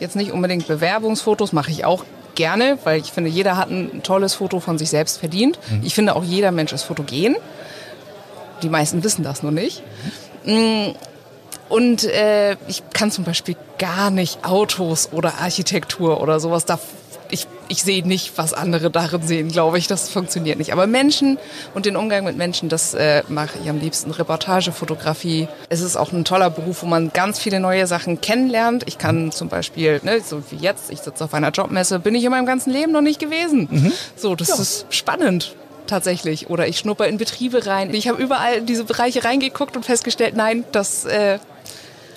Jetzt 0.00 0.16
nicht 0.16 0.32
unbedingt 0.32 0.66
Bewerbungsfotos, 0.66 1.52
mache 1.52 1.70
ich 1.70 1.84
auch 1.84 2.04
gerne, 2.34 2.78
weil 2.84 3.00
ich 3.00 3.12
finde, 3.12 3.30
jeder 3.30 3.56
hat 3.56 3.70
ein 3.70 4.02
tolles 4.02 4.34
Foto 4.34 4.60
von 4.60 4.78
sich 4.78 4.90
selbst 4.90 5.18
verdient. 5.18 5.58
Ich 5.82 5.94
finde 5.94 6.16
auch 6.16 6.24
jeder 6.24 6.50
Mensch 6.52 6.72
ist 6.72 6.82
fotogen. 6.82 7.36
Die 8.62 8.68
meisten 8.68 9.02
wissen 9.04 9.22
das 9.22 9.42
nur 9.42 9.52
nicht. 9.52 9.82
Und 11.68 12.04
äh, 12.04 12.56
ich 12.68 12.82
kann 12.92 13.10
zum 13.10 13.24
Beispiel 13.24 13.56
gar 13.78 14.10
nicht 14.10 14.44
Autos 14.44 15.08
oder 15.12 15.34
Architektur 15.40 16.20
oder 16.20 16.38
sowas. 16.40 16.64
Da, 16.64 16.78
ich, 17.34 17.46
ich 17.68 17.82
sehe 17.82 18.06
nicht, 18.06 18.32
was 18.36 18.54
andere 18.54 18.90
darin 18.90 19.22
sehen, 19.22 19.48
glaube 19.48 19.78
ich. 19.78 19.86
Das 19.86 20.08
funktioniert 20.08 20.58
nicht. 20.58 20.72
Aber 20.72 20.86
Menschen 20.86 21.38
und 21.74 21.84
den 21.84 21.96
Umgang 21.96 22.24
mit 22.24 22.36
Menschen, 22.36 22.68
das 22.68 22.94
äh, 22.94 23.22
mache 23.28 23.58
ich 23.62 23.68
am 23.68 23.78
liebsten. 23.78 24.10
Reportagefotografie. 24.10 25.48
Es 25.68 25.80
ist 25.80 25.96
auch 25.96 26.12
ein 26.12 26.24
toller 26.24 26.50
Beruf, 26.50 26.82
wo 26.82 26.86
man 26.86 27.12
ganz 27.12 27.38
viele 27.38 27.60
neue 27.60 27.86
Sachen 27.86 28.20
kennenlernt. 28.20 28.84
Ich 28.86 28.98
kann 28.98 29.32
zum 29.32 29.48
Beispiel, 29.48 30.00
ne, 30.04 30.20
so 30.20 30.42
wie 30.50 30.56
jetzt, 30.56 30.90
ich 30.90 31.00
sitze 31.00 31.24
auf 31.24 31.34
einer 31.34 31.50
Jobmesse, 31.50 31.98
bin 31.98 32.14
ich 32.14 32.24
in 32.24 32.30
meinem 32.30 32.46
ganzen 32.46 32.70
Leben 32.70 32.92
noch 32.92 33.02
nicht 33.02 33.18
gewesen. 33.20 33.92
So, 34.16 34.34
das 34.34 34.58
ist 34.58 34.86
spannend 34.90 35.56
tatsächlich. 35.86 36.48
Oder 36.48 36.68
ich 36.68 36.78
schnupper 36.78 37.06
in 37.08 37.18
Betriebe 37.18 37.66
rein. 37.66 37.92
Ich 37.92 38.08
habe 38.08 38.22
überall 38.22 38.58
in 38.58 38.66
diese 38.66 38.84
Bereiche 38.84 39.24
reingeguckt 39.24 39.76
und 39.76 39.84
festgestellt, 39.84 40.34
nein, 40.36 40.64
das 40.72 41.04
äh, 41.04 41.38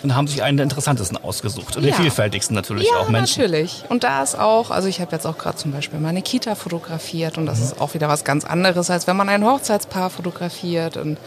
Und 0.10 0.16
haben 0.16 0.28
sich 0.28 0.42
einen 0.44 0.58
der 0.58 0.64
interessantesten 0.64 1.18
ausgesucht. 1.18 1.76
Und 1.78 1.84
Ja. 1.84 1.92
den 1.92 2.02
vielfältigsten 2.02 2.56
natürlich 2.56 2.88
ja, 2.90 2.98
auch 2.98 3.10
Menschen. 3.10 3.42
natürlich. 3.42 3.84
Und 3.90 4.04
da 4.04 4.24
ist 4.24 4.38
auch, 4.40 4.72
also 4.72 4.88
ich 4.88 5.02
habe 5.02 5.12
jetzt 5.12 5.26
auch 5.28 5.38
gerade 5.38 5.58
zum 5.58 5.72
Beispiel 5.72 6.00
meine 6.00 6.22
Kita 6.22 6.56
fotografiert 6.56 7.38
und 7.38 7.44
Mhm. 7.44 7.48
das 7.48 7.60
ist 7.60 7.82
auch 7.82 7.94
wieder 7.94 8.08
was 8.08 8.24
ganz 8.24 8.46
anderes, 8.46 8.90
als 8.90 9.06
wenn 9.08 9.18
man 9.18 9.28
ein 9.30 9.44
Hochzeitspaar 9.46 10.10
fotografiert 10.10 10.98
und 10.98 11.18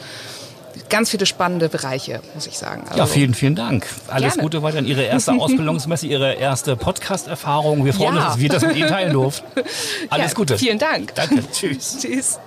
ganz 0.88 1.10
viele 1.10 1.26
spannende 1.26 1.68
Bereiche, 1.68 2.20
muss 2.34 2.46
ich 2.46 2.56
sagen. 2.58 2.84
Ja, 2.86 3.02
Also- 3.02 3.12
vielen, 3.12 3.34
vielen 3.34 3.54
Dank. 3.54 3.86
Alles 4.08 4.34
Gerne. 4.34 4.42
Gute 4.42 4.62
weiterhin. 4.62 4.86
Ihre 4.86 5.02
erste 5.02 5.32
Ausbildungsmesse, 5.38 6.06
Ihre 6.06 6.32
erste 6.34 6.76
Podcast-Erfahrung. 6.76 7.84
Wir 7.84 7.92
freuen 7.92 8.14
Ja. 8.16 8.20
uns, 8.22 8.32
dass 8.32 8.38
wir 8.40 8.48
das 8.48 8.62
mit 8.62 8.76
Ihnen 8.76 8.88
teilen 8.88 9.12
durften. 9.12 9.46
Alles 10.10 10.28
Ja, 10.30 10.34
Gute. 10.34 10.58
Vielen 10.58 10.78
Dank. 10.78 11.14
Danke. 11.14 11.42
Tschüss. 11.52 11.98
Tschüss. 12.02 12.38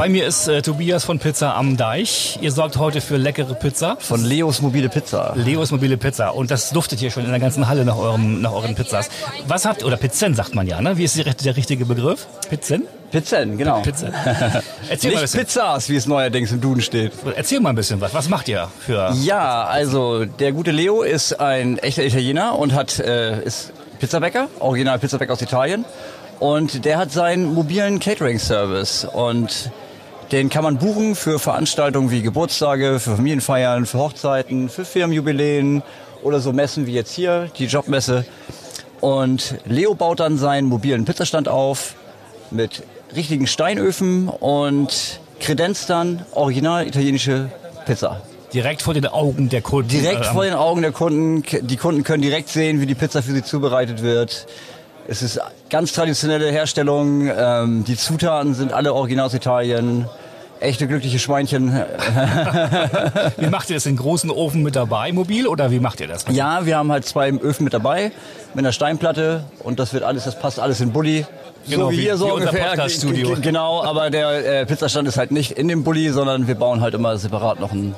Bei 0.00 0.08
mir 0.08 0.26
ist 0.26 0.48
äh, 0.48 0.62
Tobias 0.62 1.04
von 1.04 1.18
Pizza 1.18 1.54
am 1.54 1.76
Deich. 1.76 2.38
Ihr 2.40 2.52
sorgt 2.52 2.78
heute 2.78 3.02
für 3.02 3.18
leckere 3.18 3.52
Pizza. 3.52 3.98
Von 4.00 4.24
Leos 4.24 4.62
mobile 4.62 4.88
Pizza. 4.88 5.34
Leos 5.36 5.72
mobile 5.72 5.98
Pizza. 5.98 6.34
Und 6.34 6.50
das 6.50 6.70
duftet 6.70 7.00
hier 7.00 7.10
schon 7.10 7.26
in 7.26 7.30
der 7.30 7.38
ganzen 7.38 7.68
Halle 7.68 7.84
nach, 7.84 7.98
eurem, 7.98 8.40
nach 8.40 8.52
euren 8.52 8.74
Pizzas. 8.74 9.10
Was 9.46 9.66
habt 9.66 9.82
ihr, 9.82 9.86
oder 9.86 9.98
Pizzen 9.98 10.34
sagt 10.34 10.54
man 10.54 10.66
ja, 10.66 10.80
ne? 10.80 10.96
Wie 10.96 11.04
ist 11.04 11.18
die, 11.18 11.24
der 11.24 11.54
richtige 11.54 11.84
Begriff? 11.84 12.26
Pizzen? 12.48 12.84
Pizzen, 13.10 13.58
genau. 13.58 13.82
Pizzen. 13.82 14.14
Erzähl 14.88 15.10
mal 15.10 15.18
ein 15.18 15.20
Nicht 15.20 15.20
bisschen. 15.20 15.40
Pizzas, 15.40 15.90
wie 15.90 15.96
es 15.96 16.06
neuerdings 16.06 16.50
im 16.50 16.62
Duden 16.62 16.80
steht. 16.80 17.12
Erzähl 17.36 17.60
mal 17.60 17.68
ein 17.68 17.76
bisschen 17.76 18.00
was. 18.00 18.14
Was 18.14 18.30
macht 18.30 18.48
ihr 18.48 18.68
für... 18.78 19.12
Ja, 19.22 19.64
also 19.64 20.24
der 20.24 20.52
gute 20.52 20.70
Leo 20.70 21.02
ist 21.02 21.38
ein 21.38 21.76
echter 21.76 22.06
Italiener 22.06 22.58
und 22.58 22.72
hat, 22.72 23.00
äh, 23.00 23.42
ist 23.44 23.74
Pizzabäcker, 23.98 24.48
original 24.60 24.98
Pizzabäcker 24.98 25.34
aus 25.34 25.42
Italien. 25.42 25.84
Und 26.38 26.86
der 26.86 26.96
hat 26.96 27.12
seinen 27.12 27.52
mobilen 27.52 28.00
Catering-Service 28.00 29.04
und 29.04 29.70
den 30.32 30.48
kann 30.48 30.62
man 30.62 30.78
buchen 30.78 31.14
für 31.14 31.38
Veranstaltungen 31.38 32.10
wie 32.10 32.22
Geburtstage, 32.22 33.00
für 33.00 33.16
Familienfeiern, 33.16 33.86
für 33.86 33.98
Hochzeiten, 33.98 34.68
für 34.68 34.84
Firmenjubiläen 34.84 35.82
oder 36.22 36.40
so 36.40 36.52
Messen 36.52 36.86
wie 36.86 36.92
jetzt 36.92 37.12
hier, 37.12 37.50
die 37.58 37.66
Jobmesse. 37.66 38.24
Und 39.00 39.56
Leo 39.64 39.94
baut 39.94 40.20
dann 40.20 40.38
seinen 40.38 40.66
mobilen 40.66 41.04
Pizzastand 41.04 41.48
auf 41.48 41.94
mit 42.50 42.82
richtigen 43.16 43.46
Steinöfen 43.46 44.28
und 44.28 45.20
kredenzt 45.40 45.90
dann 45.90 46.24
original 46.32 46.86
italienische 46.86 47.50
Pizza. 47.86 48.20
Direkt 48.52 48.82
vor 48.82 48.94
den 48.94 49.06
Augen 49.06 49.48
der 49.48 49.62
Kunden. 49.62 49.88
Direkt 49.88 50.26
vor 50.26 50.44
den 50.44 50.54
Augen 50.54 50.82
der 50.82 50.92
Kunden. 50.92 51.44
Die 51.66 51.76
Kunden 51.76 52.02
können 52.02 52.22
direkt 52.22 52.48
sehen, 52.48 52.80
wie 52.80 52.86
die 52.86 52.96
Pizza 52.96 53.22
für 53.22 53.32
sie 53.32 53.42
zubereitet 53.42 54.02
wird. 54.02 54.46
Es 55.10 55.22
ist 55.22 55.40
ganz 55.70 55.92
traditionelle 55.92 56.52
Herstellung. 56.52 57.28
Ähm, 57.36 57.82
die 57.84 57.96
Zutaten 57.96 58.54
sind 58.54 58.72
alle 58.72 58.94
original 58.94 59.26
aus 59.26 59.34
Italien. 59.34 60.06
echte 60.60 60.86
glückliche 60.86 61.18
Schweinchen. 61.18 61.72
wie 63.38 63.48
macht 63.48 63.70
ihr 63.70 63.76
das? 63.76 63.82
Den 63.84 63.96
großen 63.96 64.30
Ofen 64.30 64.62
mit 64.62 64.76
dabei, 64.76 65.10
mobil, 65.10 65.48
oder 65.48 65.72
wie 65.72 65.80
macht 65.80 66.00
ihr 66.00 66.06
das? 66.06 66.26
Ja, 66.30 66.64
wir 66.64 66.76
haben 66.76 66.92
halt 66.92 67.06
zwei 67.06 67.30
Öfen 67.32 67.64
mit 67.64 67.74
dabei, 67.74 68.12
mit 68.54 68.64
einer 68.64 68.70
Steinplatte 68.72 69.42
und 69.64 69.80
das 69.80 69.92
wird 69.92 70.04
alles, 70.04 70.24
das 70.24 70.38
passt 70.38 70.60
alles 70.60 70.80
in 70.80 70.92
Bulli. 70.92 71.26
Genau, 71.68 71.86
so 71.86 71.90
wie, 71.90 71.96
wie- 71.96 72.00
hier 72.02 72.16
so 72.16 72.26
wie 72.26 72.30
ungefähr. 72.32 72.68
Podcast-Studio. 72.68 73.36
Genau, 73.42 73.82
aber 73.82 74.10
der 74.10 74.60
äh, 74.60 74.66
Pizzastand 74.66 75.08
ist 75.08 75.18
halt 75.18 75.32
nicht 75.32 75.52
in 75.52 75.66
dem 75.66 75.82
Bulli, 75.82 76.10
sondern 76.10 76.46
wir 76.46 76.54
bauen 76.54 76.80
halt 76.82 76.94
immer 76.94 77.18
separat 77.18 77.58
noch 77.58 77.72
einen, 77.72 77.96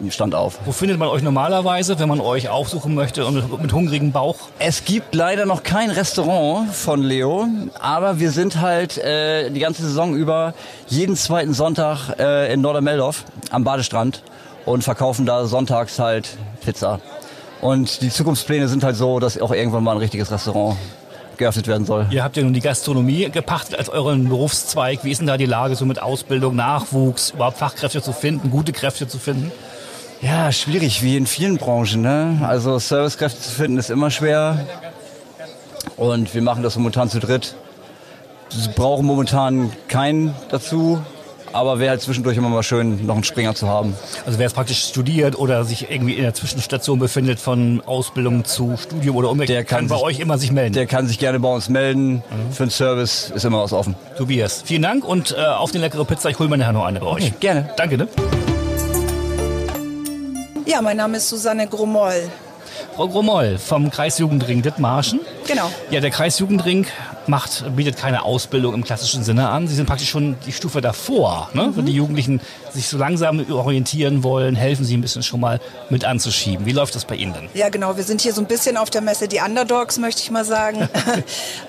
einen 0.00 0.10
Stand 0.10 0.34
auf. 0.34 0.58
Wo 0.64 0.72
findet 0.72 0.98
man 0.98 1.08
euch 1.08 1.22
normalerweise, 1.22 1.98
wenn 1.98 2.08
man 2.08 2.20
euch 2.20 2.48
aufsuchen 2.48 2.94
möchte 2.94 3.26
und 3.26 3.60
mit 3.62 3.72
hungrigem 3.72 4.12
Bauch? 4.12 4.36
Es 4.58 4.84
gibt 4.84 5.14
leider 5.14 5.46
noch 5.46 5.62
kein 5.62 5.90
Restaurant 5.90 6.72
von 6.72 7.02
Leo, 7.02 7.46
aber 7.80 8.18
wir 8.18 8.30
sind 8.30 8.60
halt 8.60 8.98
äh, 8.98 9.50
die 9.50 9.60
ganze 9.60 9.82
Saison 9.82 10.14
über 10.14 10.54
jeden 10.88 11.16
zweiten 11.16 11.54
Sonntag 11.54 12.18
äh, 12.18 12.52
in 12.52 12.60
Nordermeldorf 12.60 13.24
am 13.50 13.64
Badestrand 13.64 14.22
und 14.64 14.84
verkaufen 14.84 15.26
da 15.26 15.46
sonntags 15.46 15.98
halt 15.98 16.36
Pizza. 16.64 17.00
Und 17.60 18.02
die 18.02 18.10
Zukunftspläne 18.10 18.68
sind 18.68 18.84
halt 18.84 18.96
so, 18.96 19.18
dass 19.18 19.40
auch 19.40 19.52
irgendwann 19.52 19.82
mal 19.82 19.92
ein 19.92 19.98
richtiges 19.98 20.30
Restaurant 20.30 20.76
geöffnet 21.38 21.66
werden 21.66 21.86
soll. 21.86 22.06
Ihr 22.10 22.24
habt 22.24 22.36
ja 22.36 22.42
nun 22.42 22.52
die 22.52 22.60
Gastronomie 22.60 23.30
gepachtet 23.30 23.78
als 23.78 23.88
euren 23.88 24.28
Berufszweig. 24.28 25.00
Wie 25.02 25.10
ist 25.10 25.18
denn 25.18 25.26
da 25.26 25.36
die 25.36 25.46
Lage 25.46 25.76
so 25.76 25.84
mit 25.84 26.00
Ausbildung, 26.00 26.56
Nachwuchs, 26.56 27.30
überhaupt 27.30 27.58
Fachkräfte 27.58 28.02
zu 28.02 28.12
finden, 28.12 28.50
gute 28.50 28.72
Kräfte 28.72 29.08
zu 29.08 29.18
finden? 29.18 29.52
Ja, 30.22 30.50
schwierig, 30.50 31.02
wie 31.02 31.16
in 31.16 31.26
vielen 31.26 31.58
Branchen. 31.58 32.00
Ne? 32.00 32.40
Also 32.42 32.78
Servicekräfte 32.78 33.40
zu 33.40 33.50
finden 33.50 33.78
ist 33.78 33.90
immer 33.90 34.10
schwer. 34.10 34.66
Und 35.96 36.34
wir 36.34 36.42
machen 36.42 36.62
das 36.62 36.76
momentan 36.76 37.10
zu 37.10 37.20
dritt. 37.20 37.54
Wir 38.50 38.72
brauchen 38.72 39.06
momentan 39.06 39.72
keinen 39.88 40.34
dazu. 40.50 41.02
Aber 41.56 41.78
wäre 41.78 41.90
halt 41.90 42.02
zwischendurch 42.02 42.36
immer 42.36 42.50
mal 42.50 42.62
schön, 42.62 43.06
noch 43.06 43.14
einen 43.14 43.24
Springer 43.24 43.54
zu 43.54 43.66
haben. 43.66 43.94
Also 44.26 44.38
wer 44.38 44.44
jetzt 44.44 44.54
praktisch 44.54 44.84
studiert 44.84 45.38
oder 45.38 45.64
sich 45.64 45.90
irgendwie 45.90 46.12
in 46.12 46.22
der 46.22 46.34
Zwischenstation 46.34 46.98
befindet 46.98 47.40
von 47.40 47.82
Ausbildung 47.86 48.44
zu 48.44 48.76
Studium 48.76 49.16
oder 49.16 49.30
umgekehrt, 49.30 49.56
Der 49.56 49.64
kann 49.64 49.88
bei 49.88 49.94
sich- 49.96 50.04
euch 50.04 50.20
immer 50.20 50.36
sich 50.36 50.52
melden. 50.52 50.74
Der 50.74 50.84
kann 50.86 51.06
sich 51.08 51.18
gerne 51.18 51.40
bei 51.40 51.48
uns 51.48 51.70
melden. 51.70 52.22
Für 52.52 52.64
den 52.66 52.70
Service 52.70 53.32
ist 53.34 53.44
immer 53.46 53.62
was 53.62 53.72
offen. 53.72 53.94
Tobias, 54.18 54.62
vielen 54.66 54.82
Dank 54.82 55.04
und 55.04 55.34
äh, 55.36 55.44
auf 55.46 55.70
die 55.70 55.78
leckere 55.78 56.04
Pizza. 56.04 56.28
Ich 56.28 56.38
hole 56.38 56.48
mir 56.50 56.58
nachher 56.58 56.72
noch 56.74 56.84
eine 56.84 57.00
bei 57.00 57.06
euch. 57.06 57.40
gerne. 57.40 57.70
Danke, 57.76 57.96
ne? 57.96 58.06
Ja, 60.66 60.82
mein 60.82 60.96
Name 60.98 61.16
ist 61.16 61.28
Susanne 61.28 61.66
Grumoll. 61.68 62.28
Frau 62.96 63.08
Gromoll 63.08 63.58
vom 63.58 63.90
Kreisjugendring 63.90 64.62
Dithmarschen. 64.62 65.20
Genau. 65.46 65.70
Ja, 65.90 66.00
der 66.00 66.10
Kreisjugendring 66.10 66.86
macht, 67.28 67.64
bietet 67.76 67.96
keine 67.96 68.24
Ausbildung 68.24 68.74
im 68.74 68.84
klassischen 68.84 69.22
Sinne 69.22 69.48
an. 69.48 69.68
Sie 69.68 69.74
sind 69.74 69.86
praktisch 69.86 70.10
schon 70.10 70.36
die 70.46 70.52
Stufe 70.52 70.80
davor. 70.80 71.50
Ne? 71.52 71.72
Wenn 71.74 71.86
die 71.86 71.92
Jugendlichen 71.92 72.40
sich 72.72 72.88
so 72.88 72.98
langsam 72.98 73.50
orientieren 73.50 74.22
wollen, 74.22 74.56
helfen 74.56 74.84
Sie 74.84 74.96
ein 74.96 75.00
bisschen 75.00 75.22
schon 75.22 75.40
mal 75.40 75.60
mit 75.88 76.04
anzuschieben. 76.04 76.66
Wie 76.66 76.72
läuft 76.72 76.94
das 76.94 77.04
bei 77.04 77.14
Ihnen 77.14 77.32
denn? 77.32 77.48
Ja, 77.54 77.68
genau. 77.68 77.96
Wir 77.96 78.04
sind 78.04 78.20
hier 78.20 78.32
so 78.32 78.40
ein 78.40 78.46
bisschen 78.46 78.76
auf 78.76 78.90
der 78.90 79.00
Messe 79.00 79.28
die 79.28 79.40
Underdogs, 79.40 79.98
möchte 79.98 80.22
ich 80.22 80.30
mal 80.30 80.44
sagen. 80.44 80.88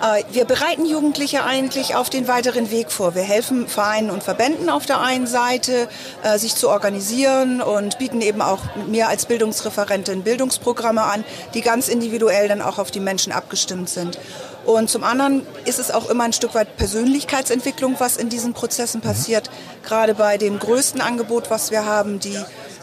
Äh, 0.02 0.24
wir 0.32 0.46
bereiten 0.46 0.86
Jugendliche 0.86 1.44
eigentlich 1.44 1.96
auf 1.96 2.10
den 2.10 2.28
weiteren 2.28 2.70
Weg 2.70 2.92
vor. 2.92 3.16
Wir 3.16 3.24
helfen 3.24 3.68
Vereinen 3.68 4.12
und 4.12 4.22
Verbänden 4.22 4.70
auf 4.70 4.86
der 4.86 5.02
einen 5.02 5.26
Seite, 5.26 5.88
äh, 6.24 6.38
sich 6.38 6.56
zu 6.56 6.70
organisieren 6.70 7.62
und 7.62 7.98
bieten 7.98 8.22
eben 8.22 8.42
auch 8.42 8.60
mit 8.76 8.90
mir 8.90 9.08
als 9.08 9.26
Bildungsreferentin 9.26 10.24
Bildungsprogramme 10.24 11.02
an, 11.02 11.24
die 11.54 11.62
ganz 11.62 11.88
individuell 11.88 12.48
dann 12.48 12.62
auch 12.62 12.78
auf 12.78 12.92
die 12.92 13.00
Menschen 13.00 13.32
abgestimmt 13.32 13.67
sind. 13.68 14.20
Und 14.66 14.90
zum 14.90 15.04
anderen 15.04 15.46
ist 15.66 15.80
es 15.80 15.92
auch 15.92 16.10
immer 16.10 16.26
ein 16.26 16.34
Stück 16.34 16.54
weit 16.54 16.76
Persönlichkeitsentwicklung, 16.78 17.96
was 18.00 18.18
in 18.18 18.30
diesen 18.30 18.54
Prozessen 18.54 19.02
passiert. 19.02 19.50
Gerade 19.84 20.16
bei 20.16 20.38
dem 20.38 20.60
größten 20.60 21.02
Angebot, 21.02 21.50
was 21.50 21.72
wir 21.72 21.86
haben, 21.86 22.20
die 22.20 22.38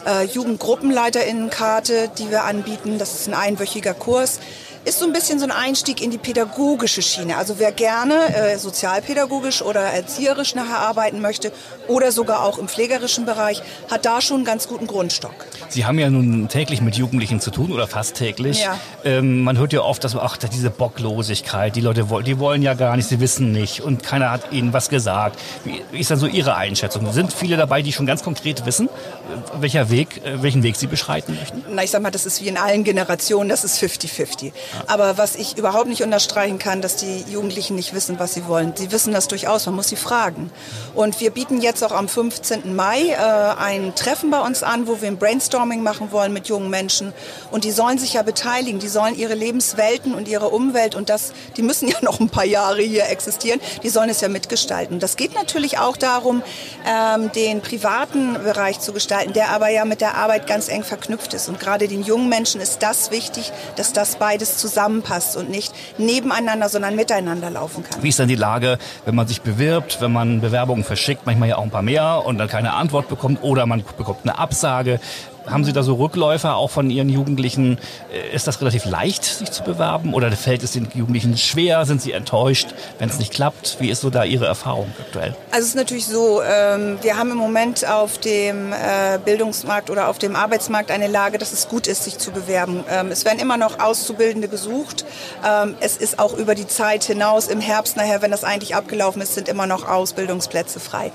äh, 0.05 0.23
Jugendgruppenleiterinnen-Karte, 0.25 2.09
die 2.17 2.31
wir 2.31 2.43
anbieten. 2.43 2.97
Das 2.97 3.13
ist 3.13 3.27
ein 3.27 3.33
einwöchiger 3.33 3.93
Kurs. 3.93 4.39
Ist 4.85 4.99
so 4.99 5.05
ein 5.05 5.13
bisschen 5.13 5.39
so 5.39 5.45
ein 5.45 5.51
Einstieg 5.51 6.01
in 6.01 6.11
die 6.11 6.17
pädagogische 6.17 7.01
Schiene. 7.01 7.37
Also 7.37 7.57
wer 7.57 7.71
gerne 7.71 8.35
äh, 8.35 8.57
sozialpädagogisch 8.57 9.61
oder 9.61 9.81
erzieherisch 9.81 10.53
nachher 10.53 10.79
arbeiten 10.79 11.21
möchte 11.21 11.51
oder 11.87 12.11
sogar 12.11 12.43
auch 12.43 12.59
im 12.59 12.67
pflegerischen 12.67 13.25
Bereich, 13.25 13.61
hat 13.89 14.05
da 14.05 14.21
schon 14.21 14.37
einen 14.37 14.45
ganz 14.45 14.67
guten 14.67 14.85
Grundstock. 14.85 15.33
Sie 15.69 15.85
haben 15.85 15.97
ja 15.97 16.09
nun 16.09 16.49
täglich 16.49 16.81
mit 16.81 16.95
Jugendlichen 16.95 17.39
zu 17.39 17.49
tun 17.49 17.71
oder 17.71 17.87
fast 17.87 18.15
täglich. 18.15 18.61
Ja. 18.61 18.79
Ähm, 19.03 19.41
man 19.41 19.57
hört 19.57 19.73
ja 19.73 19.81
oft, 19.81 20.03
dass 20.03 20.15
ach, 20.15 20.37
diese 20.37 20.69
Bocklosigkeit, 20.69 21.75
die 21.75 21.81
Leute 21.81 22.09
wollen, 22.09 22.25
die 22.25 22.37
wollen 22.37 22.61
ja 22.61 22.75
gar 22.75 22.95
nicht, 22.95 23.09
sie 23.09 23.19
wissen 23.19 23.51
nicht 23.51 23.81
und 23.81 24.03
keiner 24.03 24.29
hat 24.31 24.51
ihnen 24.51 24.71
was 24.71 24.89
gesagt. 24.89 25.39
Wie 25.63 25.81
wie 25.91 25.99
ist 25.99 26.11
dann 26.11 26.19
so 26.19 26.27
Ihre 26.27 26.55
Einschätzung? 26.55 27.11
Sind 27.11 27.33
viele 27.33 27.57
dabei, 27.57 27.81
die 27.81 27.91
schon 27.91 28.05
ganz 28.05 28.23
konkret 28.23 28.65
wissen, 28.65 28.87
äh, 28.87 29.61
welcher 29.61 29.89
Weg, 29.89 30.23
äh, 30.23 30.43
welchen 30.43 30.61
Weg 30.61 30.75
sie 30.75 30.87
beschreiten 30.87 31.35
möchten? 31.35 31.63
Na, 31.71 31.83
ich 31.83 31.91
sag 31.91 32.01
mal, 32.01 32.11
das 32.11 32.25
ist 32.25 32.41
wie 32.41 32.47
in 32.47 32.57
allen 32.57 32.83
Generationen, 32.83 33.49
das 33.49 33.63
ist 33.63 33.81
50-50. 33.81 34.51
Aber 34.87 35.17
was 35.17 35.35
ich 35.35 35.57
überhaupt 35.57 35.87
nicht 35.87 36.03
unterstreichen 36.03 36.59
kann, 36.59 36.81
dass 36.81 36.95
die 36.95 37.25
Jugendlichen 37.29 37.75
nicht 37.75 37.93
wissen, 37.93 38.19
was 38.19 38.33
sie 38.33 38.47
wollen. 38.47 38.73
Sie 38.75 38.91
wissen 38.91 39.13
das 39.13 39.27
durchaus, 39.27 39.65
man 39.65 39.75
muss 39.75 39.89
sie 39.89 39.95
fragen. 39.95 40.51
Und 40.93 41.19
wir 41.19 41.31
bieten 41.31 41.61
jetzt 41.61 41.83
auch 41.83 41.91
am 41.91 42.07
15. 42.07 42.75
Mai 42.75 43.09
äh, 43.09 43.15
ein 43.15 43.95
Treffen 43.95 44.29
bei 44.29 44.39
uns 44.39 44.63
an, 44.63 44.87
wo 44.87 45.01
wir 45.01 45.07
ein 45.07 45.17
Brainstorming 45.17 45.83
machen 45.83 46.11
wollen 46.11 46.33
mit 46.33 46.47
jungen 46.47 46.69
Menschen. 46.69 47.13
Und 47.51 47.63
die 47.63 47.71
sollen 47.71 47.97
sich 47.97 48.13
ja 48.13 48.23
beteiligen, 48.23 48.79
die 48.79 48.87
sollen 48.87 49.15
ihre 49.15 49.33
Lebenswelten 49.33 50.13
und 50.13 50.27
ihre 50.27 50.49
Umwelt 50.49 50.95
und 50.95 51.09
das, 51.09 51.33
die 51.57 51.61
müssen 51.61 51.87
ja 51.89 51.97
noch 52.01 52.19
ein 52.19 52.29
paar 52.29 52.45
Jahre 52.45 52.81
hier 52.81 53.07
existieren, 53.09 53.59
die 53.83 53.89
sollen 53.89 54.09
es 54.09 54.21
ja 54.21 54.29
mitgestalten. 54.29 54.99
Das 54.99 55.15
geht 55.15 55.33
natürlich 55.35 55.77
auch 55.77 55.97
darum, 55.97 56.43
ähm, 56.87 57.31
den 57.33 57.61
privaten 57.61 58.33
Bereich 58.33 58.79
zu 58.79 58.93
gestalten, 58.93 59.33
der 59.33 59.49
aber 59.49 59.69
ja 59.69 59.85
mit 59.85 60.01
der 60.01 60.15
Arbeit 60.15 60.47
ganz 60.47 60.69
eng 60.69 60.83
verknüpft 60.83 61.33
ist. 61.33 61.49
Und 61.49 61.59
gerade 61.59 61.87
den 61.87 62.03
jungen 62.03 62.29
Menschen 62.29 62.61
ist 62.61 62.79
das 62.79 63.11
wichtig, 63.11 63.51
dass 63.75 63.93
das 63.93 64.15
beides 64.15 64.57
zusammenpasst 64.65 65.37
und 65.37 65.49
nicht 65.49 65.73
nebeneinander, 65.97 66.69
sondern 66.69 66.95
miteinander 66.95 67.49
laufen 67.49 67.83
kann. 67.83 68.01
Wie 68.01 68.09
ist 68.09 68.19
dann 68.19 68.27
die 68.27 68.35
Lage, 68.35 68.77
wenn 69.05 69.15
man 69.15 69.27
sich 69.27 69.41
bewirbt, 69.41 70.01
wenn 70.01 70.11
man 70.11 70.41
Bewerbungen 70.41 70.83
verschickt, 70.83 71.25
manchmal 71.25 71.49
ja 71.49 71.57
auch 71.57 71.63
ein 71.63 71.69
paar 71.69 71.83
mehr 71.83 72.23
und 72.25 72.37
dann 72.37 72.47
keine 72.47 72.73
Antwort 72.73 73.07
bekommt 73.07 73.43
oder 73.43 73.65
man 73.65 73.83
bekommt 73.97 74.21
eine 74.23 74.37
Absage? 74.37 74.99
Haben 75.47 75.63
Sie 75.63 75.73
da 75.73 75.83
so 75.83 75.95
Rückläufer 75.95 76.55
auch 76.55 76.71
von 76.71 76.89
Ihren 76.89 77.09
Jugendlichen? 77.09 77.77
Äh, 78.11 78.35
Ist 78.35 78.47
das 78.47 78.61
relativ 78.61 78.85
leicht, 78.85 79.23
sich 79.23 79.51
zu 79.51 79.63
bewerben 79.63 80.13
oder 80.13 80.31
fällt 80.31 80.63
es 80.63 80.71
den 80.71 80.87
Jugendlichen 80.93 81.37
schwer? 81.37 81.85
Sind 81.85 82.01
sie 82.01 82.13
enttäuscht, 82.13 82.69
wenn 82.97 83.09
es 83.09 83.19
nicht 83.19 83.31
klappt? 83.31 83.77
Wie 83.79 83.89
ist 83.89 84.01
so 84.01 84.09
da 84.09 84.23
Ihre 84.23 84.45
Erfahrung 84.47 84.91
aktuell? 84.99 85.35
Also 85.51 85.63
es 85.63 85.69
ist 85.69 85.75
natürlich 85.75 86.07
so, 86.07 86.41
ähm, 86.41 86.97
wir 87.01 87.17
haben 87.17 87.31
im 87.31 87.37
Moment 87.37 87.87
auf 87.87 88.17
dem 88.17 88.73
äh, 88.73 89.19
Bildungsmarkt 89.23 89.89
oder 89.89 90.09
auf 90.09 90.17
dem 90.17 90.35
Arbeitsmarkt 90.35 90.89
eine 90.89 91.07
Lage, 91.07 91.37
dass 91.37 91.53
es 91.53 91.67
gut 91.67 91.87
ist, 91.87 92.03
sich 92.03 92.17
zu 92.17 92.31
bewerben. 92.31 92.83
Ähm, 92.89 93.11
es 93.11 93.23
werden 93.23 93.39
immer 93.39 93.57
noch 93.57 93.79
Auszubildende 93.79 94.47
gesucht. 94.47 95.05
Ähm, 95.45 95.75
es 95.79 95.97
ist 95.97 96.17
auch 96.19 96.33
über 96.33 96.55
die 96.55 96.67
Zeit 96.67 97.03
hinaus, 97.03 97.47
im 97.47 97.61
Herbst 97.61 97.97
nachher, 97.97 98.21
wenn 98.21 98.31
das 98.31 98.43
eigentlich 98.43 98.75
abgelaufen 98.75 99.21
ist, 99.21 99.35
sind 99.35 99.47
immer 99.47 99.67
noch 99.67 99.87
Ausbildungsplätze 99.87 100.79
frei. 100.79 101.11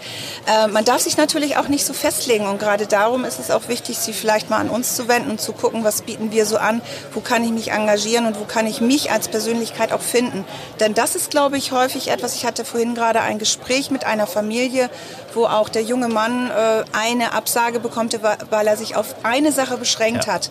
Man 0.73 0.85
darf 0.85 1.01
sich 1.01 1.17
natürlich 1.17 1.57
auch 1.57 1.69
nicht 1.69 1.85
so 1.85 1.93
festlegen 1.93 2.47
und 2.47 2.59
gerade 2.59 2.87
darum 2.87 3.25
ist 3.25 3.39
es 3.39 3.51
auch 3.51 3.69
wichtig, 3.69 3.99
sie 3.99 4.13
vielleicht 4.21 4.51
mal 4.51 4.59
an 4.59 4.69
uns 4.69 4.95
zu 4.95 5.09
wenden 5.09 5.31
und 5.31 5.41
zu 5.41 5.53
gucken, 5.53 5.85
was 5.85 6.03
bieten 6.03 6.31
wir 6.31 6.47
so 6.47 6.59
an, 6.59 6.83
wo 7.13 7.21
kann 7.21 7.43
ich 7.43 7.51
mich 7.51 7.73
engagieren 7.73 8.27
und 8.27 8.39
wo 8.39 8.45
kann 8.45 8.67
ich 8.67 8.81
mich 8.81 9.11
als 9.11 9.29
Persönlichkeit 9.29 9.93
auch 9.93 10.03
finden. 10.03 10.45
Denn 10.79 10.95
das 10.95 11.17
ist, 11.17 11.31
glaube 11.31 11.57
ich, 11.57 11.73
häufig 11.73 12.09
etwas, 12.09 12.35
ich 12.35 12.45
hatte 12.45 12.65
vorhin 12.65 12.95
gerade 12.95 13.21
ein 13.21 13.39
Gespräch 13.39 13.91
mit 13.91 14.05
einer 14.05 14.27
Familie, 14.27 14.91
wo 15.35 15.47
auch 15.47 15.69
der 15.69 15.83
junge 15.83 16.09
Mann 16.09 16.51
äh, 16.51 16.85
eine 16.93 17.33
Absage 17.33 17.81
bekommt, 17.81 18.19
weil 18.51 18.67
er 18.67 18.77
sich 18.77 18.97
auf 18.97 19.25
eine 19.25 19.53
Sache 19.53 19.77
beschränkt 19.77 20.27
hat. 20.27 20.51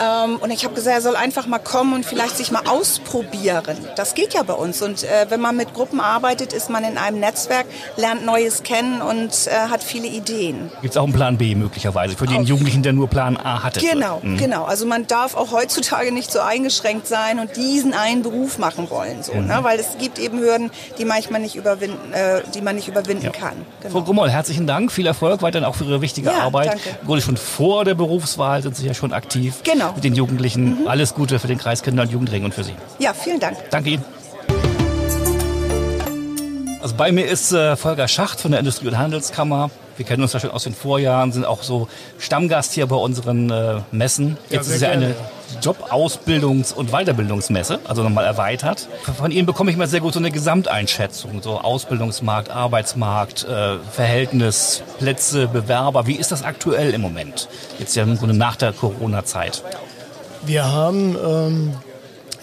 Ähm, 0.00 0.36
und 0.36 0.50
ich 0.50 0.64
habe 0.64 0.74
gesagt, 0.74 0.94
er 0.96 1.02
soll 1.02 1.16
einfach 1.16 1.46
mal 1.46 1.58
kommen 1.58 1.92
und 1.94 2.06
vielleicht 2.06 2.36
sich 2.36 2.50
mal 2.50 2.62
ausprobieren. 2.68 3.76
Das 3.96 4.14
geht 4.14 4.34
ja 4.34 4.42
bei 4.42 4.54
uns. 4.54 4.80
Und 4.82 5.02
äh, 5.04 5.26
wenn 5.28 5.40
man 5.40 5.56
mit 5.56 5.74
Gruppen 5.74 6.00
arbeitet, 6.00 6.52
ist 6.52 6.70
man 6.70 6.84
in 6.84 6.98
einem 6.98 7.20
Netzwerk, 7.20 7.66
lernt 7.96 8.24
Neues 8.24 8.62
kennen 8.62 9.02
und 9.02 9.30
äh, 9.46 9.50
hat 9.70 9.82
viele 9.82 10.06
Ideen. 10.06 10.70
Gibt 10.82 10.94
es 10.94 10.96
auch 10.96 11.04
einen 11.04 11.12
Plan 11.12 11.36
B 11.38 11.54
möglicherweise 11.54 12.16
für 12.16 12.26
den 12.26 12.44
Jugendlichen, 12.44 12.82
der 12.82 12.92
nur 12.92 13.08
Plan 13.08 13.36
A 13.36 13.62
hatte? 13.62 13.80
Genau, 13.80 14.20
Mhm. 14.22 14.36
genau. 14.36 14.64
Also 14.64 14.86
man 14.86 15.06
darf 15.06 15.36
auch 15.36 15.52
heutzutage 15.52 16.12
nicht 16.12 16.30
so 16.30 16.40
eingeschränkt 16.40 17.06
sein 17.06 17.38
und 17.38 17.56
diesen 17.56 17.94
einen 17.94 18.22
Beruf 18.22 18.58
machen 18.58 18.90
wollen, 18.90 19.22
so, 19.22 19.32
Mhm. 19.34 19.46
ne? 19.46 19.58
weil 19.62 19.78
es 19.80 19.98
gibt 19.98 20.18
eben 20.18 20.38
Hürden, 20.38 20.70
die 20.98 21.04
manchmal 21.04 21.40
nicht 21.40 21.56
überwinden, 21.56 22.12
äh, 22.12 22.42
die 22.54 22.60
man 22.60 22.76
nicht 22.76 22.88
überwinden 22.88 23.32
kann. 23.32 23.54
Frau 23.90 24.02
Grummel, 24.02 24.30
herzlichen 24.30 24.66
Dank, 24.66 24.92
viel 24.92 25.06
Erfolg 25.06 25.42
weiterhin 25.42 25.64
auch 25.66 25.74
für 25.74 25.84
Ihre 25.84 26.00
wichtige 26.00 26.30
Ja, 26.30 26.38
Arbeit. 26.40 26.68
danke. 26.68 26.90
Grunde 27.06 27.22
schon 27.22 27.36
vor 27.36 27.84
der 27.84 27.94
Berufswahl 27.94 28.62
sind 28.62 28.76
Sie 28.76 28.86
ja 28.86 28.94
schon 28.94 29.12
aktiv 29.12 29.54
Genau. 29.64 29.87
Mit 29.94 30.04
den 30.04 30.14
Jugendlichen. 30.14 30.86
Alles 30.86 31.14
Gute 31.14 31.38
für 31.38 31.48
den 31.48 31.58
Kreis 31.58 31.82
Kinder- 31.82 32.02
und 32.02 32.10
Jugendring 32.10 32.44
und 32.44 32.54
für 32.54 32.64
Sie. 32.64 32.74
Ja, 32.98 33.14
vielen 33.14 33.40
Dank. 33.40 33.56
Danke 33.70 33.90
Ihnen. 33.90 34.04
Also 36.80 36.94
bei 36.96 37.12
mir 37.12 37.26
ist 37.26 37.52
äh, 37.52 37.76
Volker 37.76 38.08
Schacht 38.08 38.40
von 38.40 38.50
der 38.50 38.60
Industrie- 38.60 38.88
und 38.88 38.98
Handelskammer. 38.98 39.70
Wir 39.98 40.06
kennen 40.06 40.22
uns 40.22 40.32
ja 40.32 40.40
schon 40.40 40.52
aus 40.52 40.62
den 40.62 40.74
Vorjahren, 40.74 41.32
sind 41.32 41.44
auch 41.44 41.62
so 41.62 41.88
Stammgast 42.18 42.72
hier 42.72 42.86
bei 42.86 42.96
unseren 42.96 43.50
äh, 43.50 43.80
Messen. 43.90 44.38
Ja, 44.48 44.56
Jetzt 44.56 44.66
sehr 44.68 44.76
ist 44.76 44.82
ja 44.82 44.90
eine 44.90 45.14
Jobausbildungs- 45.60 46.72
und 46.72 46.92
Weiterbildungsmesse, 46.92 47.80
also 47.88 48.04
nochmal 48.04 48.24
erweitert. 48.24 48.88
Von 49.16 49.32
Ihnen 49.32 49.44
bekomme 49.46 49.72
ich 49.72 49.76
mal 49.76 49.88
sehr 49.88 50.00
gut 50.00 50.12
so 50.12 50.20
eine 50.20 50.30
Gesamteinschätzung, 50.30 51.42
so 51.42 51.60
Ausbildungsmarkt, 51.60 52.50
Arbeitsmarkt, 52.50 53.44
äh, 53.44 53.78
Verhältnis, 53.90 54.82
Plätze, 54.98 55.48
Bewerber. 55.48 56.06
Wie 56.06 56.14
ist 56.14 56.30
das 56.30 56.44
aktuell 56.44 56.94
im 56.94 57.00
Moment? 57.00 57.48
Jetzt 57.80 57.96
ja 57.96 58.04
im 58.04 58.16
Grunde 58.16 58.36
nach 58.36 58.54
der 58.56 58.72
Corona-Zeit. 58.72 59.64
Wir 60.46 60.70
haben 60.70 61.16
ähm, 61.16 61.74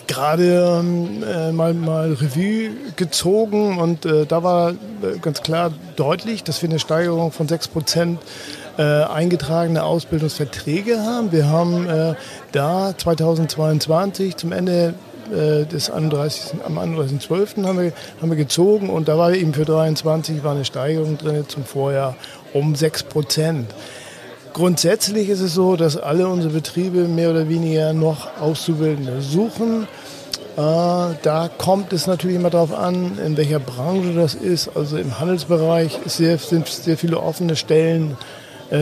gerade 0.07 0.79
ähm, 0.79 1.23
äh, 1.23 1.51
mal, 1.51 1.73
mal 1.73 2.13
Revue 2.13 2.71
gezogen 2.95 3.77
und 3.79 4.05
äh, 4.05 4.25
da 4.25 4.43
war 4.43 4.71
äh, 4.71 5.17
ganz 5.21 5.41
klar 5.41 5.71
deutlich, 5.95 6.43
dass 6.43 6.61
wir 6.61 6.69
eine 6.69 6.79
Steigerung 6.79 7.31
von 7.31 7.47
6 7.47 7.67
Prozent 7.69 8.19
äh, 8.77 8.81
eingetragene 8.81 9.83
Ausbildungsverträge 9.83 11.01
haben. 11.01 11.31
Wir 11.31 11.47
haben 11.47 11.87
äh, 11.87 12.15
da 12.51 12.93
2022 12.97 14.35
zum 14.35 14.51
Ende 14.51 14.93
äh, 15.31 15.65
des 15.65 15.89
31, 15.89 16.59
am 16.65 16.77
31.12. 16.77 17.65
Haben 17.65 17.79
wir, 17.79 17.93
haben 18.21 18.29
wir 18.29 18.35
gezogen 18.35 18.89
und 18.89 19.07
da 19.07 19.17
war 19.17 19.33
eben 19.33 19.53
für 19.53 19.65
23 19.65 20.43
war 20.43 20.53
eine 20.53 20.65
Steigerung 20.65 21.17
drin 21.17 21.45
zum 21.47 21.63
Vorjahr 21.63 22.15
um 22.53 22.75
6 22.75 23.03
Prozent. 23.03 23.73
Grundsätzlich 24.55 25.27
ist 25.27 25.41
es 25.41 25.53
so, 25.53 25.75
dass 25.75 25.97
alle 25.97 26.29
unsere 26.29 26.53
Betriebe 26.53 27.09
mehr 27.09 27.29
oder 27.29 27.49
weniger 27.49 27.91
noch 27.91 28.39
Auszubildende 28.39 29.21
suchen. 29.21 29.83
Äh, 29.83 29.85
da 30.55 31.49
kommt 31.57 31.91
es 31.91 32.07
natürlich 32.07 32.37
immer 32.37 32.51
darauf 32.51 32.73
an, 32.73 33.19
in 33.19 33.35
welcher 33.35 33.59
Branche 33.59 34.13
das 34.13 34.33
ist. 34.33 34.69
Also 34.73 34.95
im 34.95 35.19
Handelsbereich 35.19 35.99
sehr, 36.05 36.37
sind 36.37 36.69
sehr 36.69 36.97
viele 36.97 37.19
offene 37.19 37.57
Stellen, 37.57 38.15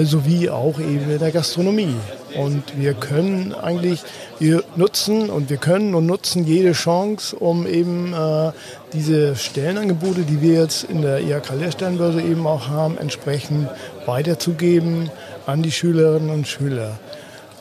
sowie 0.03 0.49
auch 0.49 0.79
eben 0.79 1.11
in 1.11 1.19
der 1.19 1.31
Gastronomie. 1.31 1.95
Und 2.35 2.63
wir 2.77 2.93
können 2.93 3.53
eigentlich, 3.53 4.01
wir 4.39 4.63
nutzen 4.75 5.29
und 5.29 5.49
wir 5.49 5.57
können 5.57 5.93
und 5.93 6.05
nutzen 6.05 6.45
jede 6.45 6.71
Chance, 6.71 7.35
um 7.35 7.67
eben 7.67 8.13
äh, 8.13 8.51
diese 8.93 9.35
Stellenangebote, 9.35 10.21
die 10.21 10.41
wir 10.41 10.61
jetzt 10.61 10.85
in 10.85 11.01
der 11.01 11.19
IHK-Lehrstellenbörse 11.21 12.21
eben 12.21 12.47
auch 12.47 12.69
haben, 12.69 12.97
entsprechend 12.97 13.69
weiterzugeben 14.05 15.11
an 15.45 15.61
die 15.61 15.71
Schülerinnen 15.71 16.29
und 16.29 16.47
Schüler. 16.47 16.97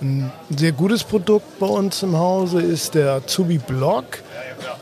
Ein 0.01 0.33
sehr 0.57 0.73
gutes 0.73 1.05
Produkt 1.05 1.59
bei 1.59 1.67
uns 1.67 2.03
im 2.03 2.19
Hause 2.19 2.61
ist 2.61 2.95
der 2.95 3.13
Azubi 3.13 3.59
Blog. 3.59 4.05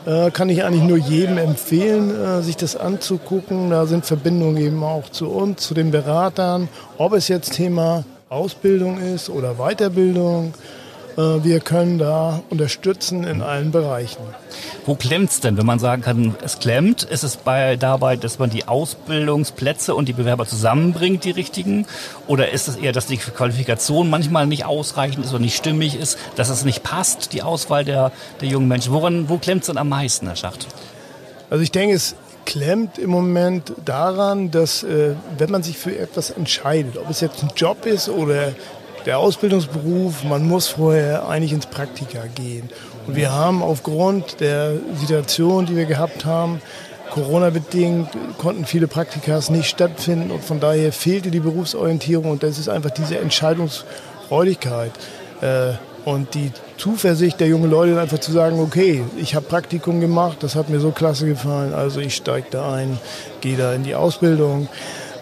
Äh, 0.05 0.31
kann 0.31 0.49
ich 0.49 0.63
eigentlich 0.63 0.83
nur 0.83 0.97
jedem 0.97 1.37
empfehlen, 1.37 2.09
äh, 2.09 2.41
sich 2.41 2.57
das 2.57 2.75
anzugucken. 2.75 3.69
Da 3.69 3.85
sind 3.85 4.05
Verbindungen 4.05 4.57
eben 4.57 4.83
auch 4.83 5.09
zu 5.09 5.29
uns, 5.29 5.61
zu 5.61 5.73
den 5.73 5.91
Beratern, 5.91 6.69
ob 6.97 7.13
es 7.13 7.27
jetzt 7.27 7.53
Thema 7.53 8.03
Ausbildung 8.29 8.99
ist 8.99 9.29
oder 9.29 9.55
Weiterbildung. 9.55 10.53
Äh, 11.17 11.43
wir 11.43 11.59
können 11.59 11.97
da 11.97 12.41
unterstützen 12.49 13.23
in 13.23 13.41
allen 13.41 13.71
Bereichen. 13.71 14.21
Wo 14.85 14.95
klemmt's 14.95 15.39
denn, 15.39 15.57
wenn 15.57 15.65
man 15.65 15.79
sagen 15.79 16.01
kann, 16.01 16.35
es 16.43 16.59
klemmt? 16.59 17.03
Ist 17.03 17.23
es 17.23 17.37
bei, 17.37 17.75
dabei, 17.75 18.15
dass 18.15 18.39
man 18.39 18.49
die 18.49 18.67
Ausbildungsplätze 18.67 19.93
und 19.93 20.07
die 20.07 20.13
Bewerber 20.13 20.45
zusammenbringt, 20.45 21.23
die 21.23 21.31
richtigen? 21.31 21.85
Oder 22.27 22.51
ist 22.51 22.67
es 22.67 22.77
eher, 22.77 22.91
dass 22.91 23.05
die 23.05 23.17
Qualifikation 23.17 24.09
manchmal 24.09 24.47
nicht 24.47 24.65
ausreichend 24.65 25.25
ist 25.25 25.31
oder 25.31 25.39
nicht 25.39 25.55
stimmig 25.55 25.99
ist, 25.99 26.17
dass 26.35 26.49
es 26.49 26.65
nicht 26.65 26.83
passt, 26.83 27.33
die 27.33 27.43
Auswahl 27.43 27.85
der, 27.85 28.11
der 28.39 28.47
jungen 28.47 28.67
Menschen? 28.67 28.93
Woran, 28.93 29.29
wo 29.29 29.37
klemmt's 29.37 29.67
denn 29.67 29.77
am 29.77 29.89
meisten, 29.89 30.27
Herr 30.27 30.35
Schacht? 30.35 30.67
Also 31.49 31.63
ich 31.63 31.71
denke, 31.71 31.95
es 31.95 32.15
klemmt 32.45 32.97
im 32.97 33.09
Moment 33.09 33.73
daran, 33.85 34.51
dass 34.51 34.83
äh, 34.83 35.15
wenn 35.37 35.51
man 35.51 35.63
sich 35.63 35.77
für 35.77 35.97
etwas 35.97 36.31
entscheidet, 36.31 36.97
ob 36.97 37.09
es 37.09 37.21
jetzt 37.21 37.43
ein 37.43 37.51
Job 37.55 37.85
ist 37.85 38.09
oder 38.09 38.53
der 39.05 39.19
Ausbildungsberuf, 39.19 40.23
man 40.23 40.47
muss 40.47 40.67
vorher 40.67 41.27
eigentlich 41.27 41.53
ins 41.53 41.65
Praktika 41.65 42.25
gehen. 42.33 42.69
Und 43.07 43.15
wir 43.15 43.31
haben 43.31 43.63
aufgrund 43.63 44.39
der 44.39 44.73
Situation, 44.95 45.65
die 45.65 45.75
wir 45.75 45.85
gehabt 45.85 46.25
haben, 46.25 46.61
Corona-bedingt 47.11 48.09
konnten 48.37 48.65
viele 48.65 48.87
Praktikas 48.87 49.49
nicht 49.49 49.67
stattfinden 49.67 50.31
und 50.31 50.43
von 50.43 50.61
daher 50.61 50.93
fehlte 50.93 51.29
die 51.29 51.41
Berufsorientierung 51.41 52.31
und 52.31 52.41
das 52.41 52.57
ist 52.57 52.69
einfach 52.69 52.91
diese 52.91 53.17
Entscheidungsfreudigkeit 53.19 54.91
äh, 55.41 55.73
und 56.05 56.33
die 56.33 56.51
Zuversicht 56.77 57.39
der 57.39 57.47
jungen 57.47 57.69
Leute 57.69 57.99
einfach 57.99 58.19
zu 58.19 58.31
sagen, 58.31 58.59
okay, 58.59 59.03
ich 59.17 59.35
habe 59.35 59.45
Praktikum 59.45 59.99
gemacht, 59.99 60.37
das 60.39 60.55
hat 60.55 60.69
mir 60.69 60.79
so 60.79 60.91
klasse 60.91 61.27
gefallen, 61.27 61.73
also 61.73 61.99
ich 61.99 62.15
steige 62.15 62.47
da 62.49 62.73
ein, 62.73 62.97
gehe 63.41 63.57
da 63.57 63.73
in 63.73 63.83
die 63.83 63.93
Ausbildung. 63.93 64.69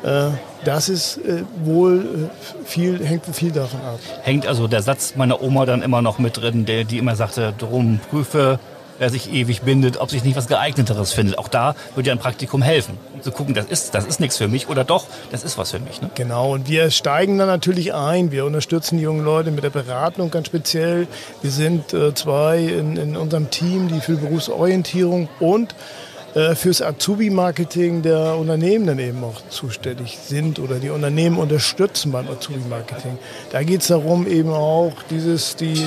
Äh, 0.04 0.30
das 0.66 0.90
ist 0.90 1.18
äh, 1.18 1.44
wohl 1.64 2.30
äh, 2.30 2.66
viel, 2.66 3.06
hängt 3.06 3.26
viel 3.34 3.52
davon 3.52 3.82
ab. 3.82 4.00
Hängt 4.24 4.48
also 4.48 4.68
der 4.68 4.82
Satz 4.82 5.16
meiner 5.16 5.42
Oma 5.42 5.66
dann 5.66 5.82
immer 5.82 6.02
noch 6.02 6.20
mit 6.20 6.38
drin, 6.38 6.66
der, 6.66 6.84
die 6.84 6.98
immer 6.98 7.16
sagte, 7.16 7.54
drum 7.58 8.00
prüfe, 8.10 8.60
wer 9.00 9.10
sich 9.10 9.32
ewig 9.34 9.62
bindet, 9.62 9.98
ob 9.98 10.12
sich 10.12 10.24
nicht 10.24 10.36
was 10.36 10.48
geeigneteres 10.48 11.14
findet. 11.14 11.38
Auch 11.38 11.48
da 11.48 11.76
würde 11.96 12.08
ja 12.08 12.14
ein 12.14 12.20
Praktikum 12.20 12.62
helfen, 12.62 12.98
um 13.14 13.22
zu 13.22 13.32
gucken, 13.32 13.54
das 13.54 13.66
ist, 13.66 13.96
das 13.96 14.06
ist 14.06 14.20
nichts 14.20 14.38
für 14.38 14.48
mich 14.48 14.70
oder 14.70 14.84
doch, 14.84 15.08
das 15.32 15.44
ist 15.44 15.58
was 15.58 15.72
für 15.72 15.80
mich. 15.80 16.02
Ne? 16.02 16.10
Genau, 16.16 16.54
und 16.54 16.70
wir 16.70 16.92
steigen 16.92 17.38
dann 17.38 17.48
natürlich 17.48 17.94
ein. 17.94 18.32
Wir 18.32 18.46
unterstützen 18.46 18.98
die 18.98 19.04
jungen 19.04 19.24
Leute 19.24 19.52
mit 19.52 19.64
der 19.64 19.70
Beratung 19.70 20.30
ganz 20.30 20.48
speziell. 20.48 21.08
Wir 21.42 21.52
sind 21.52 21.94
äh, 21.94 22.14
zwei 22.14 22.60
in, 22.60 22.98
in 22.98 23.18
unserem 23.18 23.50
Team, 23.50 23.88
die 23.88 24.02
für 24.02 24.18
Berufsorientierung 24.18 25.30
und 25.40 25.74
fürs 26.54 26.82
Azubi-Marketing 26.82 28.02
der 28.02 28.36
Unternehmen 28.38 28.86
dann 28.86 29.00
eben 29.00 29.24
auch 29.24 29.42
zuständig 29.50 30.18
sind 30.18 30.60
oder 30.60 30.76
die 30.76 30.90
Unternehmen 30.90 31.38
unterstützen 31.38 32.12
beim 32.12 32.28
Azubi-Marketing. 32.28 33.18
Da 33.52 33.64
geht 33.64 33.82
es 33.82 33.88
darum, 33.88 34.28
eben 34.28 34.52
auch 34.52 34.94
dieses, 35.10 35.56
die 35.56 35.82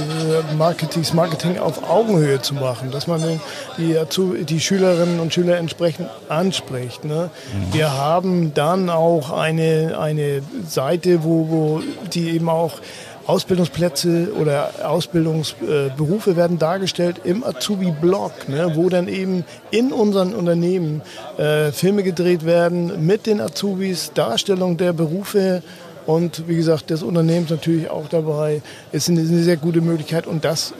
Marketings, 0.58 1.12
Marketing 1.12 1.58
auf 1.58 1.88
Augenhöhe 1.88 2.40
zu 2.40 2.54
machen, 2.54 2.90
dass 2.90 3.06
man 3.06 3.40
die, 3.78 3.96
Azubi, 3.96 4.44
die 4.44 4.60
Schülerinnen 4.60 5.20
und 5.20 5.32
Schüler 5.32 5.58
entsprechend 5.58 6.08
anspricht. 6.28 7.04
Ne? 7.04 7.30
Mhm. 7.52 7.74
Wir 7.74 7.92
haben 7.92 8.54
dann 8.54 8.90
auch 8.90 9.30
eine, 9.30 9.98
eine 9.98 10.42
Seite, 10.68 11.24
wo, 11.24 11.48
wo 11.48 11.82
die 12.12 12.30
eben 12.30 12.48
auch 12.48 12.80
Ausbildungsplätze 13.26 14.32
oder 14.40 14.70
Ausbildungsberufe 14.84 16.36
werden 16.36 16.58
dargestellt 16.58 17.20
im 17.24 17.44
Azubi-Blog, 17.44 18.48
ne, 18.48 18.72
wo 18.74 18.88
dann 18.88 19.08
eben 19.08 19.44
in 19.70 19.92
unseren 19.92 20.34
Unternehmen 20.34 21.02
äh, 21.38 21.72
Filme 21.72 22.02
gedreht 22.02 22.44
werden 22.44 23.06
mit 23.06 23.26
den 23.26 23.40
Azubis, 23.40 24.12
Darstellung 24.14 24.76
der 24.76 24.92
Berufe 24.92 25.62
und 26.06 26.48
wie 26.48 26.56
gesagt, 26.56 26.90
des 26.90 27.02
Unternehmens 27.02 27.50
natürlich 27.50 27.90
auch 27.90 28.08
dabei. 28.08 28.62
ist 28.92 29.08
eine, 29.08 29.20
eine 29.20 29.42
sehr 29.42 29.56
gute 29.56 29.80
Möglichkeit 29.80 30.26
und 30.26 30.44
das, 30.44 30.74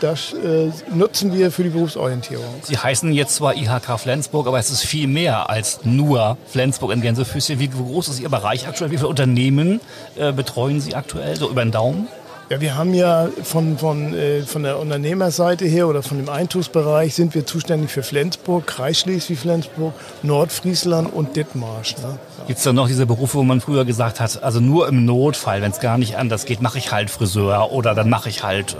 das 0.00 0.32
äh, 0.32 0.70
nutzen 0.94 1.32
wir 1.32 1.50
für 1.50 1.64
die 1.64 1.70
Berufsorientierung. 1.70 2.44
Sie 2.62 2.76
heißen 2.76 3.12
jetzt 3.12 3.36
zwar 3.36 3.56
IHK 3.56 3.98
Flensburg, 3.98 4.46
aber 4.46 4.58
es 4.58 4.70
ist 4.70 4.84
viel 4.84 5.06
mehr 5.06 5.50
als 5.50 5.80
nur 5.84 6.36
Flensburg 6.46 6.92
in 6.92 7.00
Gänsefüßchen. 7.00 7.58
Wie 7.58 7.68
groß 7.68 8.08
ist 8.08 8.20
Ihr 8.20 8.28
Bereich 8.28 8.68
aktuell? 8.68 8.90
Wie 8.90 8.96
viele 8.96 9.08
Unternehmen 9.08 9.80
äh, 10.16 10.32
betreuen 10.32 10.80
Sie 10.80 10.94
aktuell, 10.94 11.36
so 11.36 11.50
über 11.50 11.64
den 11.64 11.72
Daumen? 11.72 12.08
Ja, 12.50 12.62
wir 12.62 12.76
haben 12.76 12.94
ja 12.94 13.28
von, 13.42 13.76
von, 13.76 14.14
äh, 14.14 14.40
von 14.40 14.62
der 14.62 14.78
Unternehmerseite 14.78 15.66
her 15.66 15.86
oder 15.86 16.02
von 16.02 16.16
dem 16.16 16.30
Eintugsbereich 16.30 17.14
sind 17.14 17.34
wir 17.34 17.44
zuständig 17.44 17.90
für 17.90 18.02
Flensburg, 18.02 18.66
Kreis 18.66 19.00
Schleswig-Flensburg, 19.00 19.92
Nordfriesland 20.22 21.12
und 21.12 21.36
Dithmarsch. 21.36 21.98
Ne? 21.98 22.04
Ja. 22.38 22.44
Gibt 22.46 22.58
es 22.58 22.64
da 22.64 22.72
noch 22.72 22.86
diese 22.86 23.04
Berufe, 23.04 23.36
wo 23.36 23.42
man 23.42 23.60
früher 23.60 23.84
gesagt 23.84 24.18
hat, 24.18 24.42
also 24.42 24.60
nur 24.60 24.88
im 24.88 25.04
Notfall, 25.04 25.60
wenn 25.60 25.72
es 25.72 25.80
gar 25.80 25.98
nicht 25.98 26.16
anders 26.16 26.46
geht, 26.46 26.62
mache 26.62 26.78
ich 26.78 26.90
halt 26.90 27.10
Friseur 27.10 27.70
oder 27.70 27.94
dann 27.94 28.08
mache 28.08 28.30
ich 28.30 28.42
halt 28.42 28.72
äh, 28.72 28.76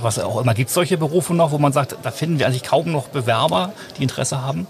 was 0.00 0.20
auch 0.20 0.40
immer. 0.40 0.54
Gibt 0.54 0.68
es 0.68 0.74
solche 0.74 0.96
Berufe 0.96 1.34
noch, 1.34 1.50
wo 1.50 1.58
man 1.58 1.72
sagt, 1.72 1.96
da 2.04 2.12
finden 2.12 2.38
wir 2.38 2.46
eigentlich 2.46 2.62
kaum 2.62 2.92
noch 2.92 3.08
Bewerber, 3.08 3.72
die 3.98 4.04
Interesse 4.04 4.40
haben? 4.42 4.68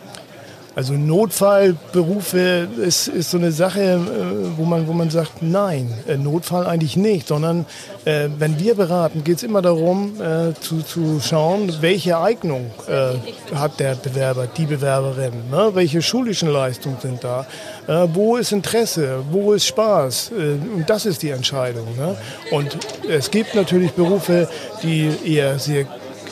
Also 0.78 0.92
Notfallberufe 0.92 2.68
ist, 2.80 3.08
ist 3.08 3.32
so 3.32 3.36
eine 3.36 3.50
Sache, 3.50 3.80
äh, 3.80 4.56
wo 4.56 4.64
man, 4.64 4.86
wo 4.86 4.92
man 4.92 5.10
sagt, 5.10 5.42
nein, 5.42 5.92
äh, 6.06 6.16
Notfall 6.16 6.68
eigentlich 6.68 6.96
nicht, 6.96 7.26
sondern 7.26 7.66
äh, 8.04 8.28
wenn 8.38 8.60
wir 8.60 8.76
beraten, 8.76 9.24
geht 9.24 9.38
es 9.38 9.42
immer 9.42 9.60
darum 9.60 10.20
äh, 10.20 10.54
zu, 10.60 10.82
zu 10.82 11.18
schauen, 11.18 11.78
welche 11.80 12.20
Eignung 12.20 12.70
äh, 12.86 13.56
hat 13.56 13.80
der 13.80 13.96
Bewerber, 13.96 14.46
die 14.46 14.66
Bewerberin, 14.66 15.32
ne? 15.50 15.70
welche 15.74 16.00
schulischen 16.00 16.48
Leistungen 16.48 16.98
sind 17.02 17.24
da, 17.24 17.44
äh, 17.88 18.06
wo 18.14 18.36
ist 18.36 18.52
Interesse, 18.52 19.24
wo 19.32 19.54
ist 19.54 19.66
Spaß 19.66 20.30
und 20.30 20.84
das 20.88 21.06
ist 21.06 21.24
die 21.24 21.30
Entscheidung. 21.30 21.88
Ne? 21.96 22.16
Und 22.52 22.78
es 23.08 23.32
gibt 23.32 23.56
natürlich 23.56 23.90
Berufe, 23.94 24.48
die 24.84 25.10
eher 25.24 25.58
sehr 25.58 25.86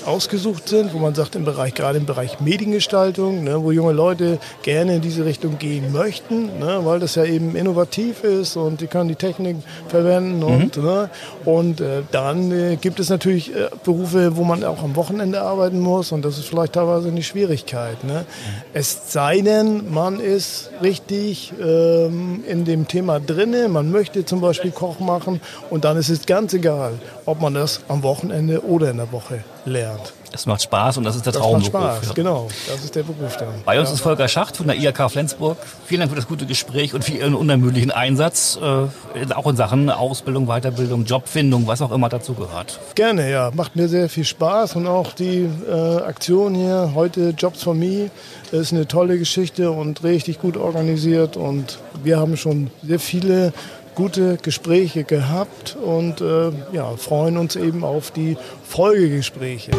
ausgesucht 0.06 0.68
sind, 0.68 0.94
wo 0.94 0.98
man 0.98 1.14
sagt, 1.14 1.34
im 1.34 1.44
Bereich, 1.44 1.74
gerade 1.74 1.98
im 1.98 2.06
Bereich 2.06 2.40
Mediengestaltung, 2.40 3.44
ne, 3.44 3.62
wo 3.62 3.72
junge 3.72 3.92
Leute 3.92 4.38
gerne 4.62 4.96
in 4.96 5.00
diese 5.00 5.24
Richtung 5.24 5.58
gehen 5.58 5.92
möchten, 5.92 6.58
ne, 6.58 6.80
weil 6.84 7.00
das 7.00 7.14
ja 7.16 7.24
eben 7.24 7.56
innovativ 7.56 8.24
ist 8.24 8.56
und 8.56 8.80
die 8.80 8.86
können 8.86 9.08
die 9.08 9.16
Technik 9.16 9.56
verwenden 9.88 10.42
und, 10.42 10.76
mhm. 10.76 10.84
ne, 10.84 11.10
und 11.44 11.80
äh, 11.80 12.02
dann 12.12 12.52
äh, 12.52 12.76
gibt 12.76 13.00
es 13.00 13.10
natürlich 13.10 13.54
äh, 13.54 13.68
Berufe, 13.84 14.36
wo 14.36 14.44
man 14.44 14.64
auch 14.64 14.82
am 14.82 14.96
Wochenende 14.96 15.42
arbeiten 15.42 15.80
muss 15.80 16.12
und 16.12 16.24
das 16.24 16.38
ist 16.38 16.46
vielleicht 16.46 16.74
teilweise 16.74 17.08
eine 17.08 17.22
Schwierigkeit. 17.22 18.04
Ne? 18.04 18.20
Mhm. 18.20 18.62
Es 18.74 19.12
sei 19.12 19.40
denn, 19.40 19.92
man 19.92 20.20
ist 20.20 20.70
richtig 20.82 21.52
ähm, 21.60 22.44
in 22.48 22.64
dem 22.64 22.86
Thema 22.88 23.20
drinne, 23.20 23.68
man 23.68 23.90
möchte 23.90 24.24
zum 24.24 24.40
Beispiel 24.40 24.70
Koch 24.70 25.00
machen 25.00 25.40
und 25.70 25.84
dann 25.84 25.96
ist 25.96 26.08
es 26.08 26.26
ganz 26.26 26.54
egal, 26.54 26.94
ob 27.24 27.40
man 27.40 27.54
das 27.54 27.80
am 27.88 28.02
Wochenende 28.02 28.64
oder 28.64 28.90
in 28.90 28.98
der 28.98 29.12
Woche 29.12 29.44
lernt. 29.66 30.12
Es 30.32 30.44
macht 30.44 30.62
Spaß 30.62 30.98
und 30.98 31.04
das 31.04 31.16
ist 31.16 31.24
der 31.24 31.32
das 31.32 31.40
Traumberuf. 31.40 31.72
Macht 31.72 32.04
Spaß, 32.04 32.14
genau. 32.14 32.48
Das 32.68 32.84
ist 32.84 32.94
der 32.94 33.04
Beruf 33.04 33.36
dann. 33.36 33.48
Bei 33.64 33.78
uns 33.80 33.88
ja. 33.88 33.94
ist 33.94 34.00
Volker 34.00 34.28
Schacht 34.28 34.56
von 34.56 34.66
der 34.66 34.76
IHK 34.76 35.10
Flensburg. 35.10 35.56
Vielen 35.86 36.00
Dank 36.00 36.10
für 36.10 36.16
das 36.16 36.28
gute 36.28 36.46
Gespräch 36.46 36.94
und 36.94 37.04
für 37.04 37.12
Ihren 37.12 37.34
unermüdlichen 37.34 37.90
Einsatz, 37.90 38.58
äh, 38.60 39.32
auch 39.32 39.46
in 39.46 39.56
Sachen 39.56 39.88
Ausbildung, 39.88 40.46
Weiterbildung, 40.46 41.04
Jobfindung, 41.04 41.66
was 41.66 41.80
auch 41.80 41.90
immer 41.90 42.08
dazu 42.08 42.34
gehört. 42.34 42.78
Gerne, 42.94 43.30
ja. 43.30 43.50
Macht 43.54 43.76
mir 43.76 43.88
sehr 43.88 44.08
viel 44.08 44.24
Spaß 44.24 44.76
und 44.76 44.86
auch 44.86 45.12
die 45.12 45.48
äh, 45.68 46.02
Aktion 46.02 46.54
hier 46.54 46.92
heute 46.94 47.30
Jobs 47.30 47.62
for 47.62 47.74
Me 47.74 48.10
ist 48.52 48.72
eine 48.72 48.86
tolle 48.86 49.18
Geschichte 49.18 49.70
und 49.70 50.04
richtig 50.04 50.40
gut 50.40 50.56
organisiert 50.56 51.36
und 51.36 51.78
wir 52.02 52.18
haben 52.18 52.36
schon 52.36 52.70
sehr 52.82 53.00
viele 53.00 53.52
gute 53.96 54.36
Gespräche 54.36 55.02
gehabt 55.04 55.74
und 55.74 56.20
äh, 56.20 56.52
ja, 56.72 56.96
freuen 56.96 57.38
uns 57.38 57.56
eben 57.56 57.82
auf 57.82 58.12
die 58.12 58.36
Folgegespräche. 58.68 59.72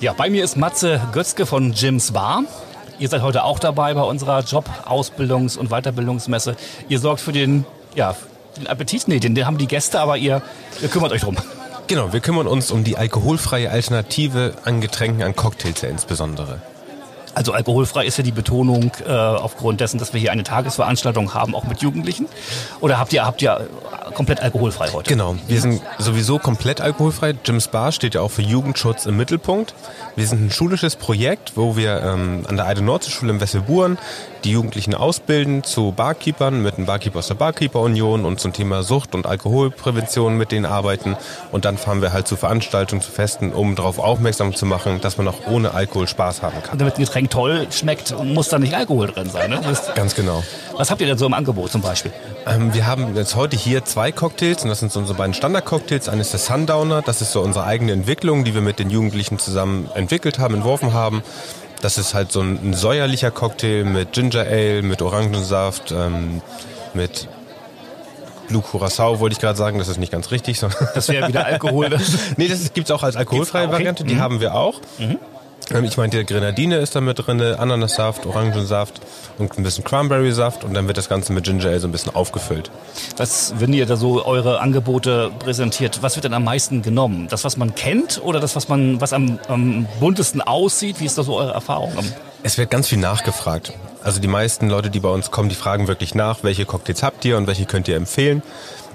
Ja, 0.00 0.14
bei 0.14 0.30
mir 0.30 0.42
ist 0.42 0.56
Matze 0.56 1.00
Götzke 1.12 1.44
von 1.44 1.72
Jims 1.72 2.12
Bar. 2.12 2.44
Ihr 2.98 3.08
seid 3.08 3.22
heute 3.22 3.42
auch 3.44 3.58
dabei 3.58 3.94
bei 3.94 4.02
unserer 4.02 4.40
Job-, 4.40 4.70
Ausbildungs- 4.86 5.58
und 5.58 5.70
Weiterbildungsmesse. 5.70 6.56
Ihr 6.88 7.00
sorgt 7.00 7.20
für 7.20 7.32
den, 7.32 7.64
ja, 7.96 8.14
den 8.56 8.68
Appetit, 8.68 9.08
nee, 9.08 9.18
den, 9.18 9.34
den 9.34 9.44
haben 9.44 9.58
die 9.58 9.66
Gäste, 9.66 10.00
aber 10.00 10.16
ihr, 10.16 10.40
ihr 10.80 10.88
kümmert 10.88 11.12
euch 11.12 11.22
drum. 11.22 11.36
Genau, 11.88 12.12
wir 12.12 12.20
kümmern 12.20 12.46
uns 12.46 12.70
um 12.70 12.84
die 12.84 12.96
alkoholfreie 12.96 13.70
Alternative 13.70 14.54
an 14.64 14.80
Getränken, 14.80 15.22
an 15.22 15.34
Cocktails 15.34 15.82
ja 15.82 15.88
insbesondere. 15.88 16.62
Also 17.34 17.52
alkoholfrei 17.52 18.04
ist 18.06 18.18
ja 18.18 18.24
die 18.24 18.32
Betonung 18.32 18.92
äh, 19.06 19.10
aufgrund 19.10 19.80
dessen, 19.80 19.98
dass 19.98 20.12
wir 20.12 20.20
hier 20.20 20.32
eine 20.32 20.42
Tagesveranstaltung 20.42 21.34
haben, 21.34 21.54
auch 21.54 21.64
mit 21.64 21.80
Jugendlichen. 21.80 22.26
Oder 22.80 22.98
habt 22.98 23.12
ihr, 23.12 23.24
habt 23.24 23.42
ihr 23.42 23.68
komplett 24.14 24.40
alkoholfrei 24.40 24.88
heute? 24.88 25.08
Genau, 25.08 25.36
wir 25.48 25.60
sind 25.60 25.82
sowieso 25.98 26.38
komplett 26.38 26.80
alkoholfrei. 26.80 27.34
Jim's 27.44 27.68
Bar 27.68 27.92
steht 27.92 28.14
ja 28.14 28.20
auch 28.20 28.30
für 28.30 28.42
Jugendschutz 28.42 29.06
im 29.06 29.16
Mittelpunkt. 29.16 29.74
Wir 30.16 30.26
sind 30.26 30.42
ein 30.46 30.50
schulisches 30.50 30.96
Projekt, 30.96 31.52
wo 31.56 31.76
wir 31.76 32.02
ähm, 32.02 32.44
an 32.48 32.56
der 32.56 32.66
Eide 32.66 32.82
Nordseeschule 32.82 33.32
in 33.32 33.40
Wesselburen 33.40 33.98
die 34.44 34.52
Jugendlichen 34.52 34.94
ausbilden 34.94 35.64
zu 35.64 35.92
Barkeepern 35.92 36.62
mit 36.62 36.76
einem 36.76 36.86
Barkeeper 36.86 37.20
aus 37.20 37.28
der 37.28 37.34
Barkeeper 37.34 37.80
Union 37.80 38.24
und 38.24 38.40
zum 38.40 38.52
Thema 38.52 38.82
Sucht 38.82 39.14
und 39.14 39.26
Alkoholprävention 39.26 40.36
mit 40.36 40.52
denen 40.52 40.66
arbeiten. 40.66 41.16
Und 41.50 41.64
dann 41.64 41.78
fahren 41.78 42.02
wir 42.02 42.12
halt 42.12 42.26
zu 42.26 42.36
Veranstaltungen, 42.36 43.02
zu 43.02 43.10
Festen, 43.10 43.52
um 43.52 43.74
darauf 43.74 43.98
aufmerksam 43.98 44.54
zu 44.54 44.66
machen, 44.66 45.00
dass 45.00 45.18
man 45.18 45.28
auch 45.28 45.46
ohne 45.48 45.74
Alkohol 45.74 46.08
Spaß 46.08 46.42
haben 46.42 46.62
kann. 46.62 46.78
Damit 46.78 46.96
ein 46.96 47.04
Getränk 47.04 47.30
toll 47.30 47.66
schmeckt, 47.70 48.14
muss 48.24 48.48
da 48.48 48.58
nicht 48.58 48.74
Alkohol 48.74 49.08
drin 49.08 49.30
sein, 49.30 49.50
ne? 49.50 49.60
Ganz 49.94 50.14
genau. 50.14 50.42
Was 50.76 50.90
habt 50.90 51.00
ihr 51.00 51.06
denn 51.06 51.18
so 51.18 51.26
im 51.26 51.34
Angebot 51.34 51.70
zum 51.70 51.82
Beispiel? 51.82 52.12
Ähm, 52.46 52.74
wir 52.74 52.86
haben 52.86 53.14
jetzt 53.14 53.36
heute 53.36 53.56
hier 53.56 53.84
zwei 53.84 54.10
Cocktails 54.10 54.62
und 54.64 54.68
das 54.68 54.80
sind 54.80 54.90
so 54.90 54.98
unsere 55.00 55.16
beiden 55.16 55.34
Standard-Cocktails. 55.34 56.08
Eines 56.08 56.34
ist 56.34 56.48
der 56.48 56.56
Sundowner, 56.56 57.02
das 57.02 57.22
ist 57.22 57.32
so 57.32 57.40
unsere 57.40 57.64
eigene 57.64 57.92
Entwicklung, 57.92 58.44
die 58.44 58.54
wir 58.54 58.62
mit 58.62 58.78
den 58.78 58.90
Jugendlichen 58.90 59.38
zusammen 59.38 59.88
entwickelt 59.94 60.38
haben, 60.38 60.54
entworfen 60.54 60.92
haben. 60.92 61.22
Das 61.82 61.98
ist 61.98 62.14
halt 62.14 62.32
so 62.32 62.40
ein, 62.40 62.72
säuerlicher 62.72 63.30
Cocktail 63.30 63.84
mit 63.84 64.12
Ginger 64.12 64.46
Ale, 64.46 64.82
mit 64.82 65.02
Orangensaft, 65.02 65.92
ähm, 65.92 66.40
mit 66.94 67.28
Blue 68.48 68.62
Curacao 68.62 69.20
wollte 69.20 69.34
ich 69.34 69.40
gerade 69.40 69.58
sagen, 69.58 69.78
das 69.78 69.88
ist 69.88 69.98
nicht 69.98 70.12
ganz 70.12 70.30
richtig. 70.30 70.60
Das 70.94 71.08
wäre 71.08 71.28
wieder 71.28 71.44
Alkohol. 71.44 71.90
nee, 72.36 72.48
das 72.48 72.72
gibt 72.72 72.88
es 72.88 72.90
auch 72.90 73.02
als 73.02 73.16
alkoholfreie 73.16 73.66
auch 73.66 73.72
Variante, 73.72 74.04
die 74.04 74.14
mhm. 74.14 74.20
haben 74.20 74.40
wir 74.40 74.54
auch. 74.54 74.80
Mhm. 74.98 75.18
Ähm, 75.72 75.84
ich 75.84 75.96
meine, 75.96 76.10
die 76.10 76.24
Grenadine 76.24 76.76
ist 76.76 76.94
da 76.94 77.00
mit 77.00 77.18
drin, 77.18 77.40
Ananassaft, 77.40 78.26
Orangensaft 78.26 79.00
und 79.38 79.56
ein 79.56 79.62
bisschen 79.62 79.84
Cranberry-Saft 79.84 80.64
und 80.64 80.74
dann 80.74 80.86
wird 80.86 80.98
das 80.98 81.08
Ganze 81.08 81.32
mit 81.32 81.44
Ginger 81.44 81.66
Ale 81.66 81.80
so 81.80 81.88
ein 81.88 81.92
bisschen 81.92 82.14
aufgefüllt. 82.14 82.70
Was, 83.16 83.54
wenn 83.58 83.72
ihr 83.72 83.86
da 83.86 83.96
so 83.96 84.24
eure 84.24 84.60
Angebote 84.60 85.30
präsentiert, 85.38 86.02
was 86.02 86.16
wird 86.16 86.24
denn 86.24 86.34
am 86.34 86.44
meisten 86.44 86.82
genommen? 86.82 87.28
Das, 87.30 87.44
was 87.44 87.56
man 87.56 87.74
kennt 87.74 88.20
oder 88.22 88.40
das, 88.40 88.56
was 88.56 88.68
man, 88.68 89.00
was 89.00 89.12
am, 89.12 89.38
am 89.48 89.86
buntesten 90.00 90.40
aussieht? 90.40 91.00
Wie 91.00 91.06
ist 91.06 91.18
da 91.18 91.22
so 91.22 91.36
eure 91.36 91.52
Erfahrung? 91.52 91.92
Es 92.42 92.58
wird 92.58 92.70
ganz 92.70 92.88
viel 92.88 92.98
nachgefragt. 92.98 93.72
Also 94.02 94.20
die 94.20 94.28
meisten 94.28 94.68
Leute, 94.68 94.90
die 94.90 94.98
bei 94.98 95.08
uns 95.08 95.30
kommen, 95.30 95.48
die 95.48 95.54
fragen 95.54 95.86
wirklich 95.86 96.14
nach, 96.14 96.42
welche 96.42 96.64
Cocktails 96.64 97.02
habt 97.02 97.24
ihr 97.24 97.36
und 97.36 97.46
welche 97.46 97.66
könnt 97.66 97.86
ihr 97.86 97.96
empfehlen. 97.96 98.42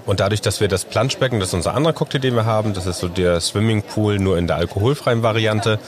Und 0.06 0.22
dadurch, 0.22 0.42
dass 0.42 0.62
wir 0.62 0.70
das 0.70 0.86
Planschbecken, 0.86 1.40
das 1.40 1.50
ist 1.50 1.54
unser 1.54 1.74
anderer 1.74 1.94
Cocktail, 1.94 2.20
den 2.20 2.36
wir 2.36 2.46
haben, 2.46 2.74
das 2.74 2.86
ist 2.86 3.00
so 3.00 3.10
der 3.10 3.42
Swimmingpool 3.42 4.20
nur 4.20 4.38
in 4.38 4.48
der 4.48 4.56
alkoholfreien 4.56 5.22
Variante, 5.22 5.80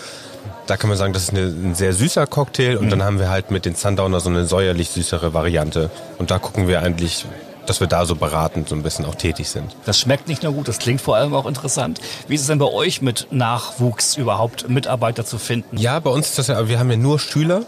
da 0.70 0.78
kann 0.78 0.90
man 0.90 0.98
sagen, 0.98 1.14
das 1.14 1.24
ist 1.24 1.30
eine, 1.32 1.42
ein 1.42 1.76
sehr 1.76 1.94
süßer 1.94 2.28
Cocktail 2.28 2.78
und 2.78 2.86
mhm. 2.86 2.90
dann 2.92 3.04
haben 3.04 3.20
wir 3.20 3.30
halt 3.30 3.52
mit 3.52 3.66
den 3.66 3.76
Sundowner 3.76 4.20
so 4.20 4.30
eine 4.30 4.46
säuerlich 4.46 4.90
süßere 4.90 5.34
Variante. 5.34 5.90
Und 6.18 6.32
da 6.32 6.38
gucken 6.38 6.68
wir 6.68 6.82
eigentlich, 6.82 7.26
dass 7.66 7.80
wir 7.80 7.88
da 7.88 8.06
so 8.06 8.16
beratend 8.16 8.70
so 8.70 8.76
ein 8.76 8.84
bisschen 8.84 9.06
auch 9.06 9.16
tätig 9.16 9.50
sind. 9.50 9.76
Das 9.86 10.00
schmeckt 10.00 10.28
nicht 10.28 10.44
nur 10.44 10.54
gut, 10.54 10.68
das 10.68 10.80
klingt 10.80 11.02
vor 11.02 11.16
allem 11.16 11.34
auch 11.34 11.46
interessant. 11.46 12.00
Wie 12.28 12.36
ist 12.36 12.42
es 12.42 12.48
denn 12.48 12.60
bei 12.60 12.66
euch 12.66 13.02
mit 13.02 13.28
Nachwuchs 13.32 14.16
überhaupt 14.16 14.70
Mitarbeiter 14.70 15.26
zu 15.26 15.38
finden? 15.38 15.78
Ja, 15.78 16.00
bei 16.00 16.10
uns 16.10 16.30
ist 16.30 16.40
das 16.40 16.48
ja, 16.48 16.68
wir 16.68 16.80
haben 16.80 16.90
ja 16.92 16.98
nur 16.98 17.20
Schüler. 17.20 17.64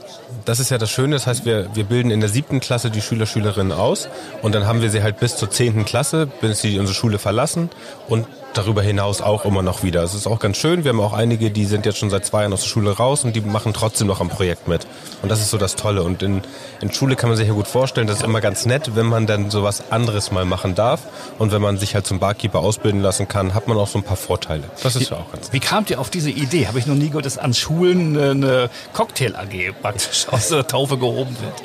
Das 0.45 0.59
ist 0.59 0.69
ja 0.69 0.77
das 0.77 0.89
Schöne. 0.89 1.15
Das 1.15 1.27
heißt, 1.27 1.45
wir, 1.45 1.69
wir 1.75 1.83
bilden 1.83 2.11
in 2.11 2.19
der 2.19 2.29
siebten 2.29 2.59
Klasse 2.59 2.89
die 2.89 3.01
Schüler, 3.01 3.25
Schülerinnen 3.25 3.71
aus 3.71 4.09
und 4.41 4.55
dann 4.55 4.65
haben 4.65 4.81
wir 4.81 4.89
sie 4.89 5.03
halt 5.03 5.19
bis 5.19 5.35
zur 5.35 5.49
zehnten 5.49 5.85
Klasse, 5.85 6.27
bis 6.41 6.61
sie 6.61 6.79
unsere 6.79 6.95
Schule 6.95 7.19
verlassen 7.19 7.69
und 8.07 8.27
darüber 8.53 8.81
hinaus 8.81 9.21
auch 9.21 9.45
immer 9.45 9.61
noch 9.61 9.83
wieder. 9.83 10.03
Es 10.03 10.13
ist 10.13 10.27
auch 10.27 10.39
ganz 10.39 10.57
schön. 10.57 10.83
Wir 10.83 10.89
haben 10.89 10.99
auch 10.99 11.13
einige, 11.13 11.51
die 11.51 11.65
sind 11.65 11.85
jetzt 11.85 11.97
schon 11.97 12.09
seit 12.09 12.25
zwei 12.25 12.41
Jahren 12.41 12.53
aus 12.53 12.61
der 12.61 12.67
Schule 12.67 12.91
raus 12.91 13.23
und 13.23 13.35
die 13.35 13.41
machen 13.41 13.73
trotzdem 13.73 14.07
noch 14.07 14.21
am 14.21 14.29
Projekt 14.29 14.67
mit. 14.67 14.85
Und 15.21 15.29
das 15.29 15.39
ist 15.39 15.49
so 15.49 15.57
das 15.57 15.75
Tolle. 15.75 16.03
Und 16.03 16.21
in, 16.23 16.41
in 16.81 16.91
Schule 16.91 17.15
kann 17.15 17.29
man 17.29 17.37
sich 17.37 17.47
ja 17.47 17.53
gut 17.53 17.67
vorstellen, 17.67 18.07
das 18.07 18.17
ist 18.17 18.23
immer 18.23 18.41
ganz 18.41 18.65
nett, 18.65 18.95
wenn 18.95 19.05
man 19.05 19.27
dann 19.27 19.51
sowas 19.51 19.83
anderes 19.89 20.31
mal 20.31 20.45
machen 20.45 20.75
darf. 20.75 21.01
Und 21.39 21.51
wenn 21.51 21.61
man 21.61 21.77
sich 21.77 21.95
halt 21.95 22.05
zum 22.05 22.19
Barkeeper 22.19 22.59
ausbilden 22.59 23.01
lassen 23.01 23.27
kann, 23.27 23.53
hat 23.53 23.67
man 23.67 23.77
auch 23.77 23.87
so 23.87 23.99
ein 23.99 24.03
paar 24.03 24.17
Vorteile. 24.17 24.63
Das 24.83 24.95
ist 24.95 25.09
ja 25.09 25.17
auch 25.17 25.31
ganz 25.31 25.45
nett. 25.45 25.53
Wie 25.53 25.59
kamt 25.59 25.89
ihr 25.89 25.99
auf 25.99 26.09
diese 26.09 26.29
Idee? 26.29 26.67
Habe 26.67 26.79
ich 26.79 26.87
noch 26.87 26.95
nie 26.95 27.07
gehört, 27.07 27.25
dass 27.25 27.37
an 27.37 27.53
Schulen 27.53 28.17
eine 28.17 28.69
Cocktail-AG 28.93 29.73
praktisch 29.81 30.27
aus 30.31 30.49
der 30.49 30.67
Taufe 30.67 30.97
gehoben 30.97 31.35
wird. 31.39 31.61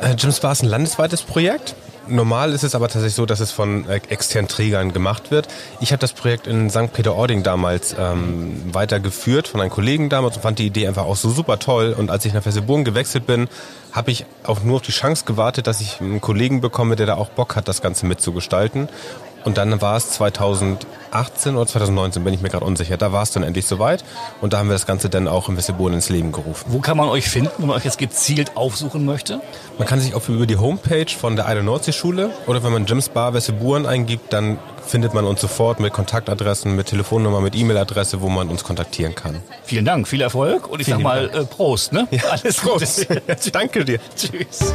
Äh, 0.00 0.14
Jim's 0.16 0.40
Bar 0.40 0.52
ist 0.52 0.62
ein 0.62 0.68
landesweites 0.68 1.22
Projekt. 1.22 1.74
Normal 2.08 2.52
ist 2.52 2.64
es 2.64 2.74
aber 2.74 2.88
tatsächlich 2.88 3.14
so, 3.14 3.26
dass 3.26 3.40
es 3.40 3.52
von 3.52 3.88
äh, 3.88 4.00
externen 4.08 4.48
Trägern 4.48 4.92
gemacht 4.92 5.30
wird. 5.30 5.48
Ich 5.80 5.92
habe 5.92 6.00
das 6.00 6.12
Projekt 6.12 6.46
in 6.46 6.70
St. 6.70 6.92
Peter-Ording 6.92 7.42
damals 7.42 7.94
ähm, 7.98 8.62
weitergeführt 8.72 9.48
von 9.48 9.60
einem 9.60 9.70
Kollegen 9.70 10.08
damals 10.08 10.36
und 10.36 10.42
fand 10.42 10.58
die 10.58 10.66
Idee 10.66 10.86
einfach 10.88 11.04
auch 11.04 11.16
so 11.16 11.30
super 11.30 11.58
toll. 11.58 11.94
Und 11.96 12.10
als 12.10 12.24
ich 12.24 12.32
nach 12.32 12.42
Fesselburgen 12.42 12.84
gewechselt 12.84 13.26
bin, 13.26 13.48
habe 13.92 14.10
ich 14.10 14.26
auch 14.44 14.62
nur 14.62 14.76
auf 14.76 14.82
die 14.82 14.92
Chance 14.92 15.24
gewartet, 15.24 15.66
dass 15.66 15.80
ich 15.80 16.00
einen 16.00 16.20
Kollegen 16.20 16.60
bekomme, 16.60 16.96
der 16.96 17.06
da 17.06 17.14
auch 17.16 17.30
Bock 17.30 17.56
hat, 17.56 17.68
das 17.68 17.82
Ganze 17.82 18.06
mitzugestalten. 18.06 18.88
Und 19.48 19.56
dann 19.56 19.80
war 19.80 19.96
es 19.96 20.10
2018 20.10 21.56
oder 21.56 21.66
2019, 21.66 22.22
bin 22.22 22.34
ich 22.34 22.42
mir 22.42 22.50
gerade 22.50 22.66
unsicher. 22.66 22.98
Da 22.98 23.12
war 23.12 23.22
es 23.22 23.30
dann 23.30 23.42
endlich 23.42 23.66
soweit. 23.66 24.04
Und 24.42 24.52
da 24.52 24.58
haben 24.58 24.68
wir 24.68 24.74
das 24.74 24.84
Ganze 24.84 25.08
dann 25.08 25.26
auch 25.26 25.48
in 25.48 25.56
Wesselboden 25.56 25.94
ins 25.94 26.10
Leben 26.10 26.32
gerufen. 26.32 26.66
Wo 26.68 26.80
kann 26.80 26.98
man 26.98 27.08
euch 27.08 27.30
finden, 27.30 27.50
wenn 27.56 27.68
man 27.68 27.78
euch 27.78 27.86
jetzt 27.86 27.96
gezielt 27.96 28.58
aufsuchen 28.58 29.06
möchte? 29.06 29.40
Man 29.78 29.88
kann 29.88 30.00
sich 30.00 30.14
auch 30.14 30.28
über 30.28 30.44
die 30.44 30.58
Homepage 30.58 31.06
von 31.18 31.34
der 31.34 31.48
Eide 31.48 31.62
Nordsee-Schule 31.62 32.28
oder 32.46 32.62
wenn 32.62 32.72
man 32.72 32.84
Jims 32.84 33.08
Bar 33.08 33.32
Wesselburen 33.32 33.86
eingibt, 33.86 34.34
dann 34.34 34.58
findet 34.86 35.14
man 35.14 35.24
uns 35.24 35.40
sofort 35.40 35.80
mit 35.80 35.94
Kontaktadressen, 35.94 36.76
mit 36.76 36.88
Telefonnummer, 36.88 37.40
mit 37.40 37.56
E-Mail-Adresse, 37.56 38.20
wo 38.20 38.28
man 38.28 38.50
uns 38.50 38.64
kontaktieren 38.64 39.14
kann. 39.14 39.36
Vielen 39.64 39.86
Dank, 39.86 40.06
viel 40.08 40.20
Erfolg 40.20 40.68
und 40.68 40.80
ich 40.80 40.84
Vielen 40.84 40.98
sag 40.98 41.04
mal 41.04 41.30
äh, 41.30 41.46
Prost, 41.46 41.94
ne? 41.94 42.06
Ja, 42.10 42.20
Alles 42.32 42.58
Prost. 42.58 43.06
Danke 43.52 43.86
dir. 43.86 43.98
Tschüss. 44.14 44.74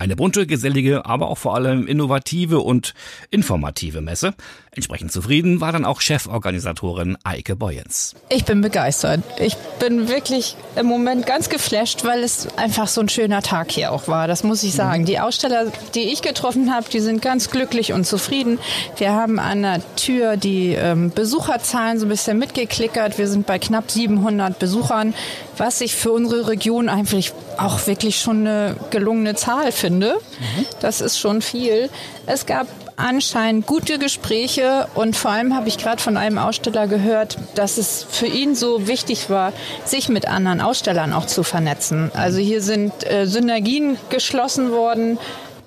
Eine 0.00 0.14
bunte, 0.14 0.46
gesellige, 0.46 1.06
aber 1.06 1.26
auch 1.26 1.38
vor 1.38 1.56
allem 1.56 1.88
innovative 1.88 2.60
und 2.60 2.94
informative 3.32 4.00
Messe. 4.00 4.34
Entsprechend 4.78 5.10
zufrieden 5.10 5.60
war 5.60 5.72
dann 5.72 5.84
auch 5.84 6.00
Cheforganisatorin 6.00 7.18
Eike 7.24 7.56
Boyens. 7.56 8.14
Ich 8.28 8.44
bin 8.44 8.60
begeistert. 8.60 9.24
Ich 9.40 9.56
bin 9.80 10.08
wirklich 10.08 10.54
im 10.76 10.86
Moment 10.86 11.26
ganz 11.26 11.48
geflasht, 11.48 12.04
weil 12.04 12.22
es 12.22 12.46
einfach 12.56 12.86
so 12.86 13.00
ein 13.00 13.08
schöner 13.08 13.42
Tag 13.42 13.72
hier 13.72 13.90
auch 13.90 14.06
war. 14.06 14.28
Das 14.28 14.44
muss 14.44 14.62
ich 14.62 14.74
sagen. 14.74 15.02
Mhm. 15.02 15.06
Die 15.06 15.18
Aussteller, 15.18 15.72
die 15.96 16.12
ich 16.12 16.22
getroffen 16.22 16.72
habe, 16.72 16.88
die 16.88 17.00
sind 17.00 17.20
ganz 17.20 17.50
glücklich 17.50 17.92
und 17.92 18.06
zufrieden. 18.06 18.60
Wir 18.98 19.14
haben 19.14 19.40
an 19.40 19.62
der 19.62 19.96
Tür 19.96 20.36
die 20.36 20.74
ähm, 20.74 21.10
Besucherzahlen 21.10 21.98
so 21.98 22.06
ein 22.06 22.10
bisschen 22.10 22.38
mitgeklickert. 22.38 23.18
Wir 23.18 23.26
sind 23.26 23.48
bei 23.48 23.58
knapp 23.58 23.90
700 23.90 24.60
Besuchern, 24.60 25.12
was 25.56 25.80
ich 25.80 25.96
für 25.96 26.12
unsere 26.12 26.46
Region 26.46 26.88
eigentlich 26.88 27.32
auch 27.56 27.88
wirklich 27.88 28.20
schon 28.20 28.46
eine 28.46 28.76
gelungene 28.90 29.34
Zahl 29.34 29.72
finde. 29.72 30.14
Mhm. 30.38 30.66
Das 30.78 31.00
ist 31.00 31.18
schon 31.18 31.42
viel. 31.42 31.90
Es 32.26 32.46
gab 32.46 32.68
anscheinend 32.98 33.66
gute 33.66 33.98
Gespräche 33.98 34.88
und 34.94 35.16
vor 35.16 35.30
allem 35.30 35.54
habe 35.54 35.68
ich 35.68 35.78
gerade 35.78 36.02
von 36.02 36.16
einem 36.16 36.38
Aussteller 36.38 36.86
gehört, 36.86 37.38
dass 37.54 37.78
es 37.78 38.04
für 38.10 38.26
ihn 38.26 38.54
so 38.54 38.86
wichtig 38.86 39.30
war, 39.30 39.52
sich 39.84 40.08
mit 40.08 40.28
anderen 40.28 40.60
Ausstellern 40.60 41.12
auch 41.12 41.26
zu 41.26 41.42
vernetzen. 41.44 42.10
Also 42.14 42.38
hier 42.38 42.60
sind 42.60 43.08
äh, 43.10 43.26
Synergien 43.26 43.96
geschlossen 44.10 44.72
worden, 44.72 45.18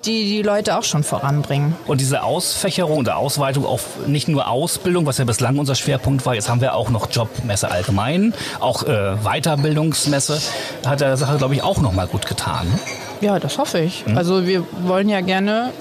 die 0.04 0.24
die 0.24 0.42
Leute 0.42 0.76
auch 0.76 0.82
schon 0.82 1.04
voranbringen. 1.04 1.76
Und 1.86 2.00
diese 2.00 2.22
Ausfächerung 2.22 2.98
oder 2.98 3.16
Ausweitung 3.16 3.64
auf 3.64 4.06
nicht 4.06 4.28
nur 4.28 4.48
Ausbildung, 4.48 5.06
was 5.06 5.18
ja 5.18 5.24
bislang 5.24 5.58
unser 5.58 5.74
Schwerpunkt 5.74 6.26
war, 6.26 6.34
jetzt 6.34 6.48
haben 6.48 6.60
wir 6.60 6.74
auch 6.74 6.90
noch 6.90 7.10
Jobmesse 7.10 7.70
allgemein, 7.70 8.34
auch 8.60 8.82
äh, 8.82 9.16
Weiterbildungsmesse, 9.22 10.40
hat 10.84 11.00
der 11.00 11.16
Sache, 11.16 11.38
glaube 11.38 11.54
ich, 11.54 11.62
auch 11.62 11.78
noch 11.78 11.92
mal 11.92 12.06
gut 12.06 12.26
getan. 12.26 12.66
Ja, 13.20 13.38
das 13.38 13.58
hoffe 13.58 13.78
ich. 13.78 14.04
Mhm. 14.04 14.18
Also 14.18 14.46
wir 14.46 14.66
wollen 14.82 15.08
ja 15.08 15.20
gerne, 15.20 15.72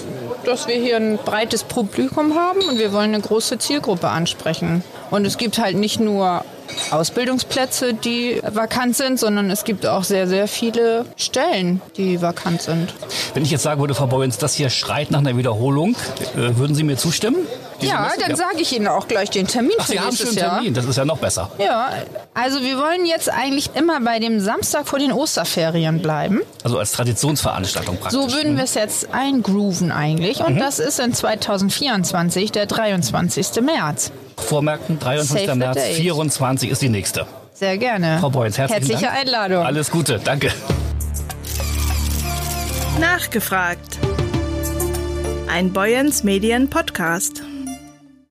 dass 0.46 0.68
wir 0.68 0.76
hier 0.76 0.98
ein 0.98 1.18
breites 1.18 1.64
Publikum 1.64 2.36
haben 2.36 2.62
und 2.62 2.78
wir 2.78 2.94
wollen 2.94 3.14
eine 3.14 3.22
große 3.22 3.58
Zielgruppe 3.58 4.10
ansprechen. 4.10 4.84
Und 5.10 5.26
es 5.26 5.38
gibt 5.38 5.58
halt 5.58 5.78
nicht 5.78 6.00
nur 6.00 6.44
Ausbildungsplätze, 6.92 7.94
die 7.94 8.42
vakant 8.44 8.96
sind, 8.96 9.20
sondern 9.20 9.50
es 9.50 9.64
gibt 9.64 9.86
auch 9.86 10.04
sehr, 10.04 10.28
sehr 10.28 10.48
viele 10.48 11.06
Stellen, 11.16 11.82
die 11.98 12.22
vakant 12.22 12.62
sind. 12.62 12.94
Wenn 13.34 13.44
ich 13.44 13.52
jetzt 13.52 13.64
sagen 13.64 13.80
würde, 13.80 13.94
Frau 13.94 14.08
Boyens, 14.08 14.38
das 14.38 14.56
hier 14.56 14.70
schreit 14.70 15.12
nach 15.12 15.20
einer 15.20 15.38
Wiederholung, 15.38 15.96
äh, 16.36 16.58
würden 16.58 16.76
Sie 16.76 16.84
mir 16.84 16.98
zustimmen? 16.98 17.38
ja, 17.84 18.02
Messe? 18.02 18.20
dann 18.20 18.30
ja. 18.32 18.36
sage 18.36 18.62
ich 18.62 18.76
Ihnen 18.76 18.88
auch 18.88 19.08
gleich 19.08 19.30
den 19.30 19.48
Termin 19.48 19.72
Ach, 19.80 19.88
Sie 19.88 20.00
haben 20.00 20.16
schon 20.16 20.28
einen 20.28 20.38
Termin, 20.38 20.74
das 20.74 20.86
ist 20.86 20.98
ja 20.98 21.06
noch 21.06 21.18
besser. 21.18 21.50
Ja, 21.58 21.90
also 22.34 22.62
wir 22.62 22.78
wollen 22.78 23.06
jetzt 23.06 23.30
eigentlich 23.30 23.72
immer 23.76 24.00
bei 24.02 24.20
dem 24.20 24.40
Samstag 24.40 24.88
vor 24.88 25.00
den 25.00 25.12
Osterferien 25.12 26.02
bleiben. 26.02 26.42
Also 26.64 26.78
als 26.78 26.92
Traditionsveranstaltung 26.92 27.98
praktisch. 27.98 28.20
So 28.20 28.34
würden 28.34 28.58
wir 28.58 28.64
es 28.64 28.74
jetzt 28.76 29.14
eingrooven 29.14 29.92
eigentlich 29.92 30.42
und 30.42 30.56
mhm. 30.56 30.60
das 30.60 30.80
ist 30.80 31.00
in 31.00 31.14
2024 31.14 32.52
der 32.52 32.66
23. 32.66 33.62
März. 33.62 34.12
Vormerken, 34.44 35.00
23. 35.00 35.46
Save 35.48 35.56
März, 35.58 35.80
24 35.82 36.70
ist 36.70 36.82
die 36.82 36.90
nächste. 36.90 37.26
Sehr 37.54 37.78
gerne. 37.78 38.18
Frau 38.20 38.30
Boyens, 38.30 38.58
herzlichen 38.58 38.88
Herzliche 38.88 39.06
Dank. 39.06 39.20
Einladung. 39.20 39.66
Alles 39.66 39.92
Gute, 39.92 40.20
danke. 40.24 40.52
Nachgefragt. 43.00 44.00
Ein 45.48 45.74
Boyens 45.74 46.24
Medien 46.24 46.70
Podcast. 46.70 47.44